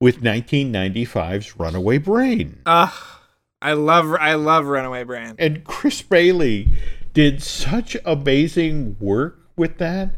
with 0.00 0.22
1995's 0.22 1.58
Runaway 1.58 1.98
Brain. 1.98 2.60
Ugh. 2.66 2.92
I 3.60 3.72
love 3.72 4.14
I 4.14 4.34
love 4.34 4.66
Runaway 4.66 5.04
Brain. 5.04 5.34
And 5.38 5.64
Chris 5.64 6.00
Bailey 6.00 6.68
did 7.12 7.42
such 7.42 7.96
amazing 8.04 8.96
work 9.00 9.38
with 9.56 9.78
that. 9.78 10.10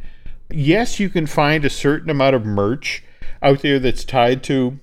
Yes, 0.51 1.01
you 1.01 1.09
can 1.09 1.27
find 1.27 1.65
a 1.65 1.71
certain 1.71 2.11
amount 2.11 2.37
of 2.37 2.45
merch 2.45 3.03
out 3.43 3.61
there 3.61 3.79
that's 3.79 4.05
tied 4.05 4.43
to 4.45 4.79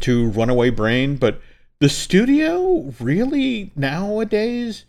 to 0.00 0.28
Runaway 0.30 0.70
Brain, 0.70 1.16
but 1.16 1.40
the 1.78 1.88
studio 1.88 2.92
really 2.98 3.70
nowadays 3.76 4.84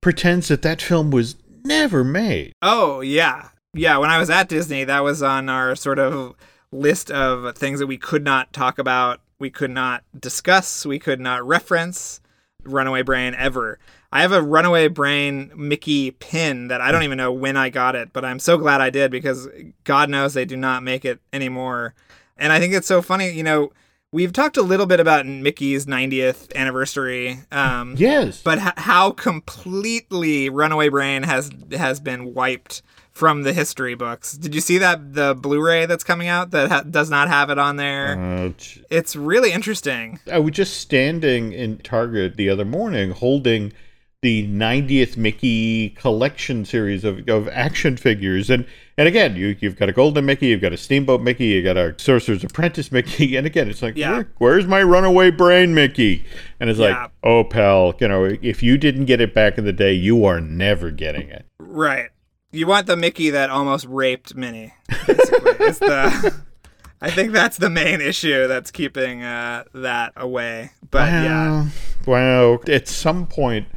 pretends 0.00 0.48
that 0.48 0.62
that 0.62 0.82
film 0.82 1.10
was 1.10 1.36
never 1.64 2.04
made. 2.04 2.52
Oh 2.62 3.00
yeah, 3.00 3.48
yeah. 3.74 3.96
When 3.98 4.10
I 4.10 4.18
was 4.18 4.30
at 4.30 4.48
Disney, 4.48 4.84
that 4.84 5.04
was 5.04 5.22
on 5.22 5.48
our 5.48 5.74
sort 5.76 5.98
of 5.98 6.34
list 6.70 7.10
of 7.10 7.56
things 7.56 7.80
that 7.80 7.86
we 7.86 7.98
could 7.98 8.24
not 8.24 8.52
talk 8.52 8.78
about, 8.78 9.20
we 9.38 9.50
could 9.50 9.70
not 9.70 10.04
discuss, 10.18 10.84
we 10.84 10.98
could 10.98 11.20
not 11.20 11.46
reference. 11.46 12.20
Runaway 12.64 13.02
Brain 13.02 13.34
ever. 13.34 13.78
I 14.12 14.22
have 14.22 14.32
a 14.32 14.42
Runaway 14.42 14.88
Brain 14.88 15.52
Mickey 15.54 16.10
pin 16.12 16.68
that 16.68 16.80
I 16.80 16.90
don't 16.90 17.02
even 17.02 17.18
know 17.18 17.32
when 17.32 17.56
I 17.56 17.70
got 17.70 17.94
it, 17.94 18.12
but 18.12 18.24
I'm 18.24 18.38
so 18.38 18.56
glad 18.56 18.80
I 18.80 18.90
did 18.90 19.10
because 19.10 19.48
God 19.84 20.10
knows 20.10 20.34
they 20.34 20.44
do 20.44 20.56
not 20.56 20.82
make 20.82 21.04
it 21.04 21.20
anymore. 21.32 21.94
And 22.36 22.52
I 22.52 22.58
think 22.58 22.74
it's 22.74 22.86
so 22.86 23.02
funny, 23.02 23.30
you 23.30 23.42
know. 23.42 23.72
We've 24.10 24.32
talked 24.32 24.56
a 24.56 24.62
little 24.62 24.86
bit 24.86 25.00
about 25.00 25.26
Mickey's 25.26 25.84
90th 25.84 26.54
anniversary, 26.56 27.40
um, 27.52 27.94
Yes. 27.98 28.40
but 28.42 28.56
h- 28.58 28.72
how 28.78 29.10
completely 29.10 30.48
Runaway 30.48 30.88
Brain 30.88 31.24
has 31.24 31.50
has 31.76 32.00
been 32.00 32.32
wiped 32.32 32.80
from 33.12 33.42
the 33.42 33.52
history 33.52 33.94
books. 33.94 34.32
Did 34.32 34.54
you 34.54 34.62
see 34.62 34.78
that 34.78 35.12
the 35.12 35.34
Blu-ray 35.34 35.84
that's 35.84 36.04
coming 36.04 36.26
out 36.28 36.52
that 36.52 36.70
ha- 36.70 36.84
does 36.88 37.10
not 37.10 37.28
have 37.28 37.50
it 37.50 37.58
on 37.58 37.76
there? 37.76 38.18
Uh, 38.18 38.50
it's 38.88 39.14
really 39.14 39.52
interesting. 39.52 40.20
I 40.32 40.38
was 40.38 40.52
just 40.52 40.80
standing 40.80 41.52
in 41.52 41.76
Target 41.76 42.36
the 42.38 42.48
other 42.48 42.64
morning 42.64 43.10
holding 43.10 43.74
the 44.20 44.48
90th 44.48 45.16
Mickey 45.16 45.90
collection 45.90 46.64
series 46.64 47.04
of, 47.04 47.28
of 47.28 47.46
action 47.48 47.96
figures. 47.96 48.50
And 48.50 48.66
and 48.96 49.06
again, 49.06 49.36
you, 49.36 49.56
you've 49.60 49.76
got 49.76 49.88
a 49.88 49.92
Golden 49.92 50.26
Mickey, 50.26 50.48
you've 50.48 50.60
got 50.60 50.72
a 50.72 50.76
Steamboat 50.76 51.20
Mickey, 51.20 51.46
you've 51.46 51.64
got 51.64 51.76
a 51.76 51.94
Sorcerer's 51.98 52.42
Apprentice 52.42 52.90
Mickey. 52.90 53.36
And 53.38 53.46
again, 53.46 53.68
it's 53.68 53.80
like, 53.80 53.96
Yeah. 53.96 54.14
Where, 54.14 54.28
where's 54.38 54.66
my 54.66 54.82
runaway 54.82 55.30
brain 55.30 55.72
Mickey? 55.72 56.24
And 56.58 56.68
it's 56.68 56.80
Yeah. 56.80 57.02
like, 57.02 57.10
oh, 57.22 57.44
pal, 57.44 57.94
you 58.00 58.08
know, 58.08 58.24
if 58.42 58.60
you 58.60 58.76
didn't 58.76 59.04
get 59.04 59.20
it 59.20 59.32
back 59.34 59.56
in 59.56 59.64
the 59.64 59.72
day, 59.72 59.92
you 59.92 60.24
are 60.24 60.40
never 60.40 60.90
getting 60.90 61.28
it. 61.28 61.46
Right. 61.60 62.08
You 62.50 62.66
want 62.66 62.88
the 62.88 62.96
Mickey 62.96 63.30
that 63.30 63.50
almost 63.50 63.86
raped 63.86 64.34
Minnie. 64.34 64.74
Basically, 65.06 65.52
it's 65.66 65.78
the. 65.78 66.34
I 67.00 67.12
think 67.12 67.30
that's 67.30 67.58
the 67.58 67.70
main 67.70 68.00
issue 68.00 68.48
that's 68.48 68.72
keeping 68.72 69.22
uh, 69.22 69.62
that 69.74 70.12
away. 70.16 70.72
But 70.90 71.08
yeah, 71.12 71.68
Wow. 72.04 72.54
Wow. 72.56 72.60
At 72.66 72.88
some 72.88 73.26
point, 73.28 73.68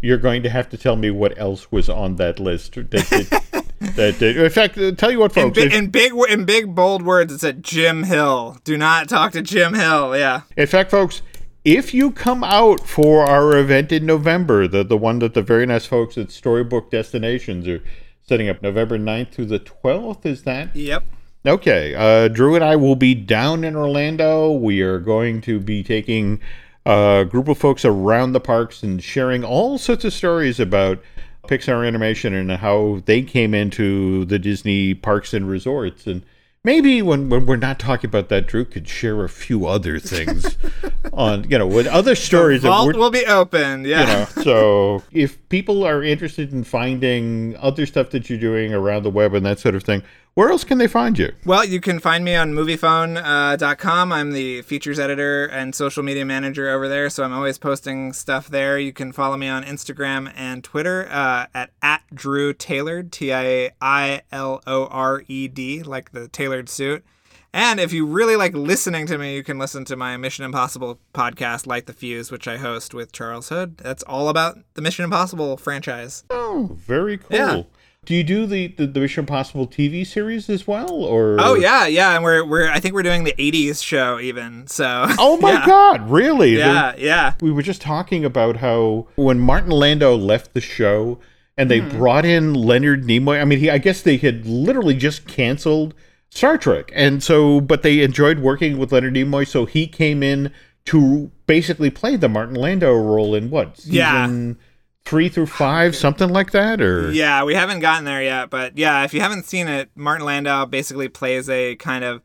you're 0.00 0.18
going 0.18 0.42
to 0.42 0.50
have 0.50 0.68
to 0.70 0.76
tell 0.78 0.96
me 0.96 1.10
what 1.10 1.38
else 1.38 1.70
was 1.72 1.88
on 1.88 2.16
that 2.16 2.38
list. 2.38 2.74
That, 2.74 2.90
that, 2.90 3.64
that, 3.96 4.18
that- 4.18 4.36
in 4.36 4.50
fact, 4.50 4.78
uh, 4.78 4.92
tell 4.92 5.10
you 5.10 5.18
what, 5.20 5.36
in, 5.36 5.44
folks. 5.44 5.58
bi- 5.58 5.64
if- 5.66 5.74
in 5.74 5.88
big 5.90 6.12
in 6.28 6.44
big 6.44 6.74
bold 6.74 7.02
words, 7.02 7.32
it 7.32 7.38
said 7.40 7.62
Jim 7.62 8.04
Hill. 8.04 8.58
Do 8.64 8.76
not 8.76 9.08
talk 9.08 9.32
to 9.32 9.42
Jim 9.42 9.74
Hill. 9.74 10.16
Yeah. 10.16 10.42
In 10.56 10.66
fact, 10.66 10.90
folks, 10.90 11.22
if 11.64 11.92
you 11.92 12.10
come 12.12 12.42
out 12.44 12.80
for 12.86 13.24
our 13.24 13.56
event 13.58 13.92
in 13.92 14.06
November, 14.06 14.66
the, 14.68 14.82
the 14.84 14.96
one 14.96 15.18
that 15.18 15.34
the 15.34 15.42
very 15.42 15.66
nice 15.66 15.86
folks 15.86 16.16
at 16.16 16.30
Storybook 16.30 16.90
Destinations 16.90 17.66
are 17.68 17.82
setting 18.22 18.48
up 18.48 18.62
November 18.62 18.98
9th 18.98 19.32
through 19.32 19.46
the 19.46 19.58
12th, 19.60 20.24
is 20.24 20.42
that? 20.44 20.74
Yep. 20.74 21.02
Okay. 21.46 21.94
Uh, 21.94 22.28
Drew 22.28 22.54
and 22.54 22.64
I 22.64 22.76
will 22.76 22.96
be 22.96 23.14
down 23.14 23.64
in 23.64 23.74
Orlando. 23.76 24.50
We 24.52 24.80
are 24.82 24.98
going 24.98 25.40
to 25.42 25.58
be 25.60 25.82
taking 25.82 26.40
a 26.88 27.24
group 27.24 27.48
of 27.48 27.58
folks 27.58 27.84
around 27.84 28.32
the 28.32 28.40
parks 28.40 28.82
and 28.82 29.02
sharing 29.02 29.44
all 29.44 29.76
sorts 29.76 30.04
of 30.06 30.12
stories 30.12 30.58
about 30.58 30.98
Pixar 31.46 31.86
animation 31.86 32.32
and 32.34 32.50
how 32.50 33.02
they 33.04 33.22
came 33.22 33.52
into 33.54 34.24
the 34.24 34.38
Disney 34.38 34.94
parks 34.94 35.34
and 35.34 35.48
resorts. 35.48 36.06
And 36.06 36.22
maybe 36.64 37.02
when, 37.02 37.28
when 37.28 37.44
we're 37.44 37.56
not 37.56 37.78
talking 37.78 38.08
about 38.08 38.30
that, 38.30 38.46
Drew 38.46 38.64
could 38.64 38.88
share 38.88 39.22
a 39.22 39.28
few 39.28 39.66
other 39.66 39.98
things 39.98 40.56
on, 41.12 41.48
you 41.50 41.58
know, 41.58 41.66
with 41.66 41.86
other 41.86 42.14
stories 42.14 42.62
that 42.62 42.68
Vault 42.68 42.96
will 42.96 43.10
be 43.10 43.26
open, 43.26 43.84
Yeah. 43.84 44.00
you 44.00 44.06
know 44.06 44.42
so 44.42 45.02
if 45.12 45.46
people 45.50 45.84
are 45.84 46.02
interested 46.02 46.52
in 46.52 46.64
finding 46.64 47.54
other 47.58 47.84
stuff 47.84 48.10
that 48.10 48.30
you're 48.30 48.38
doing 48.38 48.72
around 48.72 49.02
the 49.02 49.10
web 49.10 49.34
and 49.34 49.44
that 49.44 49.58
sort 49.58 49.74
of 49.74 49.82
thing 49.84 50.02
where 50.38 50.50
else 50.50 50.62
can 50.62 50.78
they 50.78 50.86
find 50.86 51.18
you 51.18 51.32
Well, 51.44 51.64
you 51.64 51.80
can 51.80 51.98
find 51.98 52.24
me 52.24 52.36
on 52.36 52.52
moviefone.com. 52.52 54.12
I'm 54.12 54.30
the 54.30 54.62
features 54.62 55.00
editor 55.00 55.46
and 55.46 55.74
social 55.74 56.04
media 56.04 56.24
manager 56.24 56.70
over 56.70 56.88
there, 56.88 57.10
so 57.10 57.24
I'm 57.24 57.32
always 57.32 57.58
posting 57.58 58.12
stuff 58.12 58.46
there. 58.46 58.78
You 58.78 58.92
can 58.92 59.10
follow 59.10 59.36
me 59.36 59.48
on 59.48 59.64
Instagram 59.64 60.32
and 60.36 60.62
Twitter 60.62 61.08
uh, 61.10 61.46
at, 61.52 61.70
at 61.82 62.02
Drew 62.14 62.52
Tailored, 62.52 63.10
T 63.10 63.32
I 63.34 63.72
I 63.80 64.22
L 64.30 64.62
O 64.64 64.86
R 64.86 65.24
E 65.26 65.48
D, 65.48 65.82
like 65.82 66.12
the 66.12 66.28
tailored 66.28 66.68
suit. 66.68 67.04
And 67.52 67.80
if 67.80 67.92
you 67.92 68.06
really 68.06 68.36
like 68.36 68.54
listening 68.54 69.06
to 69.06 69.18
me, 69.18 69.34
you 69.34 69.42
can 69.42 69.58
listen 69.58 69.84
to 69.86 69.96
my 69.96 70.16
Mission 70.18 70.44
Impossible 70.44 71.00
podcast, 71.14 71.66
Light 71.66 71.86
the 71.86 71.92
Fuse, 71.92 72.30
which 72.30 72.46
I 72.46 72.58
host 72.58 72.94
with 72.94 73.10
Charles 73.10 73.48
Hood. 73.48 73.78
That's 73.78 74.04
all 74.04 74.28
about 74.28 74.58
the 74.74 74.82
Mission 74.82 75.04
Impossible 75.04 75.56
franchise. 75.56 76.22
oh 76.30 76.76
very 76.76 77.18
cool 77.18 77.36
Yeah. 77.36 77.62
Do 78.08 78.14
you 78.14 78.24
do 78.24 78.46
the, 78.46 78.68
the 78.68 78.86
the 78.86 79.00
Mission 79.00 79.20
Impossible 79.20 79.66
TV 79.68 80.06
series 80.06 80.48
as 80.48 80.66
well, 80.66 80.90
or? 81.04 81.36
Oh 81.38 81.54
yeah, 81.56 81.86
yeah, 81.86 82.14
and 82.14 82.24
we're 82.24 82.42
we're 82.42 82.66
I 82.70 82.80
think 82.80 82.94
we're 82.94 83.02
doing 83.02 83.24
the 83.24 83.34
'80s 83.38 83.84
show 83.84 84.18
even. 84.18 84.66
So. 84.66 85.04
Oh 85.18 85.36
my 85.36 85.52
yeah. 85.52 85.66
God! 85.66 86.08
Really? 86.08 86.56
Yeah, 86.56 86.94
yeah. 86.96 87.34
We 87.42 87.52
were 87.52 87.60
just 87.60 87.82
talking 87.82 88.24
about 88.24 88.56
how 88.56 89.08
when 89.16 89.38
Martin 89.38 89.72
Landau 89.72 90.14
left 90.14 90.54
the 90.54 90.60
show 90.62 91.18
and 91.58 91.70
they 91.70 91.80
Mm-hmm. 91.80 91.98
brought 91.98 92.24
in 92.24 92.54
Leonard 92.54 93.04
Nimoy. 93.04 93.42
I 93.42 93.44
mean, 93.44 93.58
he 93.58 93.68
I 93.68 93.76
guess 93.76 94.00
they 94.00 94.16
had 94.16 94.46
literally 94.46 94.94
just 94.94 95.26
canceled 95.28 95.92
Star 96.30 96.56
Trek, 96.56 96.90
and 96.94 97.22
so 97.22 97.60
but 97.60 97.82
they 97.82 98.00
enjoyed 98.00 98.38
working 98.38 98.78
with 98.78 98.90
Leonard 98.90 99.12
Nimoy, 99.16 99.46
so 99.46 99.66
he 99.66 99.86
came 99.86 100.22
in 100.22 100.50
to 100.86 101.30
basically 101.46 101.90
play 101.90 102.16
the 102.16 102.30
Martin 102.30 102.54
Landau 102.54 102.92
role 102.94 103.34
in 103.34 103.50
what 103.50 103.76
season 103.76 103.92
Yeah. 103.94 104.64
Three 105.08 105.30
through 105.30 105.46
five, 105.46 105.96
something 105.96 106.28
like 106.28 106.50
that, 106.50 106.82
or 106.82 107.10
Yeah, 107.10 107.42
we 107.44 107.54
haven't 107.54 107.80
gotten 107.80 108.04
there 108.04 108.22
yet, 108.22 108.50
but 108.50 108.76
yeah, 108.76 109.04
if 109.04 109.14
you 109.14 109.20
haven't 109.20 109.46
seen 109.46 109.66
it, 109.66 109.90
Martin 109.94 110.26
Landau 110.26 110.66
basically 110.66 111.08
plays 111.08 111.48
a 111.48 111.76
kind 111.76 112.04
of 112.04 112.22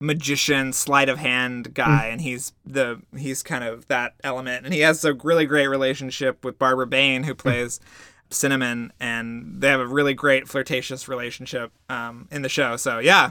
magician 0.00 0.72
sleight 0.72 1.08
of 1.08 1.18
hand 1.18 1.72
guy 1.72 2.06
and 2.06 2.20
he's 2.20 2.52
the 2.66 3.00
he's 3.16 3.42
kind 3.42 3.64
of 3.64 3.86
that 3.86 4.14
element 4.22 4.64
and 4.64 4.74
he 4.74 4.80
has 4.80 5.02
a 5.04 5.14
really 5.14 5.46
great 5.46 5.68
relationship 5.68 6.44
with 6.44 6.58
Barbara 6.58 6.86
Bain 6.86 7.22
who 7.22 7.34
plays 7.34 7.80
Cinnamon 8.28 8.92
and 8.98 9.62
they 9.62 9.68
have 9.68 9.80
a 9.80 9.86
really 9.86 10.12
great 10.12 10.48
flirtatious 10.48 11.08
relationship 11.08 11.72
um, 11.88 12.28
in 12.30 12.42
the 12.42 12.48
show. 12.48 12.76
So 12.76 12.98
yeah. 12.98 13.30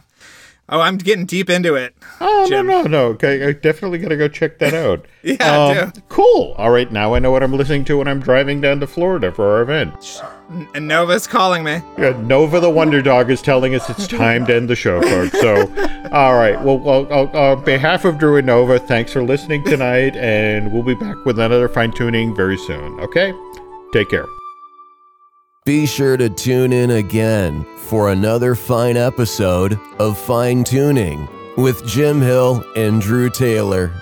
Oh, 0.69 0.79
I'm 0.79 0.97
getting 0.97 1.25
deep 1.25 1.49
into 1.49 1.75
it. 1.75 1.93
Oh 2.21 2.47
Jim. 2.47 2.67
no 2.67 2.83
no 2.83 2.87
no! 2.87 3.05
Okay, 3.07 3.45
I 3.45 3.51
definitely 3.51 3.99
gotta 3.99 4.15
go 4.15 4.29
check 4.29 4.59
that 4.59 4.73
out. 4.73 5.05
Yeah, 5.23 5.85
um, 5.85 5.93
cool. 6.09 6.53
All 6.57 6.69
right, 6.69 6.91
now 6.91 7.13
I 7.13 7.19
know 7.19 7.31
what 7.31 7.43
I'm 7.43 7.53
listening 7.53 7.85
to 7.85 7.97
when 7.97 8.09
I'm 8.09 8.19
driving 8.19 8.59
down 8.59 8.81
to 8.81 8.87
Florida 8.87 9.31
for 9.31 9.49
our 9.55 9.61
event. 9.61 10.21
And 10.75 10.85
Nova's 10.85 11.27
calling 11.27 11.63
me. 11.63 11.81
Yeah, 11.97 12.21
Nova 12.23 12.59
the 12.59 12.69
Wonder 12.69 13.01
Dog 13.01 13.31
is 13.31 13.41
telling 13.41 13.73
us 13.73 13.89
it's 13.89 14.05
time 14.05 14.45
to 14.47 14.55
end 14.55 14.69
the 14.69 14.75
show, 14.75 15.01
folks. 15.01 15.39
So, 15.39 15.61
all 16.11 16.33
right. 16.33 16.61
Well, 16.61 16.77
well 16.77 17.07
uh, 17.09 17.53
on 17.53 17.63
behalf 17.63 18.03
of 18.03 18.17
Drew 18.17 18.35
and 18.35 18.47
Nova, 18.47 18.79
thanks 18.79 19.13
for 19.13 19.23
listening 19.23 19.63
tonight, 19.63 20.17
and 20.17 20.73
we'll 20.73 20.83
be 20.83 20.95
back 20.95 21.23
with 21.23 21.39
another 21.39 21.69
fine 21.69 21.93
tuning 21.93 22.35
very 22.35 22.57
soon. 22.57 22.99
Okay, 22.99 23.33
take 23.93 24.09
care. 24.09 24.25
Be 25.65 25.85
sure 25.85 26.17
to 26.17 26.29
tune 26.29 26.73
in 26.73 26.91
again 26.91 27.65
for 27.77 28.11
another 28.11 28.53
fine 28.53 28.97
episode 28.97 29.79
of 29.97 30.17
Fine 30.17 30.65
Tuning 30.65 31.25
with 31.55 31.87
Jim 31.87 32.19
Hill 32.19 32.65
and 32.75 32.99
Drew 32.99 33.29
Taylor. 33.29 33.93